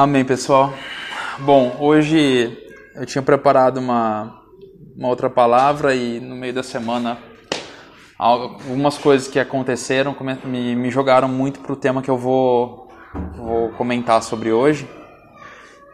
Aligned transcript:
Amém, 0.00 0.24
pessoal. 0.24 0.72
Bom, 1.40 1.76
hoje 1.80 2.56
eu 2.94 3.04
tinha 3.04 3.20
preparado 3.20 3.78
uma, 3.78 4.44
uma 4.96 5.08
outra 5.08 5.28
palavra 5.28 5.92
e 5.92 6.20
no 6.20 6.36
meio 6.36 6.54
da 6.54 6.62
semana 6.62 7.18
algumas 8.16 8.96
coisas 8.96 9.26
que 9.26 9.40
aconteceram 9.40 10.16
me, 10.44 10.76
me 10.76 10.88
jogaram 10.88 11.26
muito 11.26 11.58
para 11.58 11.72
o 11.72 11.76
tema 11.76 12.00
que 12.00 12.08
eu 12.08 12.16
vou, 12.16 12.86
vou 13.34 13.70
comentar 13.70 14.22
sobre 14.22 14.52
hoje. 14.52 14.88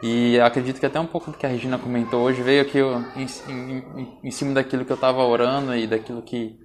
E 0.02 0.38
acredito 0.38 0.78
que 0.78 0.84
até 0.84 1.00
um 1.00 1.06
pouco 1.06 1.30
do 1.30 1.38
que 1.38 1.46
a 1.46 1.48
Regina 1.48 1.78
comentou 1.78 2.24
hoje 2.24 2.42
veio 2.42 2.60
aqui 2.60 2.80
em, 3.16 3.26
em, 3.50 4.18
em 4.22 4.30
cima 4.30 4.52
daquilo 4.52 4.84
que 4.84 4.92
eu 4.92 4.96
estava 4.96 5.24
orando 5.24 5.74
e 5.74 5.86
daquilo 5.86 6.20
que, 6.20 6.60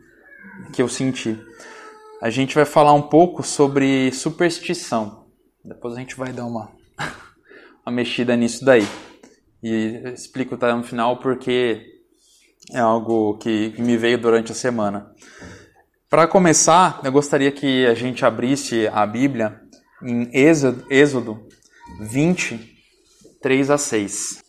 que 0.74 0.82
eu 0.82 0.90
senti. 0.90 1.40
A 2.22 2.30
gente 2.30 2.54
vai 2.54 2.66
falar 2.66 2.92
um 2.92 3.04
pouco 3.04 3.44
sobre 3.44 4.12
superstição. 4.12 5.24
Depois 5.64 5.96
a 5.96 6.00
gente 6.00 6.18
vai 6.18 6.34
dar 6.34 6.44
uma 6.44 6.78
uma 7.90 7.92
mexida 7.92 8.36
nisso 8.38 8.64
daí. 8.64 8.88
E 9.62 10.14
explico 10.14 10.56
tá, 10.56 10.74
no 10.76 10.84
final 10.84 11.18
porque 11.18 11.84
é 12.72 12.80
algo 12.80 13.38
que, 13.40 13.72
que 13.72 13.82
me 13.82 13.98
veio 13.98 14.20
durante 14.20 14.52
a 14.52 14.56
semana. 14.56 15.12
Para 16.08 16.28
começar, 16.28 17.02
eu 17.04 17.12
gostaria 17.12 17.52
que 17.52 17.86
a 17.88 17.96
gente 17.96 18.24
abrisse 18.24 18.88
a 18.88 19.06
Bíblia 19.06 19.60
em 20.04 20.30
Êxodo, 20.32 20.86
Êxodo 20.90 21.48
20, 22.02 22.78
3 23.42 23.72
a 23.72 23.78
6. 23.78 24.44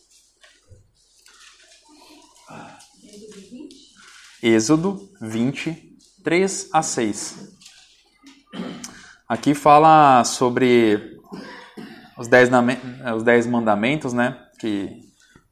Êxodo 4.43 5.09
20, 5.19 5.97
3 6.23 6.69
a 6.71 6.81
6. 6.81 7.51
Aqui 9.27 9.53
fala 9.53 10.23
sobre 10.23 11.10
os 12.21 12.27
dez, 12.27 12.49
os 13.15 13.23
dez 13.23 13.47
mandamentos, 13.47 14.13
né? 14.13 14.37
Que 14.59 15.01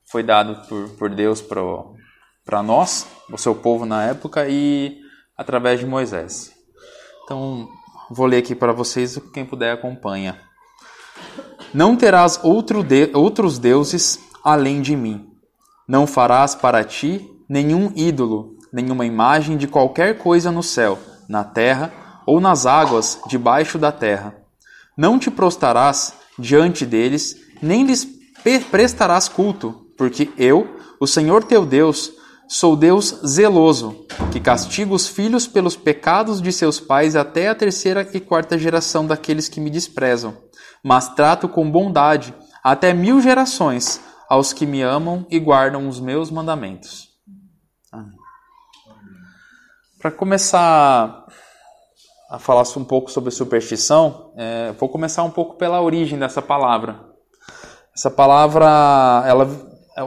foi 0.10 0.24
dado 0.24 0.68
por, 0.68 0.90
por 0.90 1.10
Deus 1.10 1.42
para 1.42 2.64
nós, 2.64 3.08
o 3.32 3.38
seu 3.38 3.56
povo 3.56 3.86
na 3.86 4.06
época, 4.06 4.48
e 4.48 5.00
através 5.38 5.80
de 5.80 5.86
Moisés. 5.86 6.52
Então, 7.24 7.68
vou 8.10 8.26
ler 8.26 8.38
aqui 8.38 8.56
para 8.56 8.72
vocês, 8.72 9.20
quem 9.34 9.46
puder 9.46 9.74
acompanha. 9.74 10.40
Não 11.74 11.96
terás 11.96 12.40
outro 12.44 12.84
de, 12.84 13.12
outros 13.14 13.60
deuses 13.60 14.20
além 14.44 14.82
de 14.82 14.96
mim. 14.96 15.28
Não 15.88 16.08
farás 16.08 16.56
para 16.56 16.84
ti 16.84 17.28
nenhum 17.48 17.92
ídolo, 17.96 18.58
nenhuma 18.72 19.06
imagem 19.06 19.58
de 19.58 19.68
qualquer 19.68 20.18
coisa 20.18 20.52
no 20.52 20.64
céu, 20.64 20.98
na 21.28 21.44
terra 21.44 21.92
ou 22.26 22.40
nas 22.40 22.66
águas 22.66 23.20
debaixo 23.28 23.78
da 23.78 23.92
terra. 23.92 24.36
Não 24.98 25.18
te 25.18 25.32
prostrarás 25.32 26.14
diante 26.40 26.86
deles, 26.86 27.36
nem 27.62 27.86
lhes 27.86 28.08
prestarás 28.72 29.28
culto, 29.28 29.88
porque 29.98 30.32
eu, 30.38 30.78
o 31.00 31.06
Senhor 31.06 31.44
teu 31.44 31.66
Deus, 31.66 32.12
sou 32.48 32.76
Deus 32.76 33.20
zeloso, 33.26 34.06
que 34.32 34.40
castigo 34.40 34.96
os 34.96 35.08
filhos 35.08 35.46
pelos 35.46 35.76
pecados 35.76 36.42
de 36.42 36.52
seus 36.52 36.80
pais 36.80 37.16
até 37.16 37.50
a 37.50 37.56
terceira 37.56 38.08
e 38.14 38.20
quarta 38.20 38.58
geração 38.58 39.06
daqueles 39.06 39.48
que 39.48 39.60
me 39.60 39.70
desprezam, 39.70 40.36
mas 40.84 41.10
trato 41.10 41.48
com 41.48 41.70
bondade 41.70 42.34
até 42.64 42.94
mil 42.94 43.22
gerações 43.22 44.02
aos 44.30 44.54
que 44.54 44.66
me 44.66 44.82
amam 44.82 45.28
e 45.30 45.40
guardam 45.40 45.88
os 45.88 46.00
meus 46.00 46.32
mandamentos. 46.32 47.10
Para 50.00 50.12
começar 50.12 51.26
falar 52.38 52.64
um 52.78 52.84
pouco 52.84 53.10
sobre 53.10 53.32
superstição, 53.32 54.32
é, 54.38 54.72
vou 54.74 54.88
começar 54.88 55.24
um 55.24 55.32
pouco 55.32 55.56
pela 55.56 55.82
origem 55.82 56.20
dessa 56.20 56.42
palavra. 56.42 57.08
Essa 57.96 58.12
palavra, 58.12 58.66
ela 59.26 59.50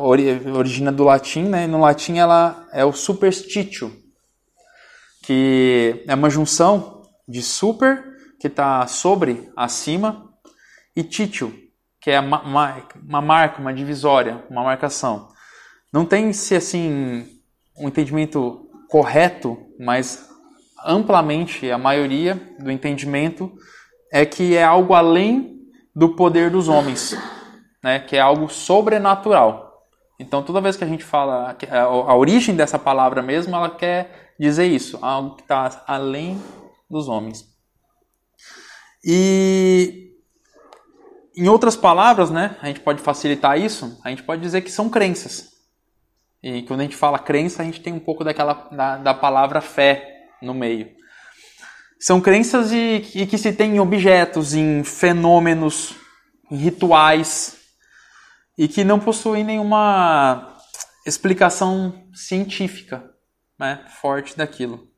origina 0.01 0.93
do 0.93 1.05
latim, 1.05 1.43
né? 1.43 1.67
No 1.67 1.81
latim 1.81 2.19
ela 2.19 2.67
é 2.73 2.85
o 2.85 2.93
superstitio, 2.93 3.93
que 5.23 6.05
é 6.07 6.15
uma 6.15 6.31
junção 6.31 7.03
de 7.27 7.43
super, 7.43 8.05
que 8.39 8.47
está 8.47 8.87
sobre, 8.87 9.51
acima, 9.57 10.31
e 10.95 11.03
titio, 11.03 11.53
que 12.01 12.11
é 12.11 12.21
uma, 12.21 12.43
uma, 12.43 12.89
uma 13.09 13.21
marca, 13.21 13.61
uma 13.61 13.73
divisória, 13.73 14.45
uma 14.51 14.63
marcação. 14.63 15.29
Não 15.93 16.05
tem 16.05 16.33
se 16.33 16.55
assim 16.55 17.27
um 17.77 17.89
entendimento 17.89 18.69
correto, 18.89 19.57
mas 19.79 20.32
amplamente 20.85 21.71
a 21.71 21.79
maioria 21.79 22.35
do 22.59 22.71
entendimento 22.71 23.53
é 24.13 24.27
que 24.27 24.57
é 24.57 24.63
algo 24.63 24.95
além 24.95 25.61
do 25.95 26.15
poder 26.15 26.51
dos 26.51 26.69
homens, 26.69 27.17
né? 27.83 27.99
que 28.01 28.17
é 28.17 28.21
algo 28.21 28.49
sobrenatural. 28.49 29.73
Então, 30.19 30.43
toda 30.43 30.61
vez 30.61 30.77
que 30.77 30.85
a 30.85 30.87
gente 30.87 31.03
fala 31.03 31.57
a 31.71 32.17
origem 32.17 32.55
dessa 32.55 32.79
palavra 32.79 33.23
mesmo, 33.23 33.55
ela 33.57 33.71
quer 33.71 34.35
dizer 34.39 34.67
isso, 34.67 34.99
algo 35.03 35.37
que 35.37 35.43
está 35.43 35.83
além 35.87 36.41
dos 36.89 37.09
homens. 37.09 37.45
E 39.05 40.13
em 41.37 41.49
outras 41.49 41.75
palavras, 41.75 42.31
né, 42.31 42.57
a 42.61 42.67
gente 42.67 42.81
pode 42.81 43.03
facilitar 43.03 43.59
isso, 43.59 43.99
a 44.05 44.11
gente 44.11 44.23
pode 44.23 44.41
dizer 44.43 44.61
que 44.61 44.71
são 44.71 44.89
crenças. 44.89 45.51
E 46.43 46.63
quando 46.63 46.81
a 46.81 46.83
gente 46.83 46.97
fala 46.97 47.19
crença, 47.19 47.63
a 47.63 47.65
gente 47.65 47.81
tem 47.81 47.93
um 47.93 48.01
pouco 48.01 48.25
daquela 48.25 48.55
da, 48.71 48.99
da 48.99 49.15
palavra 49.15 49.61
fé, 49.61 50.12
no 50.43 50.53
meio. 50.53 50.91
São 51.99 52.21
crenças 52.21 52.73
e, 52.73 53.11
e 53.15 53.27
que 53.27 53.39
se 53.39 53.53
tem 53.53 53.77
em 53.77 53.81
objetos, 53.81 54.55
em 54.55 54.83
fenômenos, 54.83 55.95
em 56.51 56.57
rituais, 56.57 57.57
e 58.59 58.69
que 58.69 58.85
não 58.85 58.99
possuem 58.99 59.45
nenhuma 59.45 60.57
explicação 61.07 62.09
científica 62.13 63.11
né, 63.59 63.85
forte 64.01 64.37
daquilo. 64.37 64.89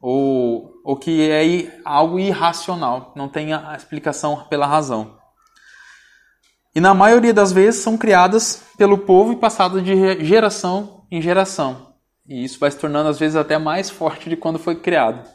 Ou, 0.00 0.72
ou 0.84 0.96
que 0.96 1.30
é 1.30 1.80
algo 1.84 2.18
irracional, 2.18 3.12
não 3.16 3.28
tem 3.28 3.52
a 3.52 3.74
explicação 3.76 4.44
pela 4.48 4.66
razão. 4.66 5.16
E 6.74 6.80
na 6.80 6.92
maioria 6.92 7.32
das 7.32 7.52
vezes 7.52 7.80
são 7.80 7.96
criadas 7.96 8.62
pelo 8.76 8.98
povo 8.98 9.32
e 9.32 9.36
passadas 9.36 9.82
de 9.82 10.24
geração 10.24 11.06
em 11.10 11.22
geração. 11.22 11.85
E 12.28 12.44
isso 12.44 12.58
vai 12.58 12.70
se 12.70 12.78
tornando 12.78 13.08
às 13.08 13.18
vezes 13.18 13.36
até 13.36 13.58
mais 13.58 13.88
forte 13.88 14.28
de 14.28 14.36
quando 14.36 14.58
foi 14.58 14.76
criado. 14.76 15.26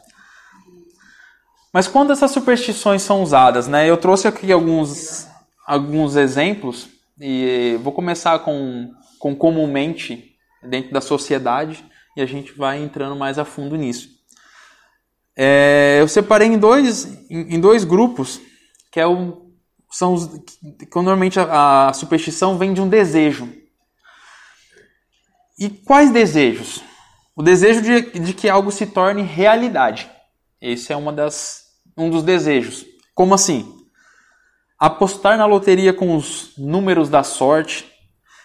Mas 1.72 1.88
quando 1.88 2.12
essas 2.12 2.30
superstições 2.30 3.02
são 3.02 3.22
usadas, 3.22 3.66
né? 3.66 3.88
Eu 3.88 3.96
trouxe 3.96 4.28
aqui 4.28 4.52
alguns, 4.52 5.26
alguns 5.66 6.16
exemplos 6.16 6.88
e 7.18 7.78
vou 7.82 7.92
começar 7.92 8.38
com, 8.40 8.90
com 9.18 9.34
comumente 9.34 10.36
dentro 10.62 10.92
da 10.92 11.00
sociedade 11.00 11.84
e 12.16 12.20
a 12.20 12.26
gente 12.26 12.52
vai 12.52 12.82
entrando 12.82 13.16
mais 13.16 13.38
a 13.38 13.44
fundo 13.44 13.74
nisso. 13.76 14.10
É, 15.34 15.96
eu 16.00 16.08
separei 16.08 16.48
em 16.48 16.58
dois, 16.58 17.06
em, 17.30 17.54
em, 17.54 17.60
dois 17.60 17.84
grupos, 17.84 18.38
que 18.90 19.00
é 19.00 19.06
o, 19.06 19.50
são 19.90 20.12
os, 20.12 20.26
que, 20.26 20.86
normalmente 20.94 21.40
a, 21.40 21.88
a 21.88 21.92
superstição 21.94 22.58
vem 22.58 22.74
de 22.74 22.82
um 22.82 22.88
desejo. 22.88 23.48
E 25.58 25.68
quais 25.68 26.10
desejos? 26.10 26.82
O 27.36 27.42
desejo 27.42 27.82
de, 27.82 28.18
de 28.18 28.34
que 28.34 28.48
algo 28.48 28.70
se 28.70 28.86
torne 28.86 29.22
realidade. 29.22 30.10
Esse 30.60 30.92
é 30.92 30.96
uma 30.96 31.12
das, 31.12 31.62
um 31.96 32.10
dos 32.10 32.22
desejos. 32.22 32.84
Como 33.14 33.34
assim? 33.34 33.72
Apostar 34.78 35.36
na 35.36 35.46
loteria 35.46 35.92
com 35.92 36.16
os 36.16 36.52
números 36.56 37.08
da 37.08 37.22
sorte, 37.22 37.90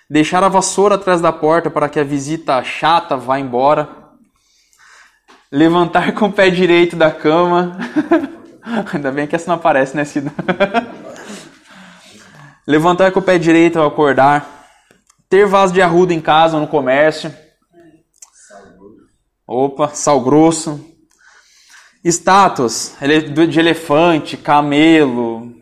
deixar 0.09 0.43
a 0.43 0.49
vassoura 0.49 0.95
atrás 0.95 1.21
da 1.21 1.31
porta 1.31 1.69
para 1.69 1.89
que 1.89 1.99
a 1.99 2.03
visita 2.03 2.63
chata 2.63 3.17
vá 3.17 3.39
embora, 3.39 3.89
levantar 5.51 6.13
com 6.15 6.27
o 6.27 6.33
pé 6.33 6.49
direito 6.49 6.95
da 6.95 7.11
cama. 7.11 7.77
Ainda 8.93 9.11
bem 9.11 9.27
que 9.27 9.35
essa 9.35 9.47
não 9.47 9.55
aparece, 9.55 9.95
né, 9.95 10.05
Cida? 10.05 10.31
levantar 12.67 13.11
com 13.11 13.19
o 13.19 13.23
pé 13.23 13.37
direito 13.37 13.79
ao 13.79 13.87
acordar 13.87 14.56
ter 15.29 15.45
vaso 15.45 15.73
de 15.73 15.81
arruda 15.81 16.13
em 16.13 16.21
casa, 16.21 16.59
no 16.59 16.67
comércio. 16.67 17.33
Opa, 19.45 19.89
sal 19.89 20.21
grosso. 20.21 20.85
Estátuas 22.03 22.95
de 23.49 23.59
elefante, 23.59 24.37
camelo, 24.37 25.53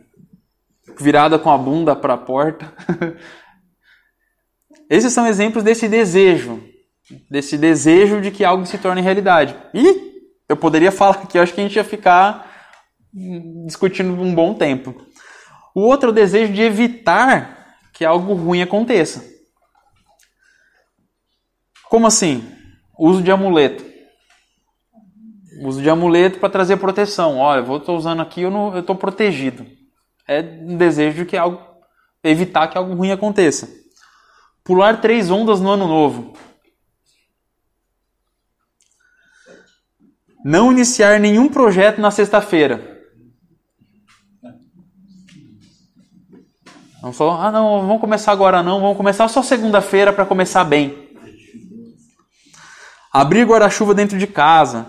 virada 0.99 1.39
com 1.39 1.49
a 1.49 1.57
bunda 1.57 1.95
para 1.95 2.13
a 2.13 2.17
porta. 2.17 2.71
Esses 4.89 5.11
são 5.13 5.25
exemplos 5.25 5.63
desse 5.63 5.87
desejo, 5.87 6.63
desse 7.29 7.57
desejo 7.57 8.21
de 8.21 8.29
que 8.29 8.45
algo 8.45 8.65
se 8.65 8.77
torne 8.77 9.01
realidade. 9.01 9.55
E 9.73 10.13
eu 10.47 10.55
poderia 10.55 10.91
falar 10.93 11.15
aqui, 11.15 11.37
eu 11.37 11.41
acho 11.41 11.53
que 11.53 11.61
a 11.61 11.63
gente 11.63 11.75
ia 11.75 11.83
ficar 11.83 12.51
discutindo 13.65 14.11
um 14.13 14.35
bom 14.35 14.53
tempo. 14.53 14.95
O 15.73 15.81
outro 15.81 16.09
é 16.09 16.11
o 16.11 16.15
desejo 16.15 16.53
de 16.53 16.61
evitar 16.61 17.77
que 17.93 18.05
algo 18.05 18.33
ruim 18.33 18.61
aconteça. 18.61 19.34
Como 21.89 22.07
assim? 22.07 22.43
Uso 22.97 23.21
de 23.21 23.31
amuleto. 23.31 23.83
Uso 25.61 25.81
de 25.81 25.89
amuleto 25.89 26.39
para 26.39 26.49
trazer 26.49 26.77
proteção. 26.77 27.37
Olha, 27.37 27.65
eu 27.65 27.77
estou 27.77 27.97
usando 27.97 28.21
aqui, 28.21 28.41
eu 28.41 28.79
estou 28.79 28.95
protegido. 28.95 29.65
É 30.27 30.41
um 30.41 30.75
desejo 30.75 31.17
de 31.17 31.25
que 31.25 31.37
algo 31.37 31.61
evitar 32.23 32.67
que 32.67 32.77
algo 32.77 32.93
ruim 32.93 33.11
aconteça. 33.11 33.69
Pular 34.63 34.99
três 34.99 35.29
ondas 35.29 35.61
no 35.61 35.69
ano 35.69 35.87
novo. 35.87 36.33
Não 40.43 40.71
iniciar 40.71 41.19
nenhum 41.19 41.47
projeto 41.47 42.01
na 42.01 42.11
sexta-feira. 42.11 42.93
Não 47.01 47.13
falou, 47.13 47.33
ah 47.33 47.51
não, 47.51 47.81
vamos 47.81 48.01
começar 48.01 48.31
agora 48.31 48.63
não, 48.63 48.81
vamos 48.81 48.97
começar 48.97 49.27
só 49.27 49.43
segunda-feira 49.43 50.11
para 50.11 50.25
começar 50.25 50.63
bem. 50.63 51.04
Abrir 53.15 53.45
guarda-chuva 53.45 53.93
dentro 53.93 54.17
de 54.17 54.27
casa. 54.27 54.85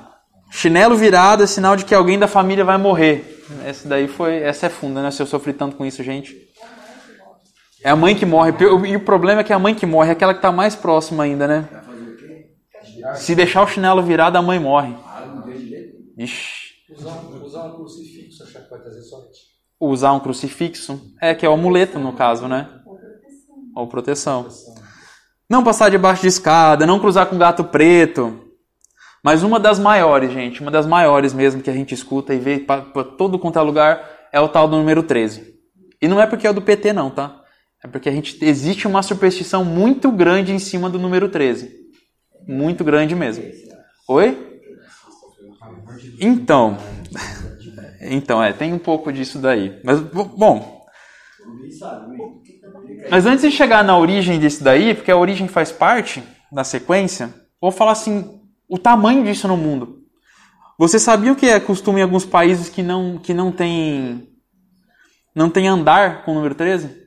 Chinelo 0.51 0.97
virado 0.97 1.43
é 1.43 1.47
sinal 1.47 1.77
de 1.77 1.85
que 1.85 1.95
alguém 1.95 2.19
da 2.19 2.27
família 2.27 2.65
vai 2.65 2.77
morrer. 2.77 3.45
Essa 3.65 3.89
daí 3.89 4.09
foi, 4.09 4.37
essa 4.39 4.67
é 4.67 4.69
funda, 4.69 5.03
né? 5.03 5.11
Se 5.11 5.23
eu 5.23 5.27
sofri 5.27 5.53
tanto 5.53 5.77
com 5.77 5.87
isso, 5.87 6.03
gente. 6.03 6.37
É 7.85 7.91
a 7.91 7.97
mãe 7.97 8.17
que 8.17 8.27
morre. 8.27 8.53
E 8.89 8.97
o 8.97 9.05
problema 9.05 9.43
é 9.43 9.45
que 9.45 9.53
a 9.53 9.59
mãe 9.59 9.75
que 9.75 9.87
morre 9.87 10.09
é 10.09 10.13
aquela 10.13 10.35
que 10.35 10.39
está 10.39 10.51
mais 10.51 10.75
próxima 10.75 11.23
ainda, 11.23 11.47
né? 11.47 11.69
Se 13.15 13.35
deixar 13.35 13.63
o 13.63 13.69
chinelo 13.69 14.03
virado, 14.03 14.37
a 14.37 14.43
mãe 14.43 14.59
morre. 14.59 14.97
Ixi. 16.19 16.75
Usar 17.45 17.65
um 17.65 17.77
crucifixo, 17.77 18.43
achar 18.43 18.63
que 18.63 18.71
vai 18.71 18.81
trazer 18.81 19.03
sorte 19.03 19.57
usar 19.81 20.13
um 20.13 20.21
crucifixo, 20.21 21.01
é 21.21 21.35
que 21.35 21.45
é 21.45 21.49
o 21.49 21.53
amuleto 21.53 21.99
no 21.99 22.13
caso, 22.13 22.49
né? 22.49 22.69
Ou 23.75 23.87
proteção. 23.87 24.47
Não 25.49 25.63
passar 25.63 25.91
debaixo 25.91 26.23
de 26.23 26.29
escada, 26.29 26.87
não 26.87 26.99
cruzar 26.99 27.27
com 27.27 27.39
gato 27.39 27.65
preto. 27.65 28.47
Mas 29.23 29.43
uma 29.43 29.59
das 29.59 29.79
maiores, 29.79 30.33
gente, 30.33 30.61
uma 30.61 30.71
das 30.71 30.87
maiores 30.87 31.33
mesmo 31.33 31.63
que 31.63 31.71
a 31.71 31.73
gente 31.73 31.95
escuta 31.95 32.35
e 32.35 32.39
vê 32.39 32.59
para 32.59 32.83
todo 33.03 33.39
quanto 33.39 33.59
é 33.59 33.63
lugar 33.63 34.29
é 34.33 34.41
o 34.41 34.49
tal 34.49 34.69
do 34.69 34.77
número 34.77 35.03
13. 35.03 35.55
E 36.01 36.09
não 36.09 36.21
é 36.21 36.27
porque 36.27 36.47
é 36.47 36.53
do 36.53 36.63
PT 36.63 36.93
não, 36.93 37.11
tá? 37.11 37.43
É 37.83 37.89
porque 37.89 38.09
a 38.09 38.13
gente 38.13 38.39
existe 38.45 38.87
uma 38.87 39.03
superstição 39.03 39.65
muito 39.65 40.11
grande 40.11 40.53
em 40.53 40.59
cima 40.59 40.91
do 40.91 40.99
número 40.99 41.29
13. 41.29 41.71
Muito 42.47 42.85
grande 42.85 43.15
mesmo. 43.15 43.45
Oi? 44.09 44.61
Então, 46.21 46.77
então, 48.01 48.43
é, 48.43 48.53
tem 48.53 48.73
um 48.73 48.79
pouco 48.79 49.13
disso 49.13 49.39
daí. 49.39 49.81
Mas, 49.85 50.01
bom. 50.01 50.85
Mas 53.11 53.27
antes 53.27 53.43
de 53.43 53.51
chegar 53.51 53.85
na 53.85 53.97
origem 53.97 54.39
disso 54.39 54.63
daí, 54.63 54.95
porque 54.95 55.11
a 55.11 55.17
origem 55.17 55.49
faz 55.49 55.71
parte 55.71 56.23
da 56.51 56.65
sequência, 56.65 57.35
vou 57.61 57.71
falar 57.71 57.93
assim: 57.93 58.41
o 58.69 58.79
tamanho 58.79 59.25
disso 59.25 59.49
no 59.49 59.57
mundo. 59.57 60.03
Você 60.79 60.99
sabia 60.99 61.33
o 61.33 61.37
que 61.37 61.47
é 61.47 61.59
costume 61.59 62.01
em 62.01 62.03
alguns 62.03 62.25
países 62.25 62.69
que 62.69 62.83
não, 62.83 63.19
que 63.19 63.33
não 63.33 63.51
tem 63.51 64.29
não 65.35 65.51
tem 65.51 65.69
andar 65.69 66.25
com 66.25 66.33
o 66.33 66.35
número 66.35 66.55
13? 66.55 67.07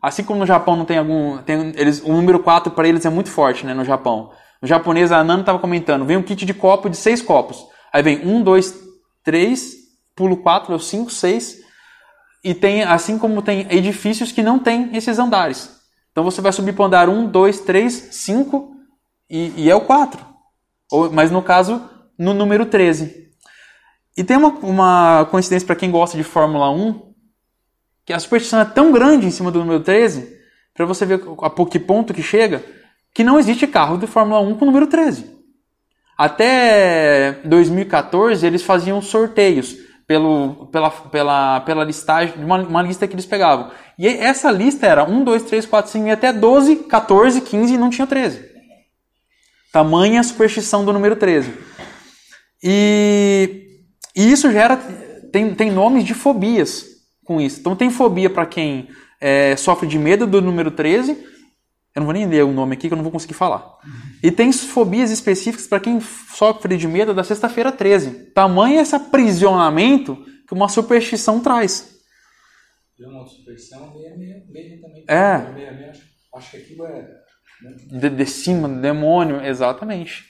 Assim 0.00 0.24
como 0.24 0.40
no 0.40 0.46
Japão 0.46 0.76
não 0.76 0.84
tem 0.84 0.98
algum. 0.98 1.38
Tem, 1.38 1.72
eles, 1.76 2.02
o 2.02 2.12
número 2.12 2.40
4 2.40 2.72
para 2.72 2.88
eles 2.88 3.06
é 3.06 3.10
muito 3.10 3.30
forte, 3.30 3.64
né? 3.64 3.72
No 3.72 3.84
Japão. 3.84 4.32
No 4.60 4.68
japonês, 4.68 5.12
a 5.12 5.24
Nana 5.24 5.40
estava 5.40 5.58
comentando: 5.58 6.04
vem 6.04 6.16
um 6.16 6.22
kit 6.22 6.44
de 6.44 6.52
copo 6.52 6.90
de 6.90 6.96
seis 6.96 7.22
copos. 7.22 7.64
Aí 7.92 8.02
vem 8.02 8.26
um, 8.26 8.42
dois, 8.42 8.74
três, 9.22 9.74
pulo 10.16 10.36
4, 10.38 10.72
é 10.72 10.76
o 10.76 10.80
5, 10.80 11.10
6. 11.10 11.61
E 12.42 12.54
tem, 12.54 12.82
assim 12.82 13.18
como 13.18 13.40
tem 13.42 13.66
edifícios 13.70 14.32
que 14.32 14.42
não 14.42 14.58
tem 14.58 14.96
esses 14.96 15.18
andares. 15.18 15.70
Então 16.10 16.24
você 16.24 16.40
vai 16.40 16.52
subir 16.52 16.74
para 16.74 16.82
o 16.82 16.86
andar 16.86 17.08
1, 17.08 17.26
2, 17.26 17.60
3, 17.60 17.92
5 18.10 18.76
e, 19.30 19.52
e 19.56 19.70
é 19.70 19.74
o 19.74 19.82
4. 19.82 20.24
Ou, 20.90 21.10
mas 21.10 21.30
no 21.30 21.42
caso, 21.42 21.88
no 22.18 22.34
número 22.34 22.66
13. 22.66 23.30
E 24.16 24.22
tem 24.22 24.36
uma, 24.36 24.48
uma 24.48 25.24
coincidência 25.30 25.66
para 25.66 25.76
quem 25.76 25.90
gosta 25.90 26.16
de 26.16 26.24
Fórmula 26.24 26.70
1, 26.70 27.12
que 28.04 28.12
a 28.12 28.18
superstição 28.18 28.60
é 28.60 28.64
tão 28.64 28.92
grande 28.92 29.26
em 29.26 29.30
cima 29.30 29.50
do 29.50 29.60
número 29.60 29.80
13, 29.80 30.36
para 30.74 30.84
você 30.84 31.06
ver 31.06 31.20
a 31.40 31.66
que 31.66 31.78
ponto 31.78 32.12
que 32.12 32.22
chega, 32.22 32.62
que 33.14 33.24
não 33.24 33.38
existe 33.38 33.66
carro 33.66 33.96
de 33.96 34.06
Fórmula 34.06 34.40
1 34.40 34.56
com 34.56 34.64
o 34.64 34.66
número 34.66 34.86
13. 34.86 35.30
Até 36.16 37.40
2014 37.44 38.46
eles 38.46 38.62
faziam 38.62 39.00
sorteios 39.00 39.76
pelo, 40.12 40.66
pela, 40.66 40.90
pela, 40.90 41.60
pela 41.60 41.84
listagem, 41.84 42.34
uma, 42.36 42.58
uma 42.58 42.82
lista 42.82 43.08
que 43.08 43.14
eles 43.14 43.24
pegavam. 43.24 43.70
E 43.98 44.06
essa 44.06 44.50
lista 44.50 44.86
era 44.86 45.04
1, 45.04 45.24
2, 45.24 45.42
3, 45.44 45.64
4, 45.64 45.90
5 45.90 46.06
e 46.06 46.10
até 46.10 46.30
12, 46.34 46.76
14, 46.76 47.40
15 47.40 47.72
e 47.72 47.78
não 47.78 47.88
tinha 47.88 48.06
13. 48.06 48.44
Tamanha 49.72 50.22
superstição 50.22 50.84
do 50.84 50.92
número 50.92 51.16
13. 51.16 51.50
E, 52.62 53.80
e 54.14 54.30
isso 54.30 54.52
gera. 54.52 54.76
Tem, 55.32 55.54
tem 55.54 55.70
nomes 55.70 56.04
de 56.04 56.12
fobias 56.12 56.84
com 57.24 57.40
isso. 57.40 57.60
Então 57.60 57.74
tem 57.74 57.88
fobia 57.88 58.28
para 58.28 58.44
quem 58.44 58.90
é, 59.18 59.56
sofre 59.56 59.88
de 59.88 59.98
medo 59.98 60.26
do 60.26 60.42
número 60.42 60.70
13. 60.70 61.16
Eu 61.94 62.00
não 62.00 62.06
vou 62.06 62.14
nem 62.14 62.26
ler 62.26 62.44
o 62.44 62.52
nome 62.52 62.74
aqui 62.74 62.88
que 62.88 62.94
eu 62.94 62.96
não 62.96 63.02
vou 63.02 63.12
conseguir 63.12 63.34
falar. 63.34 63.78
E 64.22 64.30
tem 64.30 64.50
fobias 64.52 65.10
específicas 65.10 65.66
para 65.66 65.80
quem 65.80 66.00
sofre 66.00 66.76
de 66.76 66.88
medo 66.88 67.12
da 67.12 67.22
sexta-feira 67.22 67.70
13. 67.70 68.30
Tamanho 68.32 68.80
esse 68.80 68.94
aprisionamento 68.94 70.16
que 70.48 70.54
uma 70.54 70.68
superstição 70.68 71.40
traz. 71.40 72.00
Uma 72.98 73.26
superstição 73.26 73.92
meia, 73.94 74.16
meia, 74.16 74.44
meia 74.48 74.80
também. 74.80 75.04
É. 75.06 75.38
Meia, 75.52 75.72
meia, 75.72 75.92
acho 76.34 76.50
que 76.50 76.56
aquilo 76.56 76.86
é. 76.86 77.22
De, 77.86 78.10
de 78.10 78.26
cima, 78.26 78.68
demônio, 78.68 79.44
exatamente. 79.44 80.24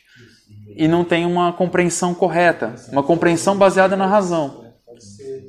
E 0.77 0.89
não 0.89 1.05
tem 1.05 1.25
uma 1.25 1.53
compreensão 1.53 2.15
correta, 2.15 2.75
uma 2.91 3.03
compreensão 3.03 3.57
baseada 3.57 3.97
na 3.97 4.07
razão. 4.07 4.75
Pode 4.85 5.05
ser 5.05 5.45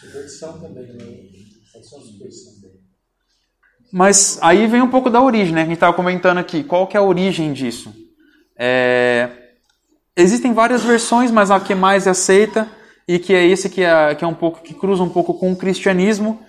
superstição 0.00 0.60
também, 0.60 0.86
né? 0.94 1.04
Pode 1.72 1.88
ser 1.88 1.96
uma 1.96 2.04
superstição. 2.04 2.54
Mas 3.96 4.40
aí 4.42 4.66
vem 4.66 4.82
um 4.82 4.88
pouco 4.88 5.08
da 5.08 5.22
origem, 5.22 5.54
né? 5.54 5.60
A 5.60 5.64
gente 5.66 5.74
estava 5.74 5.92
comentando 5.92 6.38
aqui. 6.38 6.64
Qual 6.64 6.84
que 6.88 6.96
é 6.96 7.00
a 7.00 7.02
origem 7.04 7.52
disso? 7.52 7.94
É... 8.58 9.28
Existem 10.16 10.52
várias 10.52 10.82
versões, 10.82 11.30
mas 11.30 11.48
a 11.48 11.60
que 11.60 11.76
mais 11.76 12.08
é 12.08 12.10
aceita 12.10 12.68
e 13.06 13.20
que 13.20 13.32
é 13.32 13.46
esse 13.46 13.70
que 13.70 13.84
é, 13.84 14.16
que 14.16 14.24
é 14.24 14.26
um 14.26 14.34
pouco 14.34 14.62
que 14.62 14.74
cruza 14.74 15.00
um 15.00 15.08
pouco 15.08 15.34
com 15.34 15.52
o 15.52 15.56
cristianismo, 15.56 16.42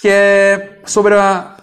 que 0.00 0.08
é 0.08 0.80
sobre 0.86 1.12
a 1.12 1.54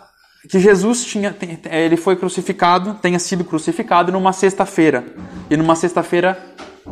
que 0.48 0.60
Jesus 0.60 1.04
tinha 1.04 1.36
ele 1.72 1.98
foi 1.98 2.16
crucificado, 2.16 2.94
tenha 3.02 3.18
sido 3.18 3.44
crucificado 3.44 4.12
numa 4.12 4.34
sexta-feira 4.34 5.04
e 5.50 5.58
numa 5.58 5.76
sexta-feira 5.76 6.38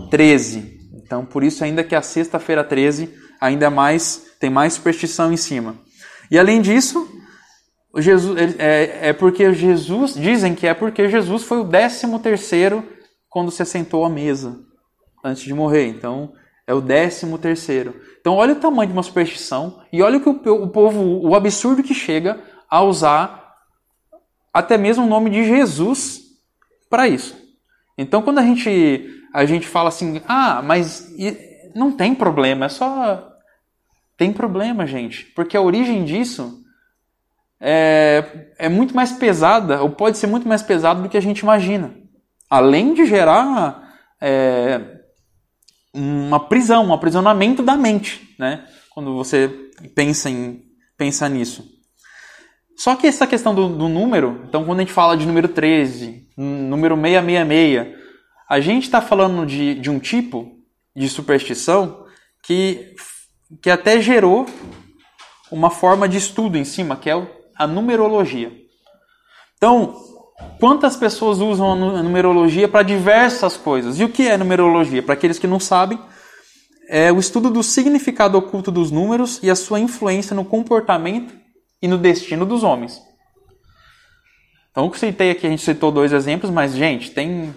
13. 0.10 0.80
Então, 0.96 1.24
por 1.24 1.44
isso 1.44 1.64
ainda 1.64 1.84
que 1.84 1.94
a 1.94 2.02
sexta-feira 2.02 2.64
13 2.64 3.14
ainda 3.40 3.70
mais 3.70 4.24
tem 4.40 4.50
mais 4.50 4.74
superstição 4.74 5.32
em 5.32 5.38
cima. 5.38 5.76
E 6.32 6.40
além 6.40 6.60
disso, 6.60 7.17
Jesus, 7.96 8.38
é, 8.60 9.10
é 9.10 9.14
porque 9.14 9.54
Jesus, 9.54 10.14
dizem 10.14 10.54
que 10.54 10.68
é 10.68 10.74
porque 10.74 11.10
Jesus 11.10 11.44
foi 11.44 11.60
o 11.60 11.64
décimo 11.64 12.20
terceiro 12.20 12.84
quando 13.30 13.52
se 13.52 13.64
sentou 13.66 14.06
à 14.06 14.10
mesa, 14.10 14.60
antes 15.24 15.44
de 15.44 15.54
morrer. 15.54 15.88
Então, 15.88 16.34
é 16.66 16.74
o 16.74 16.82
décimo 16.82 17.38
terceiro. 17.38 17.96
Então, 18.20 18.36
olha 18.36 18.54
o 18.54 18.60
tamanho 18.60 18.88
de 18.88 18.94
uma 18.94 19.04
superstição 19.04 19.82
e 19.92 20.02
olha 20.02 20.18
o 20.18 20.22
que 20.22 20.50
o, 20.50 20.64
o 20.64 20.68
povo, 20.68 21.02
o 21.26 21.34
absurdo 21.34 21.82
que 21.82 21.94
chega 21.94 22.40
a 22.70 22.82
usar 22.82 23.56
até 24.54 24.78
mesmo 24.78 25.06
o 25.06 25.10
nome 25.10 25.30
de 25.30 25.46
Jesus 25.46 26.22
para 26.90 27.08
isso. 27.08 27.38
Então, 27.98 28.22
quando 28.22 28.40
a 28.40 28.44
gente, 28.44 29.08
a 29.34 29.46
gente 29.46 29.68
fala 29.68 29.90
assim, 29.90 30.22
ah, 30.28 30.62
mas 30.62 31.14
não 31.74 31.92
tem 31.92 32.14
problema, 32.14 32.66
é 32.66 32.70
só. 32.70 33.34
Tem 34.18 34.34
problema, 34.34 34.86
gente, 34.86 35.26
porque 35.36 35.56
a 35.56 35.62
origem 35.62 36.04
disso 36.04 36.64
é, 37.60 38.52
é 38.58 38.70
muito 38.70 38.96
mais 38.96 39.12
pesada, 39.12 39.82
ou 39.82 39.90
pode 39.90 40.18
ser 40.18 40.28
muito 40.28 40.48
mais 40.48 40.62
pesada 40.62 41.02
do 41.02 41.10
que 41.10 41.18
a 41.18 41.22
gente 41.22 41.40
imagina. 41.40 41.96
Além 42.50 42.94
de 42.94 43.06
gerar 43.06 43.94
é, 44.22 44.82
uma 45.94 46.40
prisão, 46.40 46.86
um 46.86 46.94
aprisionamento 46.94 47.64
da 47.64 47.76
mente, 47.76 48.36
né? 48.40 48.66
quando 48.92 49.16
você 49.16 49.48
pensa, 49.94 50.30
em, 50.30 50.64
pensa 50.98 51.28
nisso. 51.30 51.64
Só 52.76 52.96
que 52.96 53.08
essa 53.08 53.26
questão 53.26 53.54
do, 53.54 53.70
do, 53.70 53.88
número, 53.88 54.44
então 54.48 54.64
quando 54.64 54.80
a 54.80 54.82
gente 54.82 54.94
fala 54.94 55.18
de 55.18 55.26
número 55.26 55.48
13, 55.48 56.28
número 56.38 56.96
666, 56.96 57.96
a 58.50 58.60
gente 58.60 58.84
está 58.84 59.02
falando 59.02 59.46
de, 59.46 59.76
de 59.76 59.90
um 59.90 60.00
tipo 60.00 60.52
de 60.96 61.10
superstição 61.10 62.06
que, 62.44 62.96
que 63.62 63.70
até 63.70 64.00
gerou 64.00 64.46
uma 65.52 65.70
forma 65.70 66.08
de 66.08 66.18
estudo 66.18 66.58
em 66.58 66.64
cima, 66.64 66.96
que 66.96 67.10
é 67.10 67.16
o 67.16 67.37
a 67.58 67.66
numerologia. 67.66 68.52
Então, 69.58 69.96
quantas 70.60 70.96
pessoas 70.96 71.40
usam 71.40 71.72
a 71.72 72.04
numerologia 72.04 72.68
para 72.68 72.84
diversas 72.84 73.58
coisas? 73.58 74.00
E 74.00 74.04
o 74.04 74.10
que 74.10 74.28
é 74.28 74.38
numerologia? 74.38 75.02
Para 75.02 75.14
aqueles 75.14 75.40
que 75.40 75.48
não 75.48 75.60
sabem, 75.60 76.00
é 76.88 77.12
o 77.12 77.20
estudo 77.20 77.50
do 77.50 77.64
significado 77.64 78.38
oculto 78.38 78.72
dos 78.72 78.92
números 78.92 79.40
e 79.42 79.50
a 79.50 79.56
sua 79.56 79.80
influência 79.80 80.36
no 80.36 80.46
comportamento 80.46 81.34
e 81.82 81.88
no 81.88 81.98
destino 81.98 82.46
dos 82.46 82.64
homens. 82.64 83.02
Então, 84.72 84.86
o 84.86 84.92
que 84.92 84.96
eu 84.96 85.00
citei 85.00 85.32
aqui, 85.32 85.48
a 85.48 85.50
gente 85.50 85.64
citou 85.64 85.92
dois 85.92 86.14
exemplos, 86.14 86.52
mas, 86.52 86.74
gente, 86.74 87.12
tem 87.12 87.54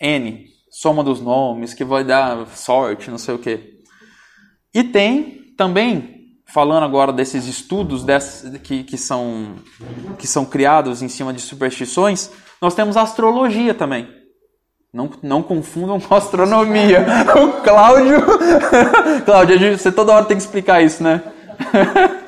N, 0.00 0.46
soma 0.70 1.02
dos 1.02 1.20
nomes, 1.20 1.72
que 1.72 1.82
vai 1.82 2.04
dar 2.04 2.46
sorte, 2.48 3.10
não 3.10 3.18
sei 3.18 3.34
o 3.34 3.38
quê. 3.38 3.78
E 4.74 4.84
tem 4.84 5.54
também 5.56 6.17
falando 6.48 6.84
agora 6.84 7.12
desses 7.12 7.46
estudos 7.46 8.02
dessas, 8.02 8.58
que, 8.58 8.82
que, 8.82 8.96
são, 8.96 9.56
que 10.18 10.26
são 10.26 10.44
criados 10.44 11.02
em 11.02 11.08
cima 11.08 11.32
de 11.32 11.40
superstições, 11.40 12.30
nós 12.60 12.74
temos 12.74 12.96
a 12.96 13.02
astrologia 13.02 13.74
também. 13.74 14.08
Não, 14.92 15.10
não 15.22 15.42
confundam 15.42 16.00
com 16.00 16.14
astronomia. 16.14 17.04
O 17.36 17.62
Cláudio. 17.62 18.22
Cláudio, 19.24 19.78
você 19.78 19.92
toda 19.92 20.14
hora 20.14 20.24
tem 20.24 20.36
que 20.36 20.42
explicar 20.42 20.82
isso, 20.82 21.02
né? 21.02 21.22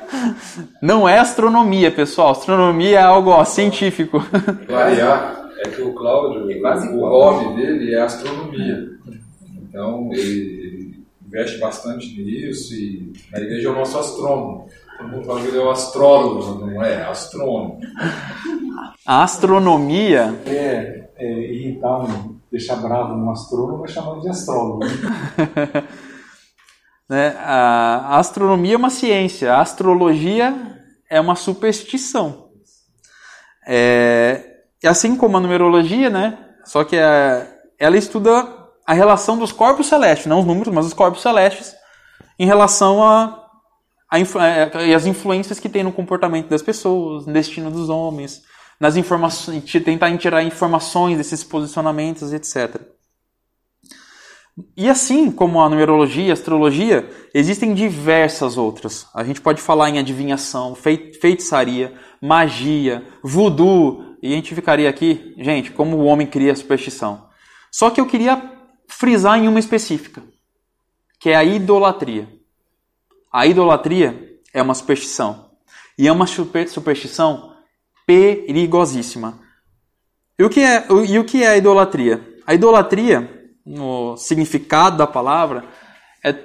Não 0.81 1.07
é 1.07 1.17
astronomia, 1.17 1.89
pessoal. 1.89 2.31
Astronomia 2.31 2.99
é 2.99 3.01
algo 3.01 3.31
ó, 3.31 3.43
científico. 3.45 4.19
Variar 4.67 5.49
é 5.65 5.69
que 5.69 5.81
o 5.81 5.93
Cláudio, 5.93 6.45
o 6.93 6.99
hobby 7.07 7.55
dele 7.55 7.95
é 7.95 8.01
astronomia. 8.01 8.89
Então, 9.63 10.09
ele 10.11 10.60
investe 11.31 11.57
bastante 11.59 12.21
nisso 12.21 12.73
e 12.75 13.13
na 13.31 13.39
igreja 13.39 13.69
é 13.69 13.71
o 13.71 13.75
nosso 13.75 13.97
astrônomo. 13.97 14.67
Todo 14.97 15.07
mundo 15.07 15.25
fala 15.25 15.41
que 15.41 15.47
ele 15.47 15.57
é 15.57 15.61
o 15.61 15.71
astrólogo, 15.71 16.65
não 16.65 16.83
é? 16.83 17.03
Astrônomo. 17.03 17.79
A 19.07 19.23
astronomia. 19.23 20.37
É, 20.45 21.09
é 21.15 21.53
irritar, 21.53 22.01
um, 22.01 22.37
deixar 22.51 22.75
bravo 22.75 23.13
um 23.13 23.31
astrônomo 23.31 23.85
é 23.85 23.87
chamado 23.87 24.19
de 24.19 24.29
astrólogo. 24.29 24.81
né? 27.09 27.29
A 27.39 28.17
astronomia 28.19 28.73
é 28.73 28.77
uma 28.77 28.89
ciência, 28.89 29.53
a 29.53 29.61
astrologia 29.61 30.55
é 31.09 31.19
uma 31.19 31.35
superstição. 31.35 32.49
É, 33.67 34.61
assim 34.85 35.15
como 35.15 35.37
a 35.37 35.39
numerologia, 35.39 36.09
né? 36.09 36.37
Só 36.63 36.83
que 36.83 36.95
é, 36.95 37.47
ela 37.77 37.97
estuda 37.97 38.60
a 38.91 38.93
relação 38.93 39.37
dos 39.37 39.53
corpos 39.53 39.87
celestes, 39.87 40.27
não 40.27 40.41
os 40.41 40.45
números, 40.45 40.73
mas 40.73 40.85
os 40.85 40.93
corpos 40.93 41.21
celestes, 41.21 41.73
em 42.37 42.45
relação 42.45 43.01
a, 43.01 43.41
a, 44.11 44.17
a 44.17 44.83
e 44.83 44.93
as 44.93 45.05
influências 45.05 45.61
que 45.61 45.69
tem 45.69 45.81
no 45.81 45.93
comportamento 45.93 46.49
das 46.49 46.61
pessoas, 46.61 47.25
no 47.25 47.31
destino 47.31 47.71
dos 47.71 47.87
homens, 47.87 48.41
nas 48.77 48.97
informações, 48.97 49.63
tentar 49.85 50.17
tirar 50.17 50.43
informações 50.43 51.17
desses 51.17 51.41
posicionamentos, 51.41 52.33
etc. 52.33 52.81
E 54.75 54.89
assim 54.89 55.31
como 55.31 55.61
a 55.61 55.69
numerologia, 55.69 56.31
a 56.31 56.33
astrologia, 56.33 57.09
existem 57.33 57.73
diversas 57.73 58.57
outras. 58.57 59.07
A 59.15 59.23
gente 59.23 59.39
pode 59.39 59.61
falar 59.61 59.89
em 59.89 59.99
adivinhação, 59.99 60.75
feitiçaria, 60.75 61.93
magia, 62.21 63.07
voodoo, 63.23 64.17
e 64.21 64.33
a 64.33 64.35
gente 64.35 64.53
ficaria 64.53 64.89
aqui, 64.89 65.33
gente, 65.37 65.71
como 65.71 65.95
o 65.95 66.03
homem 66.03 66.27
cria 66.27 66.51
a 66.51 66.55
superstição. 66.57 67.31
Só 67.71 67.89
que 67.89 68.01
eu 68.01 68.05
queria 68.05 68.50
frisar 68.91 69.39
em 69.39 69.47
uma 69.47 69.59
específica, 69.59 70.21
que 71.19 71.29
é 71.29 71.35
a 71.35 71.43
idolatria. 71.43 72.27
A 73.31 73.47
idolatria 73.47 74.39
é 74.53 74.61
uma 74.61 74.73
superstição. 74.73 75.51
E 75.97 76.07
é 76.07 76.11
uma 76.11 76.27
superstição 76.27 77.55
perigosíssima. 78.05 79.39
E 80.37 80.43
o 80.43 80.49
que 80.49 80.59
é, 80.59 80.87
e 81.07 81.19
o 81.19 81.23
que 81.23 81.43
é 81.43 81.47
a 81.47 81.57
idolatria? 81.57 82.35
A 82.45 82.53
idolatria, 82.53 83.51
no 83.65 84.17
significado 84.17 84.97
da 84.97 85.07
palavra, 85.07 85.65
é, 86.23 86.35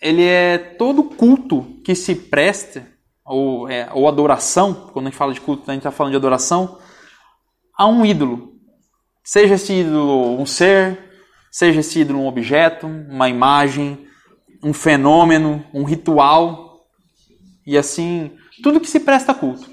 ele 0.00 0.24
é 0.24 0.58
todo 0.58 1.04
culto 1.04 1.80
que 1.84 1.94
se 1.94 2.14
preste, 2.14 2.82
ou, 3.24 3.68
é, 3.68 3.88
ou 3.92 4.08
adoração, 4.08 4.72
quando 4.92 5.06
a 5.06 5.10
gente 5.10 5.18
fala 5.18 5.34
de 5.34 5.40
culto, 5.40 5.70
a 5.70 5.74
gente 5.74 5.80
está 5.80 5.90
falando 5.90 6.12
de 6.12 6.16
adoração, 6.16 6.78
a 7.76 7.86
um 7.86 8.04
ídolo. 8.04 8.54
Seja 9.22 9.54
esse 9.54 9.74
ídolo 9.74 10.40
um 10.40 10.46
ser, 10.46 11.07
Seja 11.58 11.80
esse 11.80 11.98
ídolo 11.98 12.20
um 12.20 12.28
objeto, 12.28 12.86
uma 12.86 13.28
imagem, 13.28 14.06
um 14.62 14.72
fenômeno, 14.72 15.66
um 15.74 15.82
ritual, 15.82 16.86
e 17.66 17.76
assim, 17.76 18.30
tudo 18.62 18.78
que 18.78 18.86
se 18.86 19.00
presta 19.00 19.34
culto. 19.34 19.68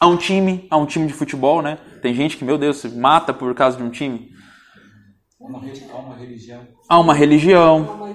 Há 0.00 0.08
um 0.08 0.16
time, 0.16 0.66
há 0.68 0.76
um 0.76 0.86
time 0.86 1.06
de 1.06 1.12
futebol, 1.12 1.62
né? 1.62 1.78
Tem 2.02 2.12
gente 2.12 2.36
que, 2.36 2.44
meu 2.44 2.58
Deus, 2.58 2.78
se 2.78 2.88
mata 2.88 3.32
por 3.32 3.54
causa 3.54 3.76
de 3.76 3.84
um 3.84 3.90
time. 3.90 4.28
Há 5.40 5.46
uma 5.46 5.60
religião. 6.16 6.66
Há 6.88 6.98
uma 6.98 7.14
religião. 7.14 8.10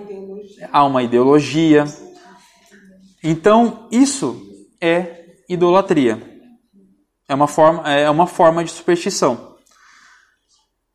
Há 0.73 0.83
uma 0.83 1.03
ideologia. 1.03 1.85
Então, 3.23 3.87
isso 3.89 4.67
é 4.81 5.37
idolatria. 5.47 6.21
É 7.29 7.33
uma 7.33 7.47
forma, 7.47 7.89
é 7.89 8.09
uma 8.09 8.27
forma 8.27 8.61
de 8.61 8.71
superstição. 8.71 9.55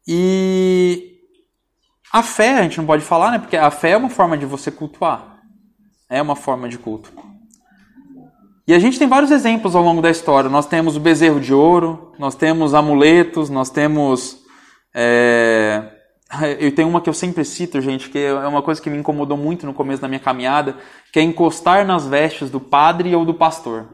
E 0.06 1.10
a 2.12 2.23
fé, 2.23 2.59
a 2.59 2.62
gente 2.62 2.79
não 2.79 2.87
pode 2.87 3.05
falar, 3.05 3.31
né? 3.31 3.38
Porque 3.38 3.57
a 3.57 3.71
fé 3.71 3.90
é 3.90 3.97
uma 3.97 4.11
forma 4.11 4.37
de 4.37 4.45
você 4.45 4.71
cultuar. 4.71 5.38
É 6.09 6.21
uma 6.21 6.35
forma 6.35 6.69
de 6.69 6.76
culto. 6.76 7.12
E 8.67 8.75
a 8.75 8.79
gente 8.79 8.99
tem 8.99 9.09
vários 9.09 9.31
exemplos 9.31 9.75
ao 9.75 9.83
longo 9.83 10.02
da 10.02 10.11
história. 10.11 10.50
Nós 10.50 10.67
temos 10.67 10.97
o 10.97 11.00
bezerro 11.00 11.40
de 11.40 11.55
ouro, 11.55 12.12
nós 12.19 12.35
temos 12.35 12.75
amuletos, 12.75 13.50
nós 13.50 13.71
temos. 13.71 14.38
É... 14.95 15.97
Eu 16.61 16.73
tenho 16.73 16.88
uma 16.88 17.00
que 17.00 17.09
eu 17.09 17.12
sempre 17.12 17.45
cito, 17.45 17.81
gente, 17.81 18.09
que 18.09 18.17
é 18.17 18.33
uma 18.47 18.62
coisa 18.62 18.81
que 18.81 18.88
me 18.88 18.97
incomodou 18.97 19.37
muito 19.37 19.67
no 19.67 19.75
começo 19.75 20.00
da 20.00 20.07
minha 20.07 20.21
caminhada, 20.21 20.76
que 21.12 21.19
é 21.19 21.23
encostar 21.23 21.85
nas 21.85 22.07
vestes 22.07 22.49
do 22.49 22.61
padre 22.61 23.12
ou 23.17 23.25
do 23.25 23.35
pastor. 23.35 23.88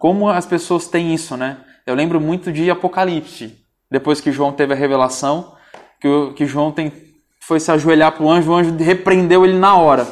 Como 0.00 0.28
as 0.28 0.44
pessoas 0.44 0.88
têm 0.88 1.14
isso, 1.14 1.36
né? 1.36 1.58
Eu 1.86 1.94
lembro 1.94 2.20
muito 2.20 2.50
de 2.50 2.68
Apocalipse, 2.68 3.56
depois 3.88 4.20
que 4.20 4.32
João 4.32 4.52
teve 4.52 4.72
a 4.72 4.76
revelação, 4.76 5.54
que, 6.00 6.32
que 6.34 6.44
João 6.44 6.72
tem, 6.72 6.90
foi 7.48 7.58
se 7.58 7.72
ajoelhar 7.72 8.12
para 8.12 8.22
o 8.22 8.30
anjo, 8.30 8.50
o 8.50 8.54
anjo 8.54 8.76
repreendeu 8.76 9.42
ele 9.42 9.58
na 9.58 9.74
hora. 9.74 10.06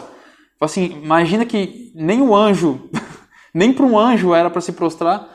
Assim, 0.59 1.03
imagina 1.03 1.45
que 1.45 1.93
nem 1.95 2.23
o 2.23 2.35
anjo, 2.35 2.89
nem 3.53 3.75
para 3.75 3.85
um 3.85 3.99
anjo 3.99 4.33
era 4.33 4.49
para 4.49 4.63
se 4.63 4.73
prostrar, 4.73 5.29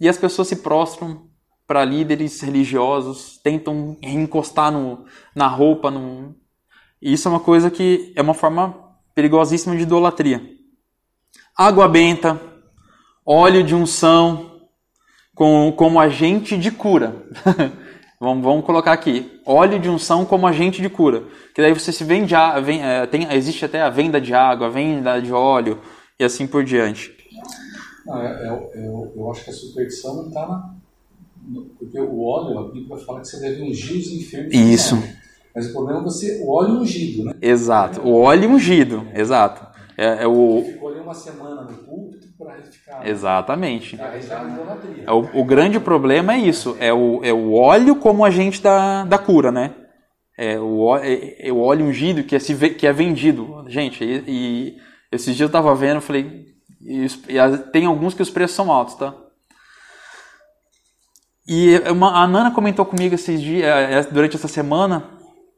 e 0.00 0.08
as 0.08 0.16
pessoas 0.16 0.46
se 0.46 0.54
prostram 0.62 1.26
para 1.66 1.84
líderes 1.84 2.40
religiosos, 2.40 3.40
tentam 3.42 3.98
encostar 4.00 4.70
no, 4.70 5.04
na 5.34 5.48
roupa. 5.48 5.90
No... 5.90 6.36
Isso 7.02 7.26
é 7.26 7.30
uma 7.32 7.40
coisa 7.40 7.72
que 7.72 8.12
é 8.14 8.22
uma 8.22 8.34
forma 8.34 8.76
perigosíssima 9.12 9.76
de 9.76 9.82
idolatria. 9.82 10.40
Água 11.56 11.88
benta, 11.88 12.40
óleo 13.26 13.64
de 13.64 13.74
unção, 13.74 14.60
com, 15.34 15.72
como 15.72 15.98
agente 15.98 16.56
de 16.56 16.70
cura. 16.70 17.26
Vamos, 18.20 18.42
vamos 18.42 18.64
colocar 18.64 18.92
aqui, 18.92 19.40
óleo 19.46 19.78
de 19.78 19.88
unção 19.88 20.24
como 20.24 20.46
agente 20.46 20.82
de 20.82 20.88
cura. 20.88 21.22
Que 21.54 21.62
daí 21.62 21.72
você 21.72 21.92
se 21.92 22.02
vende, 22.02 22.34
vem, 22.64 22.82
é, 22.82 23.06
tem, 23.06 23.32
existe 23.32 23.64
até 23.64 23.80
a 23.80 23.88
venda 23.90 24.20
de 24.20 24.34
água, 24.34 24.66
a 24.66 24.70
venda 24.70 25.20
de 25.20 25.32
óleo 25.32 25.80
e 26.18 26.24
assim 26.24 26.44
por 26.44 26.64
diante. 26.64 27.16
Não, 28.04 28.20
é, 28.20 28.26
é, 28.26 28.48
eu, 28.48 29.12
eu, 29.14 29.30
acho 29.30 29.44
que 29.44 29.50
a 29.50 29.52
superstição 29.52 30.16
não 30.16 30.28
está 30.28 30.48
na. 30.48 30.74
Porque 31.78 31.98
o 32.00 32.20
óleo, 32.24 32.58
a 32.58 32.72
Bíblia 32.72 32.96
fala 32.98 33.20
que 33.20 33.28
você 33.28 33.38
deve 33.40 33.62
ungir 33.62 33.98
os 33.98 34.08
enfermos. 34.08 34.52
Isso. 34.52 34.96
Mas 35.54 35.68
o 35.68 35.72
problema 35.72 36.00
é 36.00 36.02
você, 36.02 36.42
o 36.42 36.50
óleo 36.50 36.80
ungido, 36.80 37.24
né? 37.24 37.34
Exato, 37.40 38.00
o 38.00 38.20
óleo 38.20 38.50
ungido, 38.50 39.06
exato. 39.14 39.66
É, 39.96 40.24
é 40.24 40.26
o... 40.26 40.64
Uma 41.08 41.14
semana 41.14 41.62
no 41.62 41.72
púlpito 41.72 42.28
para 42.36 42.60
ficar. 42.60 43.08
Exatamente. 43.08 43.98
É 45.06 45.10
o, 45.10 45.40
o, 45.40 45.42
grande 45.42 45.80
problema 45.80 46.34
é 46.34 46.38
isso, 46.38 46.76
é 46.78 46.92
o, 46.92 47.24
é 47.24 47.32
o 47.32 47.54
óleo 47.54 47.96
como 47.96 48.26
agente 48.26 48.60
da, 48.60 49.06
da 49.06 49.16
cura, 49.16 49.50
né? 49.50 49.74
É 50.36 50.60
o, 50.60 50.94
é, 50.98 51.48
é 51.48 51.50
o 51.50 51.60
óleo 51.60 51.86
ungido 51.86 52.22
que 52.24 52.36
é, 52.36 52.38
se, 52.38 52.54
que 52.74 52.86
é 52.86 52.92
vendido. 52.92 53.64
Gente, 53.68 54.04
e, 54.04 54.22
e 54.28 54.76
esses 55.10 55.34
dias 55.34 55.48
eu 55.48 55.50
tava 55.50 55.74
vendo, 55.74 56.02
falei, 56.02 56.44
e, 56.78 57.06
e, 57.06 57.58
tem 57.72 57.86
alguns 57.86 58.12
que 58.12 58.20
os 58.20 58.28
preços 58.28 58.54
são 58.54 58.70
altos, 58.70 58.96
tá? 58.96 59.14
E 61.46 61.78
uma, 61.90 62.22
a 62.22 62.28
Nana 62.28 62.50
comentou 62.50 62.84
comigo 62.84 63.14
esses 63.14 63.40
dias, 63.40 63.64
é, 63.64 64.02
durante 64.12 64.36
essa 64.36 64.46
semana, 64.46 65.08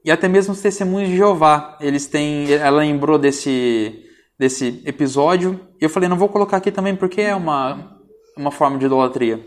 e 0.04 0.12
até 0.12 0.28
mesmo 0.28 0.52
os 0.52 0.62
testemunhos 0.62 1.08
de 1.08 1.16
Jeová, 1.16 1.76
eles 1.80 2.06
têm, 2.06 2.52
ela 2.52 2.78
lembrou 2.78 3.18
desse 3.18 4.08
desse 4.40 4.82
episódio. 4.86 5.60
E 5.78 5.84
eu 5.84 5.90
falei, 5.90 6.08
não 6.08 6.16
vou 6.16 6.30
colocar 6.30 6.56
aqui 6.56 6.72
também 6.72 6.96
porque 6.96 7.20
é 7.20 7.36
uma, 7.36 7.98
uma 8.34 8.50
forma 8.50 8.78
de 8.78 8.86
idolatria. 8.86 9.38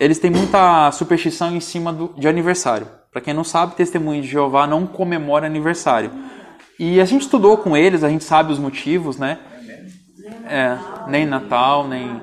Eles 0.00 0.18
têm 0.18 0.30
muita 0.30 0.90
superstição 0.92 1.54
em 1.54 1.60
cima 1.60 1.92
do, 1.92 2.08
de 2.16 2.26
aniversário. 2.26 2.88
Para 3.12 3.20
quem 3.20 3.34
não 3.34 3.44
sabe, 3.44 3.76
Testemunho 3.76 4.22
de 4.22 4.28
Jeová 4.28 4.66
não 4.66 4.86
comemora 4.86 5.44
aniversário. 5.44 6.10
E 6.80 7.02
a 7.02 7.04
gente 7.04 7.20
estudou 7.20 7.58
com 7.58 7.76
eles, 7.76 8.02
a 8.02 8.08
gente 8.08 8.24
sabe 8.24 8.50
os 8.50 8.58
motivos, 8.58 9.18
né? 9.18 9.40
É, 10.46 10.78
nem 11.06 11.26
Natal, 11.26 11.86
nem. 11.86 12.18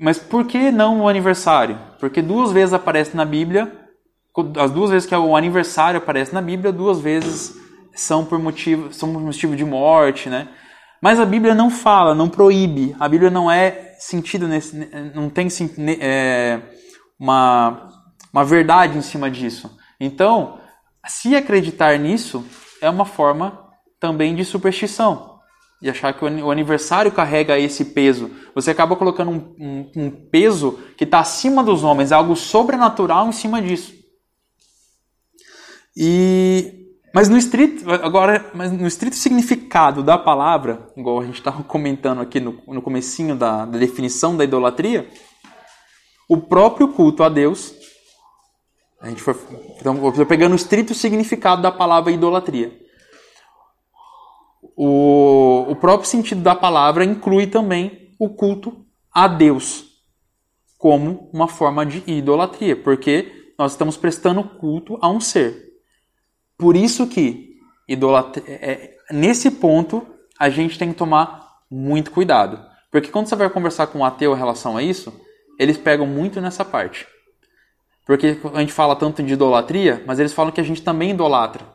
Mas 0.00 0.18
por 0.18 0.44
que 0.44 0.72
não 0.72 1.02
o 1.02 1.08
aniversário? 1.08 1.78
Porque 2.00 2.20
duas 2.20 2.50
vezes 2.50 2.74
aparece 2.74 3.16
na 3.16 3.24
Bíblia, 3.24 3.72
as 4.58 4.72
duas 4.72 4.90
vezes 4.90 5.08
que 5.08 5.14
o 5.14 5.36
aniversário 5.36 5.98
aparece 5.98 6.34
na 6.34 6.42
Bíblia, 6.42 6.72
duas 6.72 6.98
vezes 6.98 7.54
são 7.94 8.24
por 8.24 8.40
motivo, 8.40 8.92
são 8.92 9.12
por 9.12 9.22
motivo 9.22 9.54
de 9.54 9.64
morte, 9.64 10.28
né? 10.28 10.48
Mas 11.00 11.20
a 11.20 11.26
Bíblia 11.26 11.54
não 11.54 11.70
fala, 11.70 12.14
não 12.14 12.28
proíbe. 12.28 12.96
A 12.98 13.08
Bíblia 13.08 13.30
não 13.30 13.50
é 13.50 13.94
sentido 13.98 14.48
nesse, 14.48 14.76
não 15.14 15.28
tem 15.28 15.48
é, 16.00 16.60
uma, 17.18 17.88
uma 18.32 18.44
verdade 18.44 18.98
em 18.98 19.02
cima 19.02 19.30
disso. 19.30 19.76
Então, 20.00 20.60
se 21.06 21.34
acreditar 21.34 21.98
nisso 21.98 22.44
é 22.80 22.90
uma 22.90 23.04
forma 23.04 23.66
também 24.00 24.34
de 24.34 24.44
superstição. 24.44 25.40
e 25.80 25.90
achar 25.90 26.12
que 26.14 26.24
o 26.24 26.50
aniversário 26.50 27.12
carrega 27.12 27.58
esse 27.58 27.84
peso. 27.86 28.30
Você 28.54 28.70
acaba 28.70 28.96
colocando 28.96 29.30
um, 29.30 29.54
um, 29.58 29.92
um 29.96 30.10
peso 30.10 30.78
que 30.96 31.04
está 31.04 31.20
acima 31.20 31.62
dos 31.62 31.84
homens, 31.84 32.12
algo 32.12 32.34
sobrenatural 32.34 33.28
em 33.28 33.32
cima 33.32 33.60
disso. 33.60 33.92
E 35.96 36.85
mas 37.14 37.28
no 37.28 37.36
estrito 37.36 37.90
agora, 37.90 38.50
mas 38.54 38.72
no 38.72 38.86
estrito 38.86 39.16
significado 39.16 40.02
da 40.02 40.18
palavra, 40.18 40.90
igual 40.96 41.20
a 41.20 41.24
gente 41.24 41.38
estava 41.38 41.62
comentando 41.62 42.20
aqui 42.20 42.40
no, 42.40 42.60
no 42.66 42.82
comecinho 42.82 43.34
da, 43.34 43.64
da 43.64 43.78
definição 43.78 44.36
da 44.36 44.44
idolatria, 44.44 45.08
o 46.28 46.36
próprio 46.36 46.88
culto 46.88 47.22
a 47.22 47.28
Deus, 47.28 47.74
a 49.00 49.08
gente 49.08 49.22
foi, 49.22 49.34
então, 49.80 50.12
pegando 50.26 50.52
o 50.52 50.56
estrito 50.56 50.94
significado 50.94 51.62
da 51.62 51.70
palavra 51.70 52.12
idolatria 52.12 52.86
o, 54.76 55.64
o 55.70 55.76
próprio 55.76 56.08
sentido 56.08 56.42
da 56.42 56.54
palavra 56.54 57.04
inclui 57.04 57.46
também 57.46 58.14
o 58.18 58.28
culto 58.28 58.84
a 59.10 59.26
Deus 59.26 59.86
como 60.76 61.30
uma 61.32 61.48
forma 61.48 61.86
de 61.86 62.02
idolatria, 62.06 62.76
porque 62.76 63.52
nós 63.58 63.72
estamos 63.72 63.96
prestando 63.96 64.44
culto 64.44 64.98
a 65.00 65.08
um 65.08 65.18
ser. 65.18 65.65
Por 66.58 66.76
isso 66.76 67.06
que 67.06 67.56
idolatria, 67.88 68.44
é, 68.48 68.72
é, 68.72 68.96
nesse 69.12 69.50
ponto 69.50 70.06
a 70.38 70.48
gente 70.48 70.78
tem 70.78 70.90
que 70.90 70.98
tomar 70.98 71.60
muito 71.70 72.10
cuidado, 72.10 72.64
porque 72.90 73.10
quando 73.10 73.28
você 73.28 73.36
vai 73.36 73.50
conversar 73.50 73.88
com 73.88 73.98
um 74.00 74.04
ateu 74.04 74.34
em 74.34 74.38
relação 74.38 74.76
a 74.76 74.82
isso, 74.82 75.12
eles 75.58 75.76
pegam 75.76 76.06
muito 76.06 76.40
nessa 76.40 76.64
parte. 76.64 77.06
Porque 78.04 78.38
a 78.54 78.60
gente 78.60 78.72
fala 78.72 78.94
tanto 78.94 79.22
de 79.22 79.32
idolatria, 79.32 80.02
mas 80.06 80.18
eles 80.20 80.32
falam 80.32 80.52
que 80.52 80.60
a 80.60 80.64
gente 80.64 80.82
também 80.82 81.10
idolatra. 81.10 81.66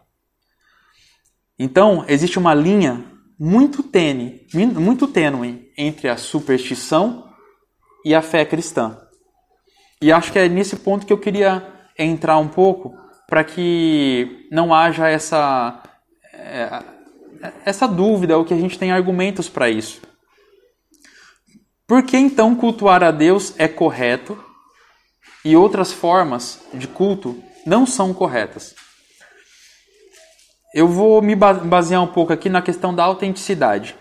Então, 1.59 2.05
existe 2.07 2.39
uma 2.39 2.53
linha 2.53 3.05
muito 3.37 3.83
tênue, 3.83 4.47
muito 4.53 5.07
tênue 5.07 5.71
entre 5.77 6.07
a 6.07 6.15
superstição 6.15 7.29
e 8.05 8.15
a 8.15 8.21
fé 8.21 8.45
cristã. 8.45 8.97
E 10.01 10.11
acho 10.11 10.31
que 10.31 10.39
é 10.39 10.47
nesse 10.47 10.77
ponto 10.77 11.05
que 11.05 11.13
eu 11.13 11.17
queria 11.17 11.67
entrar 11.97 12.37
um 12.37 12.47
pouco 12.47 12.95
para 13.31 13.45
que 13.45 14.47
não 14.51 14.73
haja 14.73 15.07
essa 15.07 15.81
é, 16.33 16.83
essa 17.65 17.87
dúvida 17.87 18.37
ou 18.37 18.43
que 18.43 18.53
a 18.53 18.57
gente 18.57 18.77
tenha 18.77 18.93
argumentos 18.93 19.47
para 19.47 19.69
isso. 19.69 20.01
Por 21.87 22.03
que 22.03 22.17
então 22.17 22.53
cultuar 22.55 23.01
a 23.01 23.09
Deus 23.09 23.55
é 23.57 23.69
correto 23.69 24.37
e 25.45 25.55
outras 25.55 25.93
formas 25.93 26.61
de 26.73 26.87
culto 26.87 27.41
não 27.65 27.85
são 27.85 28.13
corretas? 28.13 28.75
eu 30.73 30.87
vou 30.87 31.21
me 31.21 31.35
basear 31.35 32.01
um 32.01 32.07
pouco 32.07 32.31
aqui 32.31 32.49
na 32.49 32.61
questão 32.61 32.93
da 32.93 33.03
autenticidade. 33.03 33.95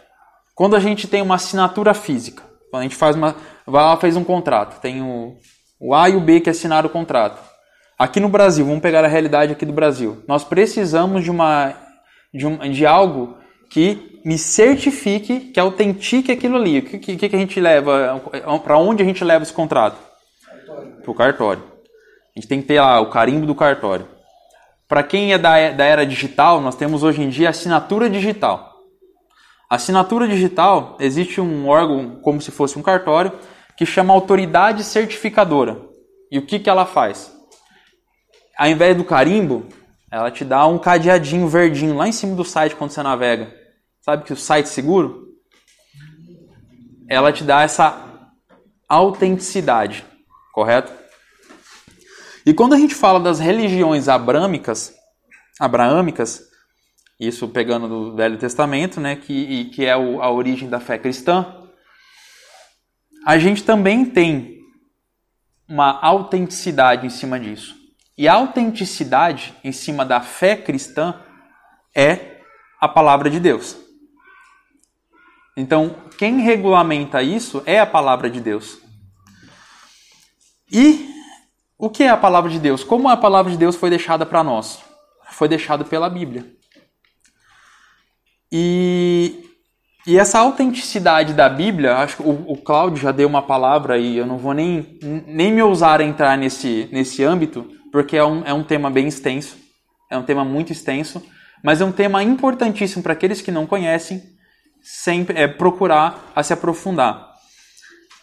Quando 0.55 0.77
a 0.77 0.81
gente 0.81 1.09
tem 1.09 1.21
uma 1.21 1.35
assinatura 1.35 1.95
física, 1.95 2.45
quando 2.71 2.81
a 2.81 2.85
gente 2.85 2.97
faz 2.97 3.17
uma, 3.17 3.35
vai 3.67 3.85
lá 3.85 3.97
fez 3.97 4.17
um 4.17 4.23
contrato, 4.23 4.81
tem 4.81 5.03
o, 5.03 5.37
o 5.81 5.95
A 5.95 6.09
e 6.09 6.17
o 6.17 6.21
B 6.21 6.41
que 6.41 6.51
assinaram 6.51 6.89
o 6.89 6.93
contrato. 6.93 7.43
Aqui 8.01 8.19
no 8.19 8.31
Brasil, 8.31 8.65
vamos 8.65 8.81
pegar 8.81 9.05
a 9.05 9.09
realidade 9.09 9.53
aqui 9.53 9.67
do 9.67 9.75
Brasil. 9.75 10.25
Nós 10.27 10.43
precisamos 10.43 11.23
de 11.23 11.31
uma 11.31 11.75
de, 12.33 12.47
um, 12.47 12.57
de 12.57 12.87
algo 12.87 13.37
que 13.69 14.23
me 14.25 14.39
certifique, 14.39 15.41
que 15.53 15.61
autentique 15.61 16.33
aquilo 16.33 16.57
ali. 16.57 16.79
O 16.79 16.83
que, 16.83 16.99
que, 16.99 17.29
que 17.29 17.37
a 17.37 17.39
gente 17.39 17.61
leva? 17.61 18.19
Para 18.65 18.79
onde 18.79 19.03
a 19.03 19.05
gente 19.05 19.23
leva 19.23 19.43
esse 19.43 19.53
contrato? 19.53 19.99
Para 21.03 21.11
o 21.11 21.15
cartório. 21.15 21.63
A 22.35 22.41
gente 22.41 22.49
tem 22.49 22.63
que 22.63 22.69
ter 22.69 22.81
lá 22.81 22.99
o 23.03 23.11
carimbo 23.11 23.45
do 23.45 23.55
cartório. 23.55 24.09
Para 24.89 25.03
quem 25.03 25.35
é 25.35 25.37
da, 25.37 25.71
da 25.71 25.85
era 25.85 26.07
digital, 26.07 26.59
nós 26.59 26.77
temos 26.77 27.03
hoje 27.03 27.21
em 27.21 27.29
dia 27.29 27.51
assinatura 27.51 28.09
digital. 28.09 28.77
Assinatura 29.69 30.27
digital, 30.27 30.97
existe 31.01 31.39
um 31.39 31.69
órgão, 31.69 32.19
como 32.23 32.41
se 32.41 32.51
fosse 32.51 32.79
um 32.79 32.83
cartório, 32.83 33.33
que 33.77 33.85
chama 33.85 34.15
autoridade 34.15 34.85
certificadora. 34.85 35.77
E 36.33 36.39
o 36.39 36.47
que, 36.47 36.59
que 36.59 36.71
ela 36.71 36.87
faz? 36.87 37.39
Ao 38.61 38.69
invés 38.69 38.95
do 38.95 39.05
carimbo, 39.05 39.67
ela 40.11 40.31
te 40.31 40.45
dá 40.45 40.67
um 40.67 40.79
cadeadinho 40.79 41.49
verdinho 41.49 41.97
lá 41.97 42.07
em 42.07 42.13
cima 42.13 42.37
do 42.37 42.45
site 42.45 42.77
quando 42.77 42.91
você 42.91 43.03
navega. 43.03 43.51
Sabe 44.03 44.23
que 44.23 44.35
o 44.35 44.37
site 44.37 44.69
seguro? 44.69 45.29
Ela 47.09 47.33
te 47.33 47.43
dá 47.43 47.63
essa 47.63 48.29
autenticidade, 48.87 50.05
correto? 50.53 50.93
E 52.45 52.53
quando 52.53 52.75
a 52.75 52.77
gente 52.77 52.95
fala 52.95 53.19
das 53.19 53.41
religiões 53.41 54.09
abrâmicas, 54.09 54.95
abraâmicas, 55.59 56.43
isso 57.19 57.49
pegando 57.49 57.89
do 57.89 58.15
Velho 58.15 58.37
Testamento, 58.37 59.01
né, 59.01 59.17
que, 59.17 59.71
que 59.71 59.87
é 59.87 59.97
o, 59.97 60.21
a 60.21 60.31
origem 60.31 60.69
da 60.69 60.79
fé 60.79 60.99
cristã, 60.99 61.65
a 63.25 63.39
gente 63.39 63.65
também 63.65 64.05
tem 64.05 64.59
uma 65.67 65.99
autenticidade 66.03 67.07
em 67.07 67.11
cima 67.11 67.41
disso. 67.41 67.80
E 68.21 68.29
a 68.29 68.35
autenticidade 68.35 69.55
em 69.65 69.73
cima 69.73 70.05
da 70.05 70.21
fé 70.21 70.55
cristã 70.55 71.19
é 71.97 72.43
a 72.79 72.87
palavra 72.87 73.31
de 73.31 73.41
Deus. 73.41 73.79
Então, 75.57 75.97
quem 76.19 76.43
regulamenta 76.43 77.23
isso 77.23 77.63
é 77.65 77.81
a 77.81 77.87
palavra 77.87 78.29
de 78.29 78.39
Deus. 78.39 78.77
E 80.71 81.09
o 81.79 81.89
que 81.89 82.03
é 82.03 82.11
a 82.11 82.17
palavra 82.19 82.51
de 82.51 82.59
Deus? 82.59 82.85
Como 82.85 83.09
a 83.09 83.17
palavra 83.17 83.51
de 83.51 83.57
Deus 83.57 83.75
foi 83.75 83.89
deixada 83.89 84.27
para 84.27 84.45
nós? 84.45 84.85
Foi 85.31 85.49
deixada 85.49 85.83
pela 85.83 86.11
Bíblia. 86.11 86.45
E, 88.53 89.49
e 90.07 90.19
essa 90.19 90.41
autenticidade 90.41 91.33
da 91.33 91.49
Bíblia, 91.49 91.97
acho 91.97 92.19
que 92.19 92.23
o, 92.23 92.53
o 92.53 92.57
Cláudio 92.59 93.01
já 93.01 93.13
deu 93.13 93.27
uma 93.27 93.41
palavra 93.41 93.97
e 93.97 94.19
eu 94.19 94.27
não 94.27 94.37
vou 94.37 94.53
nem, 94.53 94.99
nem 95.27 95.51
me 95.51 95.63
ousar 95.63 96.03
entrar 96.03 96.37
nesse, 96.37 96.87
nesse 96.93 97.25
âmbito, 97.25 97.80
porque 97.93 98.17
é 98.17 98.25
um, 98.25 98.45
é 98.45 98.53
um 98.53 98.63
tema 98.63 98.91
bem 98.91 99.09
extenso, 99.09 99.57
é 100.11 100.17
um 100.17 100.23
tema 100.23 100.45
muito 100.45 100.73
extenso, 100.73 101.23
mas 101.63 101.81
é 101.81 101.85
um 101.85 101.93
tema 101.93 102.23
importantíssimo 102.23 103.03
para 103.03 103.13
aqueles 103.13 103.41
que 103.41 103.51
não 103.51 103.67
conhecem, 103.67 104.23
sempre 104.83 105.39
é 105.39 105.47
procurar 105.47 106.33
a 106.35 106.43
se 106.43 106.53
aprofundar. 106.53 107.35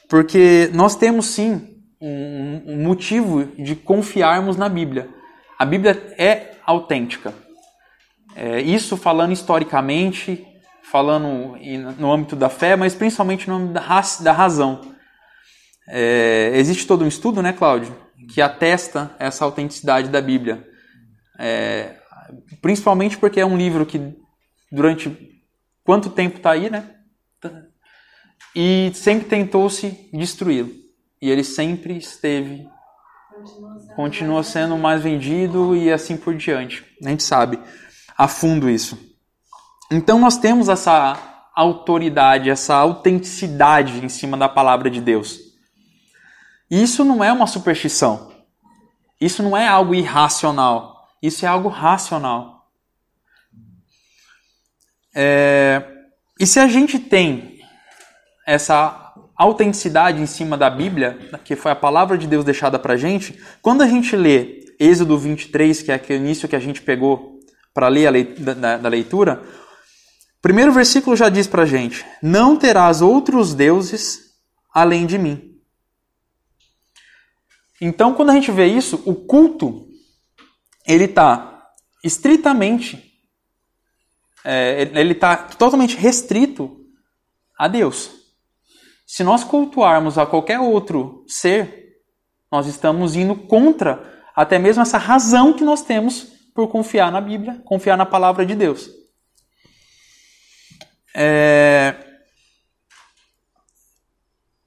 Porque 0.10 0.69
nós 0.73 0.95
temos 0.95 1.27
sim 1.27 1.77
um, 2.01 2.63
um 2.65 2.84
motivo 2.84 3.45
de 3.45 3.75
confiarmos 3.75 4.58
na 4.58 4.69
Bíblia. 4.69 5.10
A 5.60 5.65
Bíblia 5.65 6.13
é 6.17 6.56
autêntica. 6.65 7.34
É, 8.36 8.62
isso 8.62 8.95
falando 8.95 9.34
historicamente, 9.34 10.45
falando 10.84 11.58
no 11.97 12.12
âmbito 12.12 12.36
da 12.36 12.49
fé, 12.49 12.75
mas 12.75 12.95
principalmente 12.95 13.49
no 13.49 13.56
âmbito 13.56 13.73
da, 13.73 14.01
da 14.21 14.32
razão. 14.32 14.82
É, 15.89 16.51
existe 16.53 16.86
todo 16.86 17.03
um 17.03 17.08
estudo, 17.08 17.41
né, 17.41 17.53
Cláudio, 17.53 17.95
que 18.30 18.42
atesta 18.42 19.16
essa 19.20 19.46
autenticidade 19.46 20.10
da 20.10 20.22
Bíblia. 20.22 20.68
É, 21.40 21.96
principalmente 22.62 23.18
porque 23.18 23.40
é 23.40 23.46
um 23.46 23.58
livro 23.58 23.86
que 23.86 24.16
durante 24.72 25.42
quanto 25.84 26.10
tempo 26.10 26.38
está 26.38 26.52
aí, 26.52 26.70
né? 26.70 26.96
E 28.56 28.92
sempre 28.94 29.28
tentou-se 29.28 30.10
destruí-lo 30.12 30.72
e 31.22 31.30
ele 31.30 31.44
sempre 31.44 31.98
esteve 31.98 32.68
continua 33.96 34.44
sendo 34.44 34.78
mais 34.78 35.02
vendido 35.02 35.76
e 35.76 35.92
assim 35.92 36.18
por 36.18 36.36
diante. 36.36 36.84
A 37.04 37.10
gente 37.10 37.24
sabe 37.24 37.60
a 38.18 38.28
fundo 38.28 38.70
isso. 38.70 38.98
Então 39.92 40.20
nós 40.20 40.38
temos 40.38 40.70
essa 40.70 41.18
autoridade, 41.56 42.50
essa 42.50 42.76
autenticidade 42.76 44.04
em 44.04 44.10
cima 44.10 44.36
da 44.38 44.50
palavra 44.50 44.90
de 44.90 45.02
Deus. 45.02 45.46
Isso 46.69 47.03
não 47.06 47.23
é 47.23 47.32
uma 47.32 47.47
superstição. 47.47 48.32
Isso 49.19 49.41
não 49.41 49.56
é 49.56 49.67
algo 49.67 49.95
irracional. 49.95 51.08
Isso 51.21 51.45
é 51.45 51.47
algo 51.47 51.69
racional. 51.69 52.67
É... 55.15 55.84
E 56.39 56.45
se 56.45 56.60
a 56.60 56.67
gente 56.67 56.99
tem 56.99 57.60
essa 58.45 59.13
autenticidade 59.36 60.21
em 60.21 60.25
cima 60.25 60.58
da 60.58 60.69
Bíblia, 60.69 61.17
que 61.43 61.56
foi 61.56 61.71
a 61.71 61.75
palavra 61.75 62.17
de 62.17 62.27
Deus 62.27 62.45
deixada 62.45 62.77
para 62.77 62.97
gente, 62.97 63.39
quando 63.62 63.82
a 63.82 63.88
gente 63.88 64.15
lê 64.15 64.65
Êxodo 64.80 65.17
23, 65.17 65.82
que 65.82 65.91
é 65.91 65.95
aquele 65.95 66.19
início 66.19 66.47
que 66.47 66.56
a 66.56 66.60
gente 66.60 66.82
pegou 66.82 67.39
para 67.73 67.88
ler 67.88 68.08
a 68.08 68.12
leitura, 68.12 68.56
da, 68.56 68.77
da 68.77 68.89
leitura, 68.89 69.41
o 70.38 70.41
primeiro 70.41 70.71
versículo 70.71 71.15
já 71.15 71.30
diz 71.30 71.47
para 71.47 71.65
gente: 71.65 72.06
Não 72.21 72.56
terás 72.56 73.01
outros 73.01 73.53
deuses 73.53 74.19
além 74.73 75.06
de 75.06 75.17
mim. 75.17 75.46
Então, 77.80 78.13
quando 78.13 78.32
a 78.32 78.34
gente 78.34 78.52
vê 78.52 78.66
isso, 78.66 79.02
o 79.06 79.13
culto 79.13 79.88
ele 80.86 81.04
está 81.04 81.68
estritamente, 82.04 83.13
é, 84.44 84.82
ele 84.94 85.13
está 85.13 85.36
totalmente 85.36 85.96
restrito 85.96 86.86
a 87.58 87.68
Deus. 87.68 88.12
Se 89.06 89.24
nós 89.24 89.44
cultuarmos 89.44 90.18
a 90.18 90.26
qualquer 90.26 90.60
outro 90.60 91.24
ser, 91.28 92.02
nós 92.52 92.68
estamos 92.68 93.16
indo 93.16 93.36
contra 93.36 94.18
até 94.36 94.60
mesmo 94.60 94.82
essa 94.82 94.98
razão 94.98 95.54
que 95.54 95.63
nós 95.63 95.82
temos 95.82 96.24
por 96.54 96.68
confiar 96.70 97.12
na 97.12 97.22
Bíblia, 97.22 97.62
confiar 97.66 97.98
na 97.98 98.06
palavra 98.06 98.46
de 98.46 98.56
Deus. 98.56 98.90
É... 101.16 101.96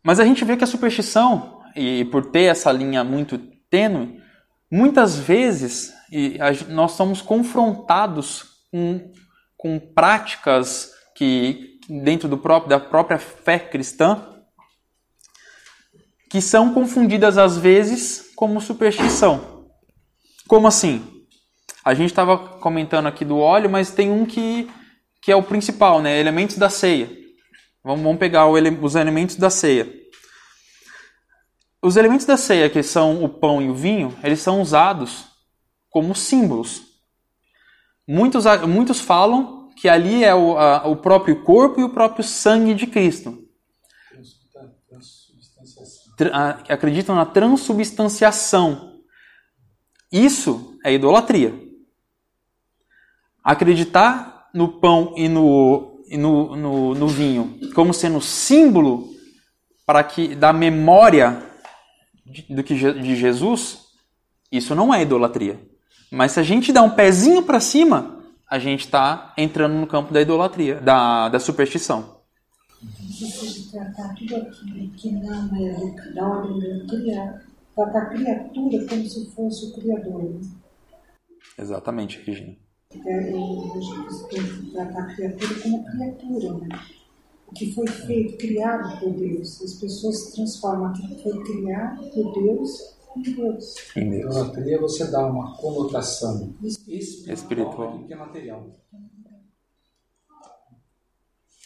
Mas 0.02 0.18
a 0.18 0.24
gente 0.24 0.44
vê 0.44 0.56
que 0.56 0.64
a 0.64 0.66
superstição, 0.66 1.59
e 1.74 2.04
por 2.06 2.26
ter 2.26 2.44
essa 2.44 2.70
linha 2.72 3.02
muito 3.04 3.38
tênue, 3.70 4.20
muitas 4.70 5.18
vezes 5.18 5.92
nós 6.68 6.92
somos 6.92 7.22
confrontados 7.22 8.44
com, 8.70 9.12
com 9.56 9.78
práticas 9.78 10.92
que 11.14 11.78
dentro 11.88 12.28
do 12.28 12.38
próprio, 12.38 12.70
da 12.70 12.80
própria 12.80 13.18
fé 13.18 13.58
cristã 13.58 14.26
que 16.30 16.40
são 16.40 16.72
confundidas 16.72 17.36
às 17.36 17.58
vezes 17.58 18.30
como 18.36 18.60
superstição. 18.60 19.66
Como 20.46 20.68
assim? 20.68 21.04
A 21.84 21.92
gente 21.92 22.10
estava 22.10 22.38
comentando 22.38 23.06
aqui 23.06 23.24
do 23.24 23.38
óleo, 23.38 23.68
mas 23.68 23.90
tem 23.90 24.10
um 24.10 24.24
que, 24.24 24.70
que 25.20 25.32
é 25.32 25.36
o 25.36 25.42
principal, 25.42 26.00
né? 26.00 26.20
Elementos 26.20 26.56
da 26.56 26.70
ceia. 26.70 27.10
Vamos, 27.82 28.02
vamos 28.02 28.18
pegar 28.18 28.46
o, 28.46 28.54
os 28.82 28.94
elementos 28.94 29.34
da 29.36 29.50
ceia. 29.50 29.99
Os 31.82 31.96
elementos 31.96 32.26
da 32.26 32.36
ceia, 32.36 32.68
que 32.68 32.82
são 32.82 33.24
o 33.24 33.28
pão 33.28 33.62
e 33.62 33.70
o 33.70 33.74
vinho, 33.74 34.16
eles 34.22 34.40
são 34.40 34.60
usados 34.60 35.26
como 35.88 36.14
símbolos. 36.14 36.82
Muitos, 38.06 38.44
muitos 38.68 39.00
falam 39.00 39.70
que 39.76 39.88
ali 39.88 40.24
é 40.24 40.34
o, 40.34 40.58
a, 40.58 40.86
o 40.86 40.96
próprio 40.96 41.42
corpo 41.42 41.80
e 41.80 41.84
o 41.84 41.90
próprio 41.90 42.22
sangue 42.22 42.74
de 42.74 42.86
Cristo 42.86 43.50
acreditam 46.68 47.14
na 47.14 47.24
transubstanciação. 47.24 49.00
Isso 50.12 50.78
é 50.84 50.92
idolatria. 50.92 51.54
Acreditar 53.42 54.50
no 54.52 54.80
pão 54.80 55.14
e 55.16 55.28
no, 55.28 56.02
e 56.06 56.16
no, 56.16 56.56
no, 56.56 56.94
no 56.94 57.08
vinho 57.08 57.58
como 57.74 57.94
sendo 57.94 58.20
símbolo 58.20 59.08
para 59.86 60.02
que 60.02 60.34
da 60.34 60.52
memória 60.52 61.49
do 62.48 62.62
que, 62.62 62.74
de 62.74 63.16
Jesus, 63.16 63.86
isso 64.50 64.74
não 64.74 64.92
é 64.92 65.02
idolatria. 65.02 65.60
Mas 66.10 66.32
se 66.32 66.40
a 66.40 66.42
gente 66.42 66.72
dá 66.72 66.82
um 66.82 66.90
pezinho 66.90 67.42
para 67.42 67.60
cima, 67.60 68.20
a 68.48 68.58
gente 68.58 68.80
está 68.80 69.32
entrando 69.36 69.74
no 69.74 69.86
campo 69.86 70.12
da 70.12 70.20
idolatria, 70.20 70.80
da, 70.80 71.28
da 71.28 71.38
superstição 71.38 72.20
você 73.26 73.70
tratar 73.70 74.14
tudo 74.14 74.36
aquilo 74.36 74.90
que 74.92 75.12
não 75.12 75.56
é 75.56 76.12
da 76.14 76.28
ordem 76.28 76.58
da 76.58 76.86
criatura, 76.86 77.44
tratar 77.74 77.98
a 77.98 78.06
criatura 78.06 78.86
como 78.88 79.08
se 79.08 79.30
fosse 79.32 79.66
o 79.66 79.72
Criador. 79.74 80.40
Exatamente, 81.58 82.22
Regina. 82.24 82.56
É, 83.06 83.32
eu 83.32 83.72
acho 83.76 83.90
que 83.90 84.12
você 84.12 84.28
tem 84.28 84.42
que 84.42 84.70
tratar 84.72 85.00
a 85.00 85.14
criatura 85.14 85.60
como 85.62 85.84
criatura, 85.84 86.52
né? 86.54 86.68
O 87.50 87.54
que 87.54 87.74
foi 87.74 87.86
feito, 87.86 88.36
criado 88.38 89.00
por 89.00 89.12
Deus. 89.12 89.60
As 89.62 89.74
pessoas 89.74 90.18
se 90.18 90.34
transformam 90.36 90.86
aquilo 90.86 91.16
que 91.16 91.22
foi 91.22 91.42
criado 91.42 92.10
por 92.10 92.32
Deus 92.32 93.00
em 93.16 93.22
Deus. 93.22 93.74
Em 93.96 94.10
Deus. 94.10 94.36
Idolatria 94.36 94.80
você 94.80 95.10
dá 95.10 95.26
uma 95.26 95.56
conotação 95.56 96.54
espiritual, 96.62 97.34
espiritual. 97.34 98.04
que 98.06 98.12
é 98.12 98.16
material. 98.16 98.66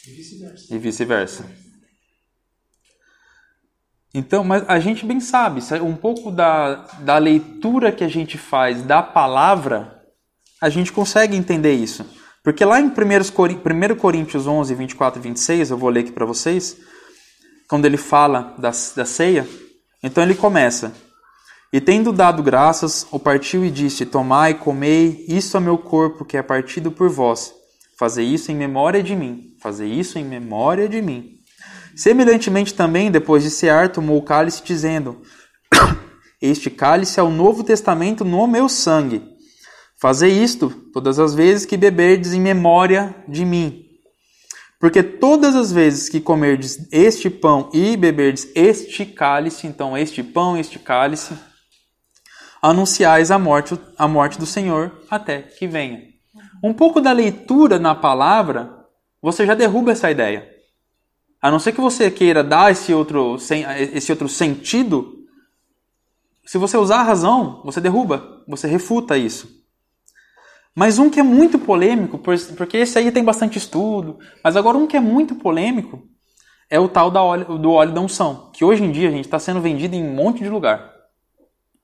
E 0.07 0.11
vice-versa. 0.11 0.75
E 0.75 0.79
vice-versa. 0.79 1.44
Então, 4.14 4.44
mas 4.44 4.64
a 4.68 4.79
gente 4.79 5.05
bem 5.05 5.18
sabe, 5.18 5.61
um 5.83 5.97
pouco 5.97 6.31
da, 6.31 6.87
da 7.01 7.18
leitura 7.18 7.90
que 7.90 8.05
a 8.05 8.09
gente 8.09 8.38
faz 8.38 8.83
da 8.83 9.03
palavra, 9.03 10.05
a 10.61 10.68
gente 10.68 10.92
consegue 10.92 11.37
entender 11.37 11.73
isso. 11.73 12.07
Porque 12.45 12.63
lá 12.63 12.79
em 12.79 12.89
1 12.89 13.97
Coríntios 13.97 14.47
11, 14.47 14.75
24 14.75 15.19
e 15.19 15.23
26, 15.23 15.71
eu 15.71 15.79
vou 15.79 15.89
ler 15.89 16.01
aqui 16.01 16.13
para 16.13 16.27
vocês, 16.27 16.77
quando 17.67 17.87
ele 17.87 17.97
fala 17.97 18.55
da, 18.59 18.69
da 18.69 19.05
ceia, 19.07 19.49
então 20.03 20.23
ele 20.23 20.35
começa: 20.35 20.95
E 21.73 21.81
tendo 21.81 22.13
dado 22.13 22.43
graças, 22.43 23.07
o 23.11 23.19
partiu 23.19 23.65
e 23.65 23.71
disse: 23.71 24.05
Tomai, 24.05 24.53
comei, 24.53 25.25
isto 25.27 25.57
é 25.57 25.61
meu 25.61 25.79
corpo 25.79 26.23
que 26.23 26.37
é 26.37 26.43
partido 26.43 26.93
por 26.93 27.09
vós. 27.09 27.51
Fazer 27.99 28.23
isso 28.23 28.53
em 28.53 28.55
memória 28.55 29.03
de 29.03 29.17
mim. 29.17 29.55
Fazer 29.63 29.87
isso 29.87 30.19
em 30.19 30.25
memória 30.25 30.87
de 30.87 31.01
mim. 31.01 31.31
Semelhantemente 31.97 32.75
também, 32.75 33.11
depois 33.11 33.43
de 33.43 33.51
cear, 33.51 33.89
tomou 33.89 34.19
o 34.19 34.23
cálice, 34.23 34.63
dizendo: 34.63 35.23
Este 36.43 36.69
cálice 36.69 37.19
é 37.19 37.23
o 37.23 37.31
novo 37.31 37.65
testamento 37.65 38.23
no 38.23 38.47
meu 38.47 38.69
sangue. 38.69 39.34
Fazei 40.05 40.33
isto 40.33 40.69
todas 40.93 41.19
as 41.19 41.35
vezes 41.35 41.64
que 41.64 41.79
beberdes 41.79 42.35
em 42.35 42.38
memória 42.38 43.17
de 43.27 43.43
mim. 43.43 43.87
Porque 44.79 45.03
todas 45.03 45.57
as 45.57 45.73
vezes 45.73 46.11
que 46.11 46.21
comerdes 46.21 46.87
este 46.93 47.31
pão 47.31 47.71
e 47.73 47.97
beberdes 47.97 48.51
este 48.55 49.07
cálice, 49.07 49.67
então 49.67 49.97
este 49.97 50.23
pão, 50.23 50.59
este 50.59 50.79
cálice, 50.79 51.33
anunciais 52.61 53.31
a 53.31 53.38
morte, 53.38 53.79
a 53.97 54.07
morte 54.07 54.38
do 54.38 54.45
Senhor 54.45 54.93
até 55.11 55.40
que 55.40 55.67
venha. 55.67 56.03
Um 56.62 56.75
pouco 56.75 57.01
da 57.01 57.11
leitura 57.11 57.79
na 57.79 57.95
palavra, 57.95 58.85
você 59.23 59.47
já 59.47 59.55
derruba 59.55 59.93
essa 59.93 60.11
ideia. 60.11 60.47
A 61.40 61.51
não 61.51 61.59
ser 61.59 61.73
que 61.73 61.81
você 61.81 62.11
queira 62.11 62.45
dar 62.45 62.71
esse 62.71 62.93
outro, 62.93 63.38
esse 63.95 64.12
outro 64.12 64.29
sentido, 64.29 65.25
se 66.45 66.59
você 66.59 66.77
usar 66.77 66.99
a 66.99 67.05
razão, 67.05 67.62
você 67.64 67.81
derruba, 67.81 68.43
você 68.47 68.69
refuta 68.69 69.17
isso. 69.17 69.63
Mas 70.75 70.99
um 70.99 71.09
que 71.09 71.21
é 71.21 71.23
muito 71.23 71.59
polêmico, 71.59 72.19
porque 72.19 72.79
esse 72.79 72.99
aí 72.99 73.13
tem 73.13 73.23
bastante 73.23 73.59
estudo, 73.59 74.19
mas 74.43 74.57
agora 74.57 74.77
um 74.77 74.87
que 74.87 74.97
é 74.97 75.01
muito 75.01 75.37
polêmico 75.37 76.03
é 76.69 76.81
o 76.81 76.89
tal 76.89 77.15
óleo, 77.15 77.59
do 77.59 77.71
óleo 77.71 77.93
da 77.93 78.01
unção, 78.01 78.51
que 78.53 78.65
hoje 78.65 78.83
em 78.83 78.91
dia 78.91 79.09
a 79.09 79.13
gente 79.13 79.27
está 79.27 79.39
sendo 79.39 79.61
vendido 79.61 79.95
em 79.95 80.03
um 80.03 80.15
monte 80.15 80.43
de 80.43 80.49
lugar 80.49 80.95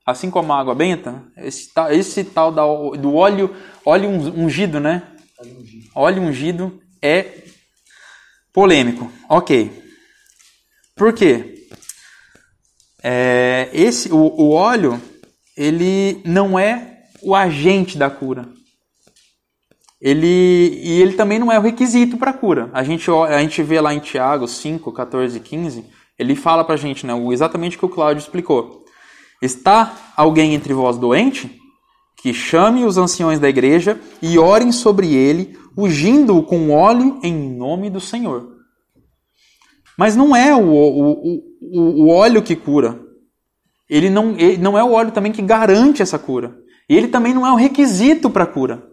assim 0.05 0.29
como 0.29 0.51
a 0.51 0.59
água 0.59 0.75
benta, 0.75 1.23
esse, 1.37 1.69
esse 1.91 2.23
tal 2.23 2.51
da, 2.51 2.63
do 2.63 3.15
óleo, 3.15 3.55
óleo 3.85 4.09
ungido, 4.09 4.79
né? 4.79 5.07
Óleo 5.95 6.21
ungido 6.21 6.81
é 7.01 7.43
polêmico. 8.53 9.11
Ok. 9.29 9.71
Por 10.95 11.13
quê? 11.13 11.67
É, 13.03 13.69
esse, 13.73 14.11
o, 14.11 14.17
o 14.17 14.51
óleo, 14.51 15.01
ele 15.57 16.21
não 16.25 16.57
é 16.57 17.05
o 17.21 17.35
agente 17.35 17.97
da 17.97 18.09
cura. 18.09 18.47
Ele, 20.01 20.79
e 20.83 20.99
ele 20.99 21.13
também 21.13 21.37
não 21.37 21.51
é 21.51 21.59
o 21.59 21.61
requisito 21.61 22.17
para 22.17 22.33
cura. 22.33 22.71
A 22.73 22.83
gente, 22.83 23.09
a 23.11 23.39
gente 23.39 23.61
vê 23.61 23.79
lá 23.79 23.93
em 23.93 23.99
Tiago 23.99 24.47
5, 24.47 24.91
14 24.91 25.37
e 25.37 25.39
15, 25.39 25.85
ele 26.17 26.35
fala 26.35 26.63
para 26.63 26.73
a 26.73 26.77
gente 26.77 27.05
né, 27.05 27.13
exatamente 27.31 27.75
o 27.75 27.79
que 27.79 27.85
o 27.85 27.89
Cláudio 27.89 28.21
explicou. 28.21 28.83
Está 29.41 29.95
alguém 30.17 30.55
entre 30.55 30.73
vós 30.73 30.97
doente? 30.97 31.59
Que 32.17 32.33
chame 32.33 32.83
os 32.83 32.97
anciões 32.97 33.39
da 33.39 33.49
igreja 33.49 33.99
e 34.21 34.37
orem 34.39 34.71
sobre 34.71 35.13
ele, 35.13 35.57
ungindo-o 35.77 36.43
com 36.43 36.71
óleo 36.71 37.19
em 37.23 37.33
nome 37.55 37.89
do 37.89 37.99
Senhor. 37.99 38.57
Mas 39.97 40.15
não 40.15 40.35
é 40.35 40.55
o, 40.55 40.67
o, 40.67 41.41
o, 41.61 42.05
o 42.05 42.09
óleo 42.09 42.41
que 42.41 42.55
cura. 42.55 42.99
Ele 43.89 44.09
não, 44.09 44.31
ele 44.37 44.57
não 44.57 44.77
é 44.77 44.83
o 44.83 44.91
óleo 44.91 45.11
também 45.11 45.31
que 45.31 45.41
garante 45.41 46.01
essa 46.01 46.17
cura. 46.17 46.55
E 46.89 46.95
ele 46.95 47.07
também 47.07 47.33
não 47.33 47.45
é 47.45 47.51
o 47.51 47.55
requisito 47.55 48.29
para 48.29 48.43
a 48.43 48.47
cura. 48.47 48.90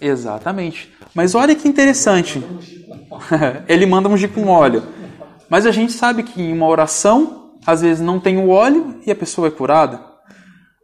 Exatamente. 0.00 0.92
Mas 1.14 1.34
olha 1.34 1.54
que 1.54 1.68
interessante. 1.68 2.42
ele 3.68 3.86
manda 3.86 4.08
ungir 4.08 4.30
com 4.30 4.46
óleo. 4.46 4.82
Mas 5.48 5.66
a 5.66 5.70
gente 5.70 5.92
sabe 5.92 6.22
que 6.22 6.40
em 6.40 6.52
uma 6.52 6.66
oração, 6.66 7.52
às 7.66 7.80
vezes 7.80 8.02
não 8.02 8.20
tem 8.20 8.38
o 8.38 8.50
óleo 8.50 9.00
e 9.06 9.10
a 9.10 9.16
pessoa 9.16 9.48
é 9.48 9.50
curada. 9.50 10.00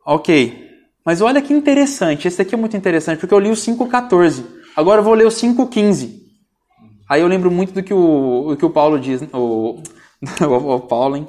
Ok. 0.07 0.64
Mas 1.05 1.20
olha 1.20 1.42
que 1.42 1.53
interessante. 1.53 2.27
Esse 2.27 2.40
aqui 2.40 2.55
é 2.55 2.59
muito 2.59 2.77
interessante, 2.77 3.18
porque 3.18 3.35
eu 3.35 3.38
li 3.38 3.50
o 3.50 3.55
5,14. 3.55 4.44
Agora 4.74 5.00
eu 5.00 5.05
vou 5.05 5.14
ler 5.14 5.27
o 5.27 5.31
5,15. 5.31 6.24
Aí 7.09 7.20
eu 7.20 7.29
lembro 7.29 7.50
muito 7.50 7.72
do 7.72 7.83
que 7.83 7.92
o, 7.92 8.53
o 8.53 8.57
que 8.57 8.64
o 8.64 8.70
Paulo 8.70 8.98
diz, 8.98 9.22
o, 9.33 9.83
o, 10.40 10.81
Paulo, 10.81 11.16
hein? 11.16 11.29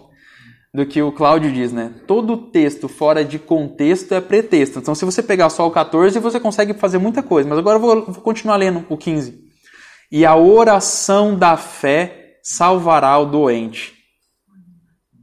Do 0.75 0.85
que 0.85 1.01
o 1.01 1.09
Cláudio 1.09 1.53
diz, 1.53 1.71
né? 1.71 1.93
Todo 2.05 2.35
texto 2.35 2.89
fora 2.89 3.23
de 3.23 3.39
contexto 3.39 4.13
é 4.13 4.19
pretexto. 4.19 4.79
Então, 4.79 4.93
se 4.93 5.05
você 5.05 5.23
pegar 5.23 5.49
só 5.49 5.65
o 5.65 5.71
14, 5.71 6.19
você 6.19 6.38
consegue 6.38 6.73
fazer 6.73 6.97
muita 6.97 7.23
coisa. 7.23 7.47
Mas 7.47 7.57
agora 7.57 7.77
eu 7.77 7.81
vou, 7.81 8.05
vou 8.07 8.21
continuar 8.21 8.57
lendo 8.57 8.85
o 8.89 8.97
15. 8.97 9.41
E 10.11 10.25
a 10.25 10.35
oração 10.35 11.33
da 11.33 11.55
fé 11.55 12.39
salvará 12.43 13.17
o 13.17 13.25
doente, 13.25 13.93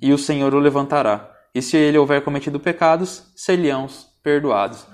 e 0.01 0.11
o 0.13 0.19
Senhor 0.19 0.55
o 0.55 0.59
levantará. 0.59 1.31
E 1.55 1.61
se 1.61 1.77
ele 1.77 1.99
houver 1.99 2.25
cometido 2.25 2.59
pecados, 2.59 3.31
serão 3.37 3.87
perdoados. 4.23 4.87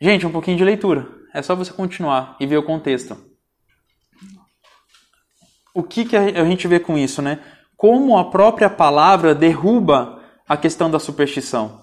Gente, 0.00 0.24
um 0.24 0.30
pouquinho 0.30 0.56
de 0.56 0.64
leitura. 0.64 1.08
É 1.34 1.42
só 1.42 1.56
você 1.56 1.72
continuar 1.72 2.36
e 2.38 2.46
ver 2.46 2.58
o 2.58 2.62
contexto. 2.62 3.16
O 5.74 5.82
que, 5.82 6.04
que 6.04 6.16
a 6.16 6.44
gente 6.44 6.68
vê 6.68 6.78
com 6.78 6.96
isso, 6.96 7.20
né? 7.20 7.40
Como 7.84 8.16
a 8.16 8.30
própria 8.30 8.70
palavra 8.70 9.34
derruba 9.34 10.18
a 10.48 10.56
questão 10.56 10.90
da 10.90 10.98
superstição. 10.98 11.82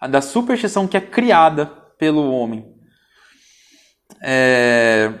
A 0.00 0.08
da 0.08 0.22
superstição 0.22 0.88
que 0.88 0.96
é 0.96 1.02
criada 1.02 1.66
pelo 1.98 2.32
homem. 2.32 2.64
É... 4.22 5.12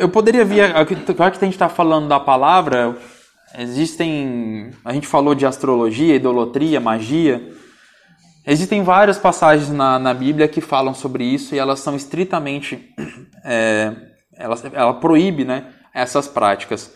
Eu 0.00 0.08
poderia 0.08 0.46
vir, 0.46 0.72
claro 1.14 1.32
que 1.32 1.44
a 1.44 1.44
gente 1.44 1.52
está 1.52 1.68
falando 1.68 2.08
da 2.08 2.18
palavra, 2.18 2.96
existem, 3.58 4.70
a 4.82 4.94
gente 4.94 5.06
falou 5.06 5.34
de 5.34 5.44
astrologia, 5.44 6.14
idolatria, 6.16 6.80
magia, 6.80 7.52
existem 8.46 8.82
várias 8.82 9.18
passagens 9.18 9.68
na, 9.68 9.98
na 9.98 10.14
Bíblia 10.14 10.48
que 10.48 10.62
falam 10.62 10.94
sobre 10.94 11.22
isso 11.22 11.54
e 11.54 11.58
elas 11.58 11.80
são 11.80 11.94
estritamente, 11.94 12.94
é, 13.44 13.94
ela, 14.34 14.56
ela 14.72 14.94
proíbe 14.94 15.44
né, 15.44 15.70
essas 15.94 16.28
práticas. 16.28 16.90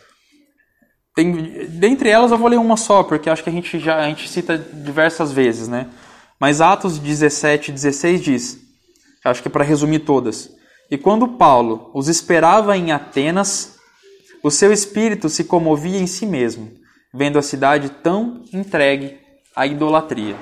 Tem, 1.15 1.69
dentre 1.69 2.11
elas 2.11 2.31
eu 2.31 2.39
vou 2.39 2.49
ler 2.49 2.59
uma 2.59 2.77
só, 2.77 3.03
porque 3.03 3.31
acho 3.31 3.43
que 3.43 3.49
a 3.49 3.53
gente 3.53 3.79
já 3.79 3.97
a 3.97 4.09
gente 4.09 4.29
cita 4.29 4.59
diversas 4.59 5.33
vezes, 5.33 5.67
né? 5.67 5.89
Mas 6.39 6.61
Atos 6.61 6.99
17, 6.99 7.73
16 7.73 8.21
diz, 8.23 8.59
acho 9.25 9.41
que 9.41 9.49
é 9.49 9.51
para 9.51 9.65
resumir 9.65 10.01
todas. 10.01 10.51
E 10.91 10.99
quando 10.99 11.27
Paulo 11.27 11.91
os 11.95 12.09
esperava 12.09 12.77
em 12.77 12.93
Atenas, 12.93 13.77
o 14.43 14.51
seu 14.51 14.73
espírito 14.73 15.29
se 15.29 15.45
comovia 15.45 15.99
em 15.99 16.07
si 16.07 16.27
mesmo, 16.27 16.71
vendo 17.13 17.39
a 17.39 17.43
cidade 17.43 17.89
tão 17.89 18.45
entregue 18.53 19.19
à 19.55 19.67
idolatria. 19.67 20.37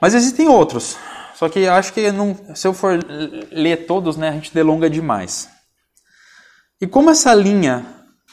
Mas 0.00 0.14
existem 0.14 0.48
outros. 0.48 0.96
Só 1.34 1.48
que 1.48 1.66
acho 1.66 1.92
que 1.92 2.10
não, 2.12 2.38
se 2.54 2.66
eu 2.66 2.72
for 2.72 2.98
ler 3.50 3.86
todos, 3.86 4.16
né, 4.16 4.28
a 4.28 4.32
gente 4.32 4.54
delonga 4.54 4.88
demais. 4.88 5.48
E 6.80 6.86
como 6.86 7.10
essa 7.10 7.34
linha 7.34 7.84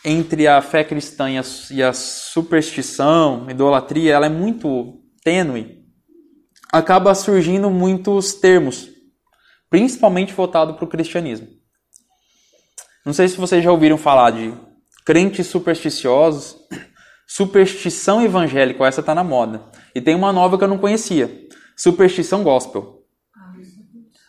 entre 0.05 0.47
a 0.47 0.61
fé 0.61 0.83
cristã 0.83 1.29
e 1.29 1.37
a, 1.37 1.43
e 1.71 1.83
a 1.83 1.91
superstição, 1.91 3.49
idolatria, 3.49 4.13
ela 4.13 4.27
é 4.27 4.29
muito 4.29 5.01
tênue, 5.21 5.83
acaba 6.71 7.13
surgindo 7.13 7.69
muitos 7.69 8.33
termos, 8.35 8.87
principalmente 9.69 10.33
voltado 10.33 10.75
para 10.75 10.85
o 10.85 10.87
cristianismo. 10.87 11.47
Não 13.05 13.11
sei 13.11 13.27
se 13.27 13.35
vocês 13.37 13.61
já 13.61 13.71
ouviram 13.71 13.97
falar 13.97 14.31
de 14.31 14.53
crentes 15.05 15.47
supersticiosos, 15.47 16.55
superstição 17.27 18.21
evangélica, 18.21 18.85
essa 18.85 19.01
está 19.01 19.13
na 19.13 19.25
moda. 19.25 19.63
E 19.93 19.99
tem 19.99 20.15
uma 20.15 20.31
nova 20.31 20.57
que 20.57 20.63
eu 20.63 20.69
não 20.69 20.77
conhecia, 20.77 21.29
superstição 21.75 22.43
gospel. 22.43 23.03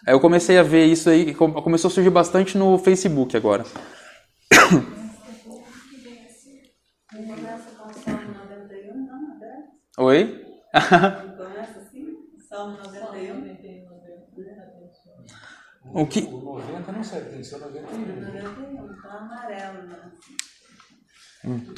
Aí 0.04 0.12
eu 0.14 0.20
comecei 0.20 0.59
a 0.59 0.62
ver 0.62 0.87
isso 0.87 1.09
aí, 1.09 1.35
começou 1.35 1.88
a 1.88 1.92
surgir 1.92 2.11
bastante 2.11 2.59
no 2.59 2.78
Facebook 2.78 3.37
agora. 3.37 3.64
Oi? 9.98 10.20
O 15.92 16.06
que? 16.06 16.20
O 16.44 16.61
90 16.61 16.92
não 16.92 17.02
serve, 17.04 17.30
tem 17.30 17.40
que 17.40 17.46
ser 17.46 17.58
91. 17.58 18.32
91, 18.32 19.00
tá 19.02 19.18
amarelo. 19.18 19.82
Né? 19.88 20.12
Hum. 21.44 21.74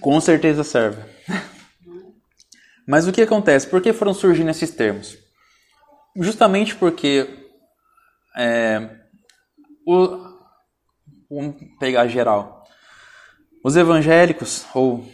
Com 0.00 0.20
certeza 0.20 0.64
serve. 0.64 1.02
Mas 2.86 3.06
o 3.06 3.12
que 3.12 3.22
acontece? 3.22 3.66
Por 3.66 3.80
que 3.80 3.92
foram 3.92 4.14
surgindo 4.14 4.50
esses 4.50 4.70
termos? 4.70 5.16
Justamente 6.16 6.74
porque 6.76 7.28
é, 8.36 8.90
o, 9.86 10.29
Vamos 11.30 11.56
pegar 11.78 12.08
geral. 12.08 12.64
Os 13.62 13.76
evangélicos 13.76 14.66
ou 14.74 15.06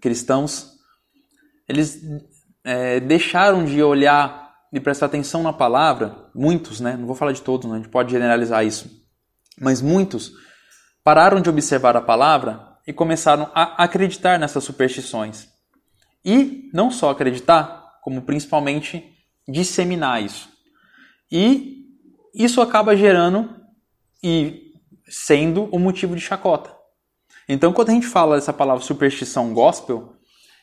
cristãos, 0.00 0.72
eles 1.68 2.00
é, 2.64 3.00
deixaram 3.00 3.64
de 3.64 3.82
olhar 3.82 4.54
e 4.72 4.80
prestar 4.80 5.06
atenção 5.06 5.42
na 5.42 5.52
palavra, 5.52 6.30
muitos, 6.34 6.80
né? 6.80 6.96
Não 6.96 7.06
vou 7.06 7.14
falar 7.14 7.32
de 7.32 7.42
todos, 7.42 7.68
né? 7.68 7.76
a 7.76 7.78
gente 7.78 7.90
pode 7.90 8.10
generalizar 8.10 8.64
isso, 8.64 8.90
mas 9.60 9.82
muitos 9.82 10.32
pararam 11.02 11.40
de 11.40 11.50
observar 11.50 11.96
a 11.96 12.00
palavra 12.00 12.74
e 12.86 12.92
começaram 12.92 13.50
a 13.54 13.84
acreditar 13.84 14.38
nessas 14.38 14.64
superstições. 14.64 15.48
E 16.24 16.70
não 16.72 16.90
só 16.90 17.10
acreditar, 17.10 17.98
como 18.02 18.22
principalmente 18.22 19.04
disseminar 19.46 20.22
isso. 20.22 20.48
E 21.30 21.84
isso 22.34 22.60
acaba 22.60 22.96
gerando 22.96 23.54
e 24.22 24.63
sendo 25.08 25.68
o 25.72 25.78
motivo 25.78 26.14
de 26.14 26.20
chacota. 26.20 26.70
Então, 27.48 27.72
quando 27.72 27.90
a 27.90 27.92
gente 27.92 28.06
fala 28.06 28.36
dessa 28.36 28.52
palavra 28.52 28.82
superstição 28.82 29.52
gospel, 29.52 30.14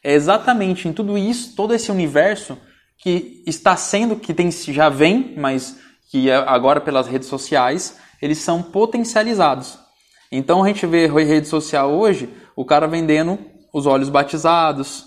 é 0.03 0.13
exatamente 0.13 0.87
em 0.87 0.93
tudo 0.93 1.17
isso, 1.17 1.55
todo 1.55 1.73
esse 1.73 1.91
universo 1.91 2.57
que 2.97 3.43
está 3.45 3.75
sendo, 3.75 4.15
que 4.15 4.33
tem, 4.33 4.51
já 4.51 4.89
vem, 4.89 5.35
mas 5.37 5.77
que 6.09 6.29
é 6.29 6.35
agora 6.35 6.81
pelas 6.81 7.07
redes 7.07 7.27
sociais, 7.27 7.97
eles 8.21 8.39
são 8.39 8.61
potencializados. 8.61 9.79
Então 10.31 10.63
a 10.63 10.67
gente 10.67 10.85
vê 10.85 11.07
rede 11.07 11.47
social 11.47 11.91
hoje, 11.91 12.29
o 12.55 12.65
cara 12.65 12.87
vendendo 12.87 13.39
os 13.73 13.85
óleos 13.85 14.09
batizados, 14.09 15.05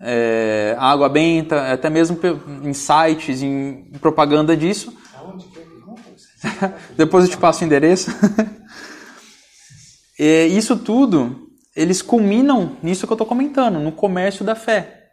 é, 0.00 0.74
água 0.78 1.08
benta, 1.08 1.72
até 1.72 1.88
mesmo 1.88 2.18
em 2.64 2.72
sites, 2.72 3.42
em 3.42 3.84
propaganda 4.00 4.56
disso. 4.56 4.92
Depois 6.96 7.24
eu 7.24 7.30
te 7.30 7.36
passo 7.36 7.62
o 7.62 7.66
endereço. 7.66 8.10
E 10.18 10.46
isso 10.46 10.76
tudo, 10.76 11.48
eles 11.74 12.02
culminam 12.02 12.76
nisso 12.82 13.06
que 13.06 13.12
eu 13.12 13.14
estou 13.14 13.26
comentando, 13.26 13.78
no 13.78 13.92
comércio 13.92 14.44
da 14.44 14.54
fé. 14.54 15.10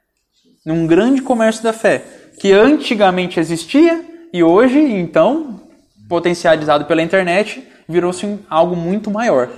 Num 0.65 0.85
grande 0.85 1.21
comércio 1.21 1.63
da 1.63 1.71
fé, 1.71 2.03
que 2.39 2.51
antigamente 2.51 3.39
existia 3.39 4.05
e 4.33 4.43
hoje, 4.43 4.79
então, 4.79 5.61
potencializado 6.07 6.85
pela 6.85 7.01
internet, 7.01 7.67
virou-se 7.87 8.39
algo 8.49 8.75
muito 8.75 9.09
maior. 9.09 9.49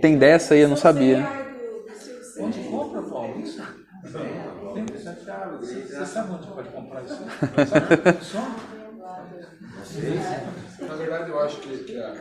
Tem 0.00 0.18
dessa 0.18 0.54
aí, 0.54 0.60
eu 0.60 0.68
não 0.68 0.76
sabia. 0.76 1.18
Onde 2.40 2.60
compra, 2.68 3.02
Paulo? 3.02 3.40
Isso? 3.40 3.62
Você 5.98 6.06
sabe 6.06 6.32
onde 6.34 6.46
pode 6.48 6.68
comprar 6.68 7.02
isso? 7.02 7.18
Só? 8.22 8.67
Na 10.80 10.94
verdade, 10.94 11.30
eu 11.30 11.40
acho 11.40 11.60
que. 11.60 11.96
É, 11.96 12.14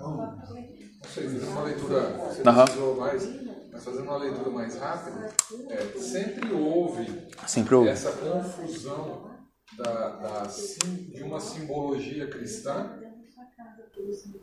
não 0.00 1.10
sei, 1.12 1.24
fazendo 1.24 1.50
uma 1.50 1.62
leitura. 1.62 2.00
Você 2.00 2.42
precisou 2.42 2.96
mais, 2.96 3.28
mas 3.72 3.84
fazendo 3.84 4.04
uma 4.04 4.18
leitura 4.18 4.50
mais 4.50 4.76
rápida, 4.78 5.28
é, 5.68 5.98
sempre 5.98 6.52
houve, 6.52 7.28
sempre 7.46 7.74
houve 7.74 7.88
essa 7.88 8.12
confusão 8.12 9.30
da, 9.76 10.08
da, 10.08 10.42
de 10.42 11.22
uma 11.22 11.40
simbologia 11.40 12.26
cristã. 12.28 12.98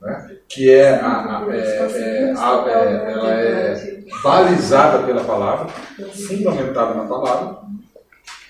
Né? 0.02 0.40
que 0.48 0.70
é, 0.70 0.94
a, 1.00 1.40
a, 1.40 1.46
é, 1.52 1.58
é, 1.58 2.34
a, 2.38 2.66
é, 2.68 3.12
ela 3.12 3.32
é 3.34 4.06
balizada 4.22 5.04
pela 5.04 5.24
palavra, 5.24 5.68
fundamentada 6.14 6.94
na 6.94 7.06
palavra, 7.06 7.64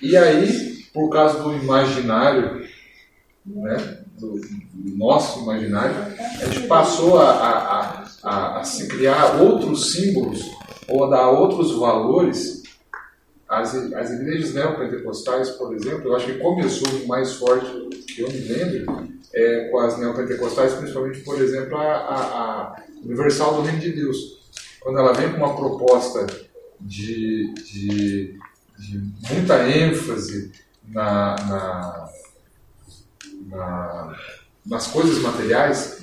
e 0.02 0.14
aí, 0.16 0.84
por 0.92 1.08
causa 1.08 1.42
do 1.42 1.54
imaginário 1.54 2.68
né, 3.48 3.98
do, 4.18 4.40
do, 4.40 4.96
nosso 4.96 5.40
imaginário, 5.40 5.94
a 6.40 6.44
gente 6.46 6.66
passou 6.66 7.18
a, 7.18 7.30
a, 7.30 8.04
a, 8.22 8.60
a, 8.60 8.64
se 8.64 8.88
criar 8.88 9.40
outros 9.40 9.92
símbolos 9.92 10.50
ou 10.88 11.04
a 11.04 11.10
dar 11.10 11.30
outros 11.30 11.72
valores. 11.72 12.62
As, 13.48 13.74
as 13.74 14.10
igrejas 14.10 14.52
neopentecostais, 14.52 15.50
por 15.50 15.74
exemplo, 15.74 16.08
eu 16.08 16.16
acho 16.16 16.26
que 16.26 16.38
começou 16.38 17.06
mais 17.06 17.34
forte 17.34 17.66
que 18.06 18.20
eu 18.20 18.28
me 18.28 18.40
lembro 18.40 19.08
é, 19.32 19.68
com 19.70 19.78
as 19.78 19.98
neopentecostais, 19.98 20.74
principalmente, 20.74 21.20
por 21.20 21.40
exemplo, 21.40 21.78
a, 21.78 21.82
a, 21.82 22.16
a 22.16 22.82
Universal 23.02 23.54
do 23.54 23.62
Reino 23.62 23.80
de 23.80 23.92
Deus. 23.92 24.38
Quando 24.80 24.98
ela 24.98 25.14
vem 25.14 25.30
com 25.30 25.38
uma 25.38 25.56
proposta 25.56 26.26
de, 26.80 27.54
de, 27.54 28.38
de 28.78 29.12
muita 29.30 29.66
ênfase 29.66 30.52
na, 30.86 31.36
na 31.48 32.08
na, 33.46 34.16
nas 34.66 34.86
coisas 34.88 35.18
materiais, 35.18 36.02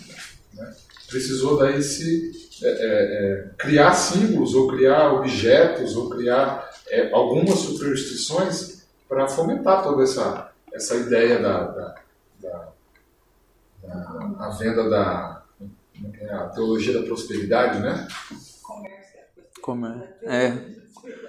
né, 0.54 0.76
precisou 1.08 1.58
daí 1.58 1.82
se 1.82 2.32
é, 2.64 2.68
é, 2.68 2.74
é, 2.74 3.50
criar 3.58 3.94
símbolos, 3.94 4.54
ou 4.54 4.68
criar 4.68 5.14
objetos, 5.14 5.96
ou 5.96 6.10
criar 6.10 6.70
é, 6.88 7.12
algumas 7.12 7.60
superstições 7.60 8.86
para 9.08 9.28
fomentar 9.28 9.84
toda 9.84 10.04
essa, 10.04 10.52
essa 10.74 10.96
ideia 10.96 11.40
da, 11.40 11.64
da, 11.64 11.96
da, 12.42 12.74
da 13.84 14.36
a 14.40 14.50
venda 14.58 14.90
da 14.90 15.46
é 16.20 16.34
a 16.34 16.50
teologia 16.50 16.94
da 17.00 17.06
prosperidade, 17.06 17.80
né? 17.80 18.08
Comércio. 19.62 20.16
É. 20.24 20.58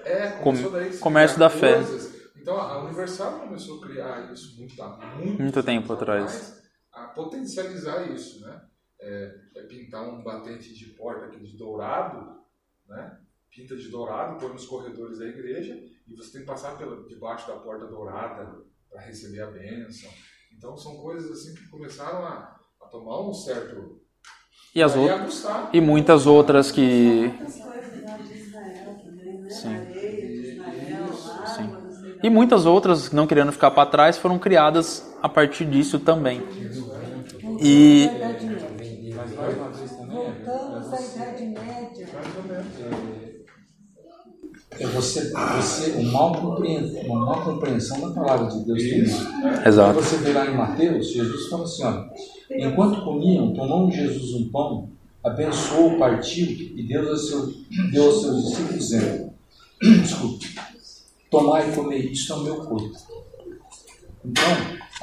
É, 0.05 0.29
Com, 0.43 0.55
comércio 1.01 1.39
da 1.39 1.49
fé. 1.49 1.75
Coisas, 1.75 2.06
então 2.47 2.61
a 2.61 2.85
Universal 2.85 3.41
começou 3.41 3.79
a 3.83 3.89
criar 3.89 4.33
isso 4.33 4.57
muito, 4.57 4.81
há 4.81 5.17
muito, 5.17 5.43
muito 5.43 5.63
tempo 5.65 5.93
atrás. 5.93 6.63
A 6.93 7.09
potencializar 7.09 8.09
isso, 8.09 8.41
né? 8.41 8.63
é, 9.01 9.35
é 9.57 9.63
pintar 9.65 10.09
um 10.09 10.23
batente 10.23 10.73
de 10.73 10.87
porta 10.91 11.27
aqui 11.27 11.41
de 11.41 11.57
dourado, 11.57 12.41
né? 12.87 13.19
pinta 13.51 13.77
de 13.77 13.89
dourado, 13.89 14.39
põe 14.39 14.53
nos 14.53 14.65
corredores 14.65 15.19
da 15.19 15.27
igreja 15.27 15.75
e 15.75 16.15
você 16.15 16.35
tem 16.35 16.43
que 16.43 16.47
passar 16.47 16.79
pela, 16.79 17.03
debaixo 17.09 17.49
da 17.49 17.57
porta 17.57 17.89
dourada 17.89 18.65
para 18.89 19.01
receber 19.01 19.43
a 19.43 19.51
bênção. 19.51 20.09
Então 20.57 20.77
são 20.77 20.99
coisas 20.99 21.29
assim 21.33 21.53
que 21.53 21.69
começaram 21.69 22.25
a, 22.25 22.61
a 22.81 22.87
tomar 22.87 23.29
um 23.29 23.35
certo 23.35 24.03
e 24.73 24.81
as 24.81 24.95
outras 24.95 25.45
e 25.73 25.81
muitas 25.81 26.27
outras 26.29 26.71
que 26.71 27.29
Sim. 29.49 29.86
E 32.23 32.31
muitas 32.31 32.67
outras, 32.67 33.11
não 33.13 33.27
querendo 33.27 33.53
ficar 33.53 33.71
para 33.71 33.89
trás, 33.89 34.17
foram 34.17 34.39
criadas 34.39 35.05
a 35.23 35.29
partir 35.29 35.65
disso 35.65 35.99
também. 35.99 36.43
E 37.61 38.09
voltamos 40.17 40.93
à 40.93 41.01
Idade 41.01 41.47
Média. 41.47 42.09
É 44.79 44.87
você, 44.89 45.33
você 45.33 45.91
uma, 45.93 46.13
mal 46.13 46.35
compreensão, 46.35 47.01
uma 47.03 47.25
mal 47.25 47.45
compreensão 47.45 48.01
da 48.01 48.11
palavra 48.11 48.51
de 48.51 48.65
Deus 48.65 48.83
tem 48.83 49.03
Exato. 49.67 50.01
Você 50.01 50.17
vê 50.19 50.33
lá 50.33 50.47
em 50.47 50.55
Mateus, 50.55 51.13
Jesus 51.13 51.49
fala 51.49 51.65
assim: 51.65 51.85
enquanto 52.51 53.03
comiam, 53.03 53.55
tomou 53.55 53.91
Jesus 53.91 54.35
um 54.35 54.51
pão, 54.51 54.91
abençoou, 55.25 55.97
partiu 55.99 56.47
e 56.47 56.87
deu 56.87 57.09
aos 57.09 57.27
seus, 57.27 57.57
deu 57.91 58.05
aos 58.05 58.21
seus 58.21 58.45
discípulos, 58.45 58.75
dizendo: 58.75 59.31
Desculpe, 60.03 60.55
tomar 61.39 61.69
e 61.69 61.75
comer, 61.75 62.13
isto 62.13 62.33
é 62.33 62.37
o 62.37 62.43
meu 62.43 62.57
corpo. 62.57 62.93
Então, 64.25 64.45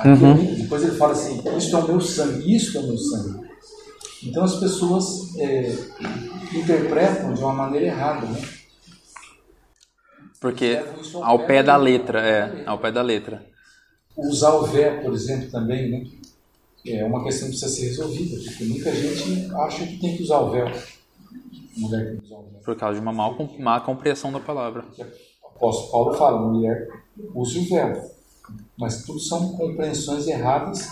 uhum. 0.06 0.56
depois 0.56 0.84
ele 0.84 0.98
fala 0.98 1.14
assim: 1.14 1.42
Isto 1.58 1.78
é 1.78 1.80
o 1.80 1.88
meu 1.88 2.02
sangue, 2.02 2.56
isto 2.56 2.78
é 2.78 2.82
o 2.82 2.88
meu 2.88 2.98
sangue. 2.98 3.44
Então 4.24 4.44
as 4.44 4.56
pessoas 4.56 5.36
é, 5.38 5.76
interpretam 6.54 7.34
de 7.34 7.42
uma 7.42 7.54
maneira 7.54 7.88
errada, 7.88 8.26
né? 8.26 8.42
Porque 10.40 10.82
ao, 11.22 11.46
pé, 11.46 11.64
da 11.64 11.78
letra, 11.78 12.20
é, 12.22 12.64
ao 12.66 12.78
pé 12.78 12.92
da 12.92 13.02
letra. 13.02 13.46
Usar 14.18 14.54
o 14.56 14.64
vé, 14.64 15.02
por 15.02 15.14
exemplo, 15.14 15.50
também, 15.50 15.90
né? 15.90 16.06
É 16.86 17.04
uma 17.06 17.24
questão 17.24 17.50
que 17.50 17.58
precisa 17.58 17.72
ser 17.72 17.88
resolvida, 17.88 18.44
porque 18.44 18.66
muita 18.66 18.94
gente 18.94 19.54
acha 19.56 19.88
que 19.88 19.98
tem 19.98 20.18
que 20.18 20.24
usar 20.24 20.40
o 20.40 20.52
véu. 20.52 20.70
Mulher 21.78 22.12
tem 22.12 22.18
que 22.18 22.26
usar 22.26 22.36
o 22.36 22.44
véu. 22.44 22.62
Por 22.64 22.76
causa 22.76 22.96
de 22.96 23.02
uma 23.02 23.14
má, 23.14 23.30
má 23.60 23.80
compreensão 23.80 24.32
da 24.34 24.40
palavra. 24.40 24.86
Apóstolo 25.64 25.92
Paulo 25.92 26.14
fala, 26.18 26.42
mulher, 26.42 26.90
use 27.34 27.60
o 27.60 27.70
véu. 27.70 28.12
Mas 28.78 29.04
tudo 29.04 29.20
são 29.20 29.54
compreensões 29.54 30.28
erradas 30.28 30.90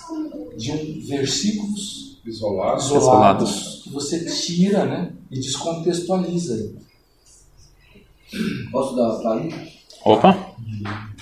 de 0.56 0.72
um 0.72 1.08
versículos 1.08 2.22
isolados, 2.26 2.86
isolados 2.86 3.82
que 3.84 3.90
você 3.90 4.24
tira 4.26 4.86
né, 4.86 5.12
e 5.30 5.40
descontextualiza. 5.40 6.74
Posso 8.72 8.96
dar 8.96 9.10
uma 9.10 9.24
palhinha? 9.24 9.68
Opa! 10.06 10.56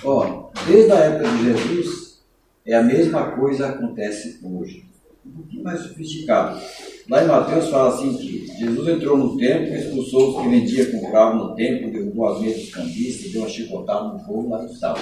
Ó, 0.04 0.50
desde 0.66 0.92
a 0.92 0.96
época 0.96 1.30
de 1.30 1.44
Jesus, 1.44 2.20
é 2.64 2.74
a 2.74 2.82
mesma 2.82 3.32
coisa 3.32 3.72
que 3.72 3.78
acontece 3.78 4.38
hoje. 4.44 4.89
Um 5.24 5.30
pouquinho 5.32 5.62
mais 5.62 5.80
sofisticado. 5.80 6.60
Lá 7.08 7.24
em 7.24 7.26
Mateus 7.26 7.68
fala 7.68 7.94
assim 7.94 8.16
que 8.16 8.46
Jesus 8.46 8.88
entrou 8.88 9.18
no 9.18 9.36
templo, 9.36 9.74
expulsou 9.74 10.30
os 10.30 10.42
que 10.42 10.48
vendiam 10.48 10.86
e 10.86 10.92
compravam 10.92 11.48
no 11.48 11.54
templo, 11.54 11.90
derrubou 11.90 12.28
as 12.28 12.40
mesas 12.40 12.62
dos 12.62 12.70
cambistas, 12.70 13.32
deu 13.32 13.42
uma 13.42 13.48
chicotada 13.48 14.12
no 14.14 14.24
povo 14.24 14.48
lá 14.48 14.64
e 14.64 14.80
tal. 14.80 14.96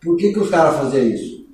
Por 0.00 0.16
que, 0.16 0.32
que 0.32 0.38
os 0.38 0.50
caras 0.50 0.76
faziam 0.76 1.08
isso? 1.08 1.46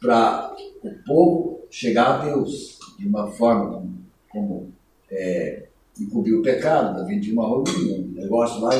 Para 0.00 0.54
o 0.82 0.90
povo 1.06 1.66
chegar 1.70 2.06
a 2.06 2.24
Deus 2.24 2.78
de 2.98 3.06
uma 3.06 3.26
forma 3.26 3.72
como, 3.72 3.98
como 4.30 4.72
é, 5.10 5.66
encobrir 6.00 6.34
o 6.34 6.42
pecado, 6.42 7.06
vendia 7.06 7.32
uma 7.32 7.46
roupa, 7.46 7.70
um 7.70 8.12
negócio 8.14 8.60
lá, 8.60 8.70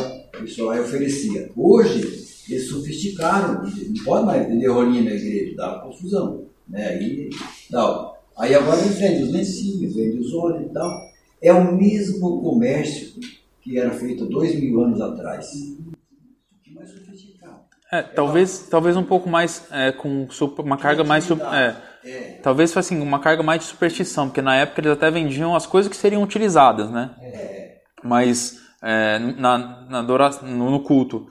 isso 0.44 0.64
lá 0.64 0.80
oferecia. 0.80 1.50
Hoje, 1.56 2.00
eles 2.48 2.68
sofisticaram, 2.68 3.62
não 3.64 4.04
pode 4.04 4.26
mais 4.26 4.46
vender 4.46 4.68
rolinha 4.68 5.02
na 5.02 5.16
igreja, 5.16 5.56
dá 5.56 5.80
confusão. 5.80 6.45
Né? 6.68 6.86
Aí, 6.88 7.30
tal. 7.70 8.16
Aí 8.38 8.54
agora 8.54 8.80
eles 8.80 8.98
vendem 8.98 9.22
os 9.22 9.32
lencinhos, 9.32 9.94
vendem 9.94 10.20
os 10.20 10.32
olhos 10.34 10.66
e 10.66 10.72
tal. 10.72 11.00
É 11.40 11.52
o 11.52 11.72
mesmo 11.74 12.42
comércio 12.42 13.14
que 13.60 13.78
era 13.78 13.90
feito 13.90 14.26
dois 14.26 14.54
mil 14.58 14.82
anos 14.82 15.00
atrás. 15.00 15.50
Que 16.62 16.74
mais 16.74 16.90
sofisticado. 16.90 17.60
É, 17.90 18.02
talvez, 18.02 18.66
talvez 18.70 18.96
um 18.96 19.02
pouco 19.02 19.28
mais 19.28 19.66
é, 19.70 19.92
com 19.92 20.28
uma 20.58 20.76
carga 20.76 21.04
mais 21.04 21.30
é, 21.30 21.76
é. 22.04 22.40
talvez 22.42 22.76
assim, 22.76 23.00
uma 23.00 23.20
carga 23.20 23.42
mais 23.42 23.62
de 23.62 23.66
superstição, 23.68 24.28
porque 24.28 24.42
na 24.42 24.56
época 24.56 24.80
eles 24.80 24.92
até 24.92 25.10
vendiam 25.10 25.54
as 25.54 25.66
coisas 25.66 25.90
que 25.90 25.96
seriam 25.96 26.22
utilizadas, 26.22 26.90
né? 26.90 27.14
É. 27.20 27.80
Mas 28.02 28.60
é, 28.82 29.18
na, 29.18 29.86
na 29.88 30.02
no 30.02 30.80
culto, 30.82 31.26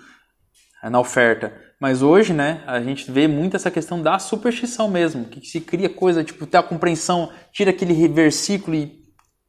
é, 0.83 0.89
na 0.89 0.99
oferta. 0.99 1.64
Mas 1.85 2.01
hoje, 2.01 2.33
né, 2.33 2.63
a 2.65 2.81
gente 2.81 3.11
vê 3.11 3.27
muito 3.27 3.55
essa 3.55 3.69
questão 3.69 4.01
da 4.01 4.17
superstição 4.17 4.89
mesmo, 4.89 5.25
que 5.25 5.47
se 5.47 5.61
cria 5.61 5.87
coisa, 5.87 6.23
tipo, 6.23 6.47
ter 6.47 6.57
a 6.57 6.63
compreensão, 6.63 7.29
tira 7.53 7.69
aquele 7.69 8.07
versículo 8.07 8.75
e 8.75 8.91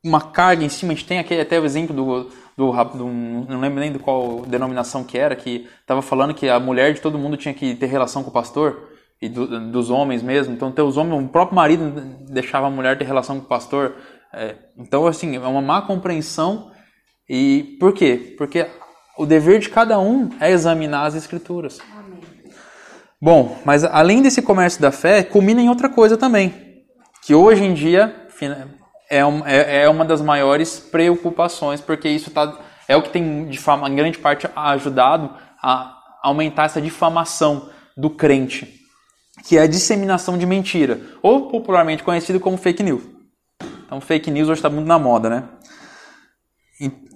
uma 0.05 0.20
carga 0.20 0.62
em 0.62 0.68
cima. 0.68 0.92
A 0.92 0.94
gente 0.94 1.07
tem 1.07 1.18
aqui 1.18 1.40
até 1.40 1.59
o 1.59 1.64
exemplo 1.64 1.96
do 1.96 2.31
do, 2.55 2.72
do, 2.72 3.07
não 3.07 3.59
lembro 3.59 3.81
nem 3.81 3.90
do 3.90 3.99
qual 3.99 4.42
denominação 4.42 5.03
que 5.03 5.16
era, 5.16 5.35
que 5.35 5.66
estava 5.81 6.03
falando 6.03 6.35
que 6.35 6.46
a 6.46 6.61
mulher 6.61 6.92
de 6.92 7.01
todo 7.01 7.18
mundo 7.18 7.38
tinha 7.38 7.55
que 7.55 7.75
ter 7.75 7.87
relação 7.87 8.22
com 8.22 8.29
o 8.29 8.33
pastor, 8.35 8.87
e 9.22 9.31
do, 9.31 9.70
dos 9.70 9.88
homens 9.88 10.22
mesmo. 10.22 10.53
Então, 10.53 10.70
ter 10.70 10.83
os 10.83 10.99
homens, 10.99 11.25
o 11.25 11.29
próprio 11.29 11.57
marido 11.57 11.90
deixava 12.29 12.66
a 12.66 12.70
mulher 12.70 12.99
ter 12.99 13.07
relação 13.07 13.38
com 13.38 13.46
o 13.46 13.49
pastor. 13.49 13.94
É, 14.31 14.57
então, 14.77 15.07
assim, 15.07 15.37
é 15.37 15.40
uma 15.40 15.62
má 15.62 15.81
compreensão. 15.81 16.70
E 17.27 17.79
por 17.81 17.94
quê? 17.94 18.35
Porque 18.37 18.66
o 19.16 19.25
dever 19.25 19.59
de 19.59 19.70
cada 19.70 19.99
um 19.99 20.29
é 20.38 20.51
examinar 20.51 21.07
as 21.07 21.14
escrituras. 21.14 21.81
Bom, 23.20 23.59
mas 23.64 23.83
além 23.83 24.20
desse 24.22 24.42
comércio 24.42 24.81
da 24.81 24.92
fé, 24.92 25.22
culmina 25.22 25.61
em 25.61 25.68
outra 25.68 25.88
coisa 25.88 26.16
também, 26.16 26.85
que 27.22 27.35
hoje 27.35 27.64
em 27.64 27.72
dia 27.72 28.14
é, 29.11 29.20
é, 29.20 29.83
é 29.83 29.88
uma 29.88 30.05
das 30.05 30.20
maiores 30.20 30.79
preocupações, 30.79 31.81
porque 31.81 32.09
isso 32.09 32.31
tá, 32.31 32.59
é 32.87 32.96
o 32.96 33.02
que 33.02 33.11
tem, 33.11 33.46
de 33.46 33.59
fama, 33.59 33.88
em 33.88 33.96
grande 33.96 34.18
parte, 34.18 34.46
ajudado 34.55 35.35
a 35.62 35.96
aumentar 36.22 36.64
essa 36.64 36.81
difamação 36.81 37.70
do 37.96 38.11
crente, 38.11 38.81
que 39.44 39.57
é 39.57 39.62
a 39.62 39.66
disseminação 39.66 40.37
de 40.37 40.44
mentira, 40.44 41.00
ou 41.22 41.48
popularmente 41.48 42.02
conhecido 42.02 42.38
como 42.38 42.59
fake 42.59 42.83
news. 42.83 43.02
Então, 43.87 44.00
fake 44.00 44.31
news 44.31 44.48
hoje 44.48 44.59
está 44.59 44.68
muito 44.68 44.87
na 44.87 44.98
moda, 44.98 45.31
né? 45.31 45.48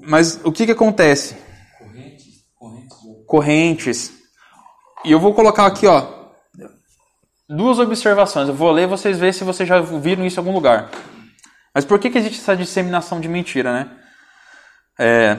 Mas 0.00 0.40
o 0.44 0.50
que, 0.50 0.64
que 0.64 0.72
acontece? 0.72 1.36
Correntes, 1.78 2.44
correntes. 3.26 4.19
E 5.04 5.12
eu 5.12 5.18
vou 5.18 5.32
colocar 5.34 5.66
aqui, 5.66 5.86
ó, 5.86 6.20
duas 7.48 7.78
observações. 7.78 8.48
Eu 8.48 8.54
vou 8.54 8.70
ler, 8.70 8.86
vocês 8.86 9.18
verem 9.18 9.32
se 9.32 9.44
vocês 9.44 9.68
já 9.68 9.80
viram 9.80 10.24
isso 10.24 10.38
em 10.38 10.42
algum 10.42 10.52
lugar. 10.52 10.90
Mas 11.74 11.84
por 11.84 11.98
que, 11.98 12.10
que 12.10 12.18
existe 12.18 12.40
essa 12.40 12.56
disseminação 12.56 13.20
de 13.20 13.28
mentira, 13.28 13.72
né? 13.72 13.96
É, 14.98 15.38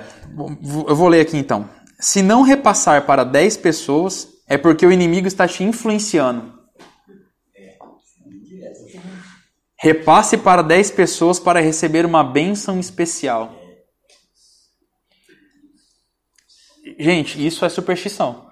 eu 0.88 0.96
vou 0.96 1.08
ler 1.08 1.22
aqui 1.22 1.38
então. 1.38 1.70
Se 2.00 2.22
não 2.22 2.42
repassar 2.42 3.06
para 3.06 3.24
10 3.24 3.58
pessoas, 3.58 4.28
é 4.48 4.58
porque 4.58 4.86
o 4.86 4.92
inimigo 4.92 5.28
está 5.28 5.48
te 5.48 5.64
influenciando. 5.64 6.60
Repasse 9.78 10.38
para 10.38 10.62
10 10.62 10.92
pessoas 10.92 11.40
para 11.40 11.60
receber 11.60 12.06
uma 12.06 12.24
bênção 12.24 12.80
especial. 12.80 13.56
Gente, 17.00 17.46
isso 17.46 17.66
é 17.66 17.70
superstição. 17.70 18.51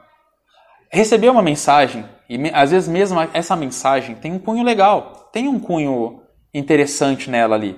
Receber 0.91 1.29
uma 1.29 1.41
mensagem, 1.41 2.05
e 2.29 2.49
às 2.53 2.71
vezes 2.71 2.89
mesmo 2.89 3.19
essa 3.33 3.55
mensagem 3.55 4.15
tem 4.15 4.31
um 4.33 4.39
cunho 4.39 4.63
legal, 4.63 5.29
tem 5.31 5.47
um 5.47 5.59
cunho 5.59 6.21
interessante 6.53 7.29
nela 7.29 7.55
ali. 7.55 7.77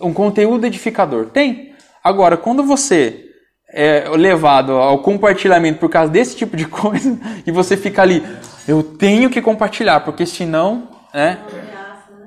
Um 0.00 0.12
conteúdo 0.12 0.66
edificador. 0.66 1.26
Tem. 1.26 1.74
Agora, 2.02 2.36
quando 2.36 2.62
você 2.62 3.24
é 3.70 4.08
levado 4.10 4.72
ao 4.72 5.02
compartilhamento 5.02 5.78
por 5.78 5.90
causa 5.90 6.10
desse 6.10 6.36
tipo 6.36 6.56
de 6.56 6.66
coisa 6.68 7.18
e 7.46 7.50
você 7.50 7.76
fica 7.76 8.02
ali, 8.02 8.24
eu 8.66 8.82
tenho 8.82 9.28
que 9.28 9.42
compartilhar, 9.42 10.00
porque 10.00 10.24
senão, 10.24 10.88
né? 11.12 11.38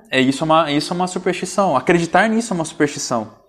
É 0.10 0.20
isso 0.20 0.44
é 0.44 0.46
uma, 0.46 0.72
isso 0.72 0.92
é 0.92 0.96
uma 0.96 1.08
superstição. 1.08 1.76
Acreditar 1.78 2.28
nisso 2.28 2.54
é 2.54 2.56
uma 2.56 2.66
superstição. 2.66 3.41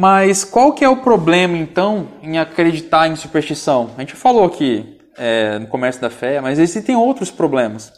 Mas 0.00 0.44
qual 0.44 0.72
que 0.72 0.82
é 0.82 0.88
o 0.88 0.96
problema 0.96 1.58
então 1.58 2.08
em 2.22 2.38
acreditar 2.38 3.06
em 3.06 3.16
superstição? 3.16 3.90
A 3.98 4.00
gente 4.00 4.14
falou 4.14 4.44
aqui 4.44 4.98
é, 5.18 5.58
no 5.58 5.66
comércio 5.66 6.00
da 6.00 6.08
fé, 6.08 6.40
mas 6.40 6.58
existem 6.58 6.96
outros 6.96 7.30
problemas. 7.30 7.92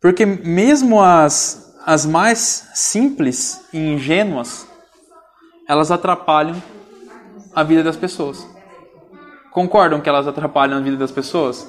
Porque 0.00 0.24
mesmo 0.24 1.02
as, 1.02 1.74
as 1.84 2.06
mais 2.06 2.68
simples 2.72 3.66
e 3.72 3.78
ingênuas, 3.78 4.64
elas 5.68 5.90
atrapalham 5.90 6.62
a 7.52 7.64
vida 7.64 7.82
das 7.82 7.96
pessoas. 7.96 8.46
Concordam 9.50 10.00
que 10.00 10.08
elas 10.08 10.28
atrapalham 10.28 10.78
a 10.78 10.80
vida 10.80 10.96
das 10.96 11.10
pessoas? 11.10 11.66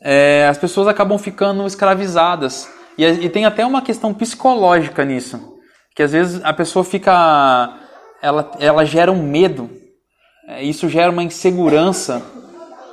é, 0.00 0.46
as 0.48 0.56
pessoas 0.56 0.88
acabam 0.88 1.18
ficando 1.18 1.66
escravizadas. 1.66 2.68
E, 2.96 3.04
e 3.04 3.28
tem 3.28 3.44
até 3.44 3.64
uma 3.64 3.82
questão 3.82 4.14
psicológica 4.14 5.04
nisso. 5.04 5.49
Que 6.00 6.04
às 6.04 6.12
vezes 6.12 6.40
a 6.42 6.54
pessoa 6.54 6.82
fica. 6.82 7.74
Ela, 8.22 8.50
ela 8.58 8.86
gera 8.86 9.12
um 9.12 9.22
medo. 9.22 9.68
É, 10.48 10.64
isso 10.64 10.88
gera 10.88 11.12
uma 11.12 11.22
insegurança. 11.22 12.22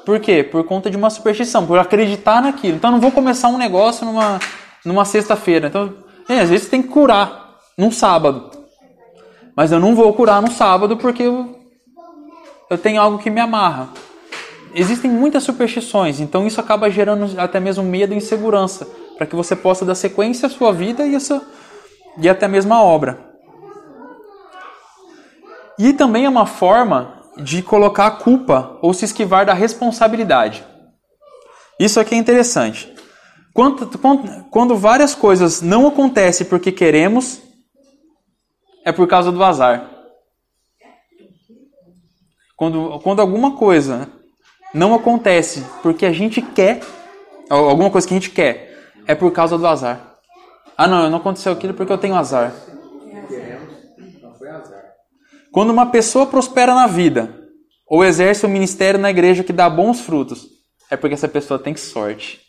Por 0.05 0.19
quê? 0.19 0.43
Por 0.43 0.65
conta 0.65 0.91
de 0.91 0.97
uma 0.97 1.09
superstição, 1.09 1.65
por 1.65 1.79
acreditar 1.79 2.41
naquilo. 2.41 2.75
Então 2.75 2.89
eu 2.89 2.95
não 2.95 2.99
vou 2.99 3.09
começar 3.09 3.47
um 3.47 3.57
negócio 3.57 4.05
numa, 4.05 4.39
numa 4.83 5.05
sexta-feira. 5.05 5.67
Então, 5.67 5.93
é, 6.27 6.41
às 6.41 6.49
vezes 6.49 6.67
tem 6.67 6.81
que 6.81 6.89
curar 6.89 7.55
num 7.77 7.91
sábado. 7.91 8.51
Mas 9.55 9.71
eu 9.71 9.79
não 9.79 9.95
vou 9.95 10.13
curar 10.13 10.41
no 10.41 10.51
sábado 10.51 10.97
porque 10.97 11.23
eu, 11.23 11.57
eu 12.69 12.77
tenho 12.77 12.99
algo 12.99 13.19
que 13.19 13.29
me 13.29 13.39
amarra. 13.39 13.87
Existem 14.75 15.09
muitas 15.09 15.43
superstições, 15.43 16.19
então 16.19 16.45
isso 16.45 16.59
acaba 16.59 16.91
gerando 16.91 17.39
até 17.39 17.57
mesmo 17.57 17.85
medo 17.85 18.13
e 18.13 18.17
insegurança, 18.17 18.85
para 19.17 19.25
que 19.25 19.33
você 19.33 19.55
possa 19.55 19.85
dar 19.85 19.95
sequência 19.95 20.47
à 20.47 20.49
sua 20.49 20.73
vida 20.73 21.07
e, 21.07 21.15
essa, 21.15 21.41
e 22.17 22.27
até 22.27 22.47
mesmo 22.47 22.73
a 22.73 22.81
obra. 22.81 23.27
E 25.77 25.93
também 25.93 26.25
é 26.25 26.29
uma 26.29 26.45
forma 26.45 27.21
de 27.37 27.61
colocar 27.61 28.07
a 28.07 28.11
culpa 28.11 28.77
ou 28.81 28.93
se 28.93 29.05
esquivar 29.05 29.45
da 29.45 29.53
responsabilidade. 29.53 30.65
Isso 31.79 31.99
aqui 31.99 32.15
é 32.15 32.17
interessante. 32.17 32.93
Quando, 33.53 33.97
quando, 33.99 34.43
quando 34.49 34.75
várias 34.75 35.13
coisas 35.13 35.61
não 35.61 35.87
acontecem 35.87 36.47
porque 36.47 36.71
queremos, 36.71 37.41
é 38.83 38.91
por 38.91 39.07
causa 39.07 39.31
do 39.31 39.43
azar. 39.43 39.89
Quando, 42.55 42.99
quando 43.03 43.19
alguma 43.19 43.55
coisa 43.55 44.09
não 44.73 44.95
acontece 44.95 45.63
porque 45.83 46.05
a 46.05 46.11
gente 46.11 46.41
quer, 46.41 46.81
alguma 47.49 47.91
coisa 47.91 48.07
que 48.07 48.13
a 48.13 48.17
gente 48.17 48.31
quer, 48.31 48.91
é 49.05 49.13
por 49.13 49.31
causa 49.31 49.57
do 49.57 49.67
azar. 49.67 50.16
Ah, 50.77 50.87
não, 50.87 51.09
não 51.09 51.17
aconteceu 51.17 51.51
aquilo 51.51 51.73
porque 51.73 51.91
eu 51.91 51.97
tenho 51.97 52.15
azar. 52.15 52.53
Quando 55.51 55.71
uma 55.71 55.87
pessoa 55.87 56.27
prospera 56.27 56.75
na 56.75 56.85
vida 56.85 57.33
ou 57.87 58.05
exerce 58.05 58.45
um 58.45 58.49
ministério 58.49 58.99
na 58.99 59.09
igreja 59.09 59.43
que 59.43 59.53
dá 59.53 59.69
bons 59.69 60.01
frutos, 60.01 60.45
é 60.91 60.95
porque 60.95 61.15
essa 61.15 61.27
pessoa 61.27 61.57
tem 61.57 61.75
sorte. 61.75 62.41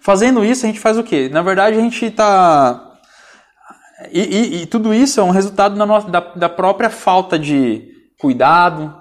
Fazendo 0.00 0.44
isso, 0.44 0.66
a 0.66 0.68
gente 0.68 0.80
faz 0.80 0.98
o 0.98 1.04
quê? 1.04 1.28
Na 1.30 1.42
verdade, 1.42 1.78
a 1.78 1.80
gente 1.80 2.04
está 2.04 2.90
e, 4.10 4.20
e, 4.20 4.62
e, 4.62 4.66
tudo 4.66 4.94
isso 4.94 5.20
é 5.20 5.22
um 5.22 5.30
resultado 5.30 5.76
da, 5.76 5.84
nossa, 5.84 6.08
da, 6.08 6.20
da, 6.20 6.48
própria 6.48 6.88
falta 6.88 7.38
de 7.38 7.92
cuidado 8.18 8.96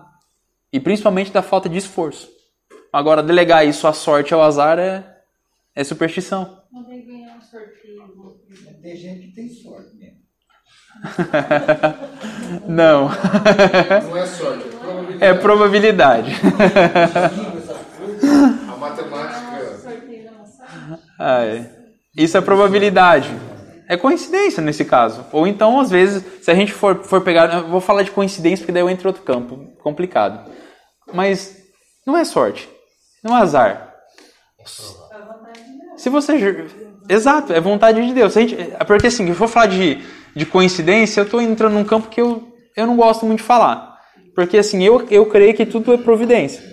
e 0.74 0.80
principalmente 0.80 1.32
da 1.32 1.42
falta 1.42 1.70
de 1.70 1.78
esforço. 1.78 2.28
Agora, 2.92 3.24
delegar 3.24 3.66
isso 3.66 3.88
à 3.88 3.94
sorte 3.94 4.34
ao 4.34 4.42
azar 4.42 4.78
é, 4.78 5.06
é 5.74 5.84
superstição. 5.84 6.58
Tem 6.90 7.19
gente 8.96 9.28
que 9.28 9.36
tem 9.36 9.50
sorte 9.50 9.96
mesmo. 9.96 10.20
Não. 12.68 13.10
Não 13.10 14.18
é 14.18 14.26
sorte, 14.26 14.64
é 15.20 15.34
probabilidade. 15.34 16.32
É 16.32 16.34
probabilidade. 16.34 16.36
A 18.72 18.78
matemática. 18.78 19.50
Ah, 21.18 21.46
é. 21.46 21.70
Isso 22.16 22.38
é 22.38 22.42
probabilidade. 22.42 23.30
É 23.88 23.98
coincidência 23.98 24.62
nesse 24.62 24.86
caso. 24.86 25.26
Ou 25.32 25.48
então, 25.48 25.80
às 25.80 25.90
vezes, 25.90 26.24
se 26.44 26.52
a 26.52 26.56
gente 26.56 26.72
for, 26.72 27.04
for 27.04 27.22
pegar. 27.22 27.54
Eu 27.54 27.68
vou 27.68 27.82
falar 27.82 28.04
de 28.04 28.12
coincidência 28.12 28.64
porque 28.64 28.72
daí 28.72 28.82
eu 28.82 28.90
entro 28.90 29.08
em 29.08 29.12
outro 29.12 29.24
campo. 29.24 29.74
Complicado. 29.82 30.50
Mas 31.14 31.58
não 32.06 32.16
é 32.16 32.24
sorte. 32.24 32.70
Não 33.24 33.36
é 33.38 33.42
azar. 33.42 33.94
Se 35.98 36.10
você. 36.10 36.38
Exato, 37.10 37.52
é 37.52 37.60
vontade 37.60 38.06
de 38.06 38.14
Deus. 38.14 38.34
gente, 38.34 38.56
porque 38.86 39.08
assim, 39.08 39.26
se 39.26 39.32
eu 39.32 39.36
for 39.36 39.48
falar 39.48 39.66
de, 39.66 39.98
de 40.36 40.46
coincidência, 40.46 41.22
eu 41.22 41.26
estou 41.26 41.42
entrando 41.42 41.74
num 41.74 41.84
campo 41.84 42.08
que 42.08 42.22
eu, 42.22 42.48
eu 42.78 42.88
não 42.88 42.96
gosto 42.96 43.26
muito 43.26 43.40
de 43.40 43.46
falar. 43.46 43.98
Porque 44.36 44.58
assim, 44.58 44.84
eu, 44.84 45.06
eu 45.10 45.26
creio 45.26 45.54
que 45.54 45.66
tudo 45.66 45.92
é 45.94 45.98
providência. 45.98 46.64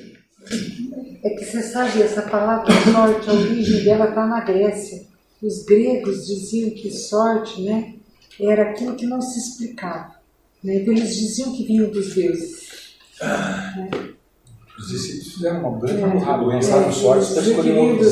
É 1.24 1.30
que 1.30 1.44
você 1.44 1.62
sabe, 1.62 2.02
essa 2.02 2.22
palavra 2.22 2.72
sorte, 2.92 3.30
a 3.30 3.32
origem 3.32 3.82
dela 3.82 4.10
está 4.10 4.26
na 4.26 4.40
Grécia 4.40 5.06
os 5.42 5.64
gregos 5.64 6.26
diziam 6.26 6.70
que 6.70 6.90
sorte 6.90 7.62
né, 7.62 7.94
era 8.40 8.70
aquilo 8.70 8.96
que 8.96 9.06
não 9.06 9.20
se 9.20 9.38
explicava. 9.38 10.16
Né? 10.62 10.76
Então 10.76 10.94
eles 10.94 11.14
diziam 11.14 11.52
que 11.54 11.64
vinha 11.64 11.86
dos 11.86 12.14
deuses. 12.14 12.96
Né? 13.20 13.90
Os 14.78 14.88
discípulos 14.88 15.34
fizeram 15.34 15.60
uma 15.60 15.78
grande 15.78 16.02
é, 16.02 16.06
burrada, 16.06 16.42
lançaram 16.42 16.88
é, 16.88 16.92
sorte 16.92 17.32
para 17.32 17.42
escolher 17.42 17.72
um 17.72 17.90
outro 17.90 18.04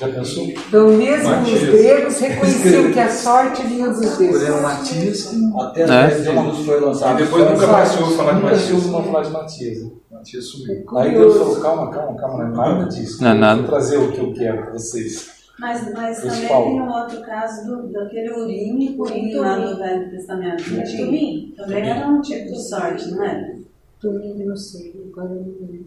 Já 0.00 0.08
pensou? 0.08 0.44
Então, 0.44 0.88
mesmo 0.96 1.28
Matias. 1.28 1.62
os 1.62 1.68
gregos 1.68 2.18
reconheciam 2.20 2.90
que 2.90 2.98
a 2.98 3.10
sorte 3.10 3.62
vinha 3.66 3.88
dos 3.88 4.00
deuses. 4.00 4.20
Escolheram 4.20 4.62
Matias, 4.62 5.34
até 5.60 5.82
é. 5.82 6.10
Jesus 6.10 6.66
foi 6.66 6.80
lançado. 6.80 7.20
E 7.20 7.24
depois 7.24 7.50
nunca 7.50 7.66
mais 7.66 7.88
se 7.90 8.02
ouve 8.02 8.16
falar 8.16 8.32
de 8.32 8.42
Matias. 8.42 8.70
Nunca 8.70 8.80
se 8.80 8.90
ouve 8.94 9.06
falar 9.08 9.22
de 9.24 9.30
Matias. 9.30 9.92
Matias 10.10 10.44
sumiu. 10.46 10.74
É 10.74 11.02
Aí 11.02 11.10
Deus 11.12 11.36
falou: 11.36 11.60
calma, 11.60 11.90
calma, 11.90 12.16
calma, 12.18 12.44
não 12.44 12.64
é 12.64 12.68
nada 12.68 12.88
disso. 12.88 13.22
Não 13.22 13.30
é 13.30 13.34
nada. 13.34 13.60
Vou 13.60 13.70
trazer 13.70 13.98
o 13.98 14.10
que 14.10 14.20
eu 14.20 14.32
quero 14.32 14.62
para 14.62 14.72
vocês. 14.72 15.38
Mas, 15.58 15.92
mas 15.92 16.22
também 16.22 16.48
tem 16.48 16.80
um 16.80 16.90
outro 16.90 17.20
caso 17.20 17.66
do, 17.66 17.92
daquele 17.92 18.30
urim 18.30 18.82
e 18.82 18.96
purim 18.96 19.34
lá 19.34 19.58
no 19.58 19.76
Velho 19.76 20.10
Testamento. 20.10 20.64
Turim 20.64 21.52
também 21.54 21.90
era 21.90 22.08
um 22.08 22.22
tipo 22.22 22.46
de 22.46 22.68
sorte, 22.68 23.10
não 23.10 23.22
é? 23.22 23.56
Turim, 24.00 24.46
não 24.46 24.56
sei, 24.56 24.94
eu 25.16 25.28
não 25.28 25.42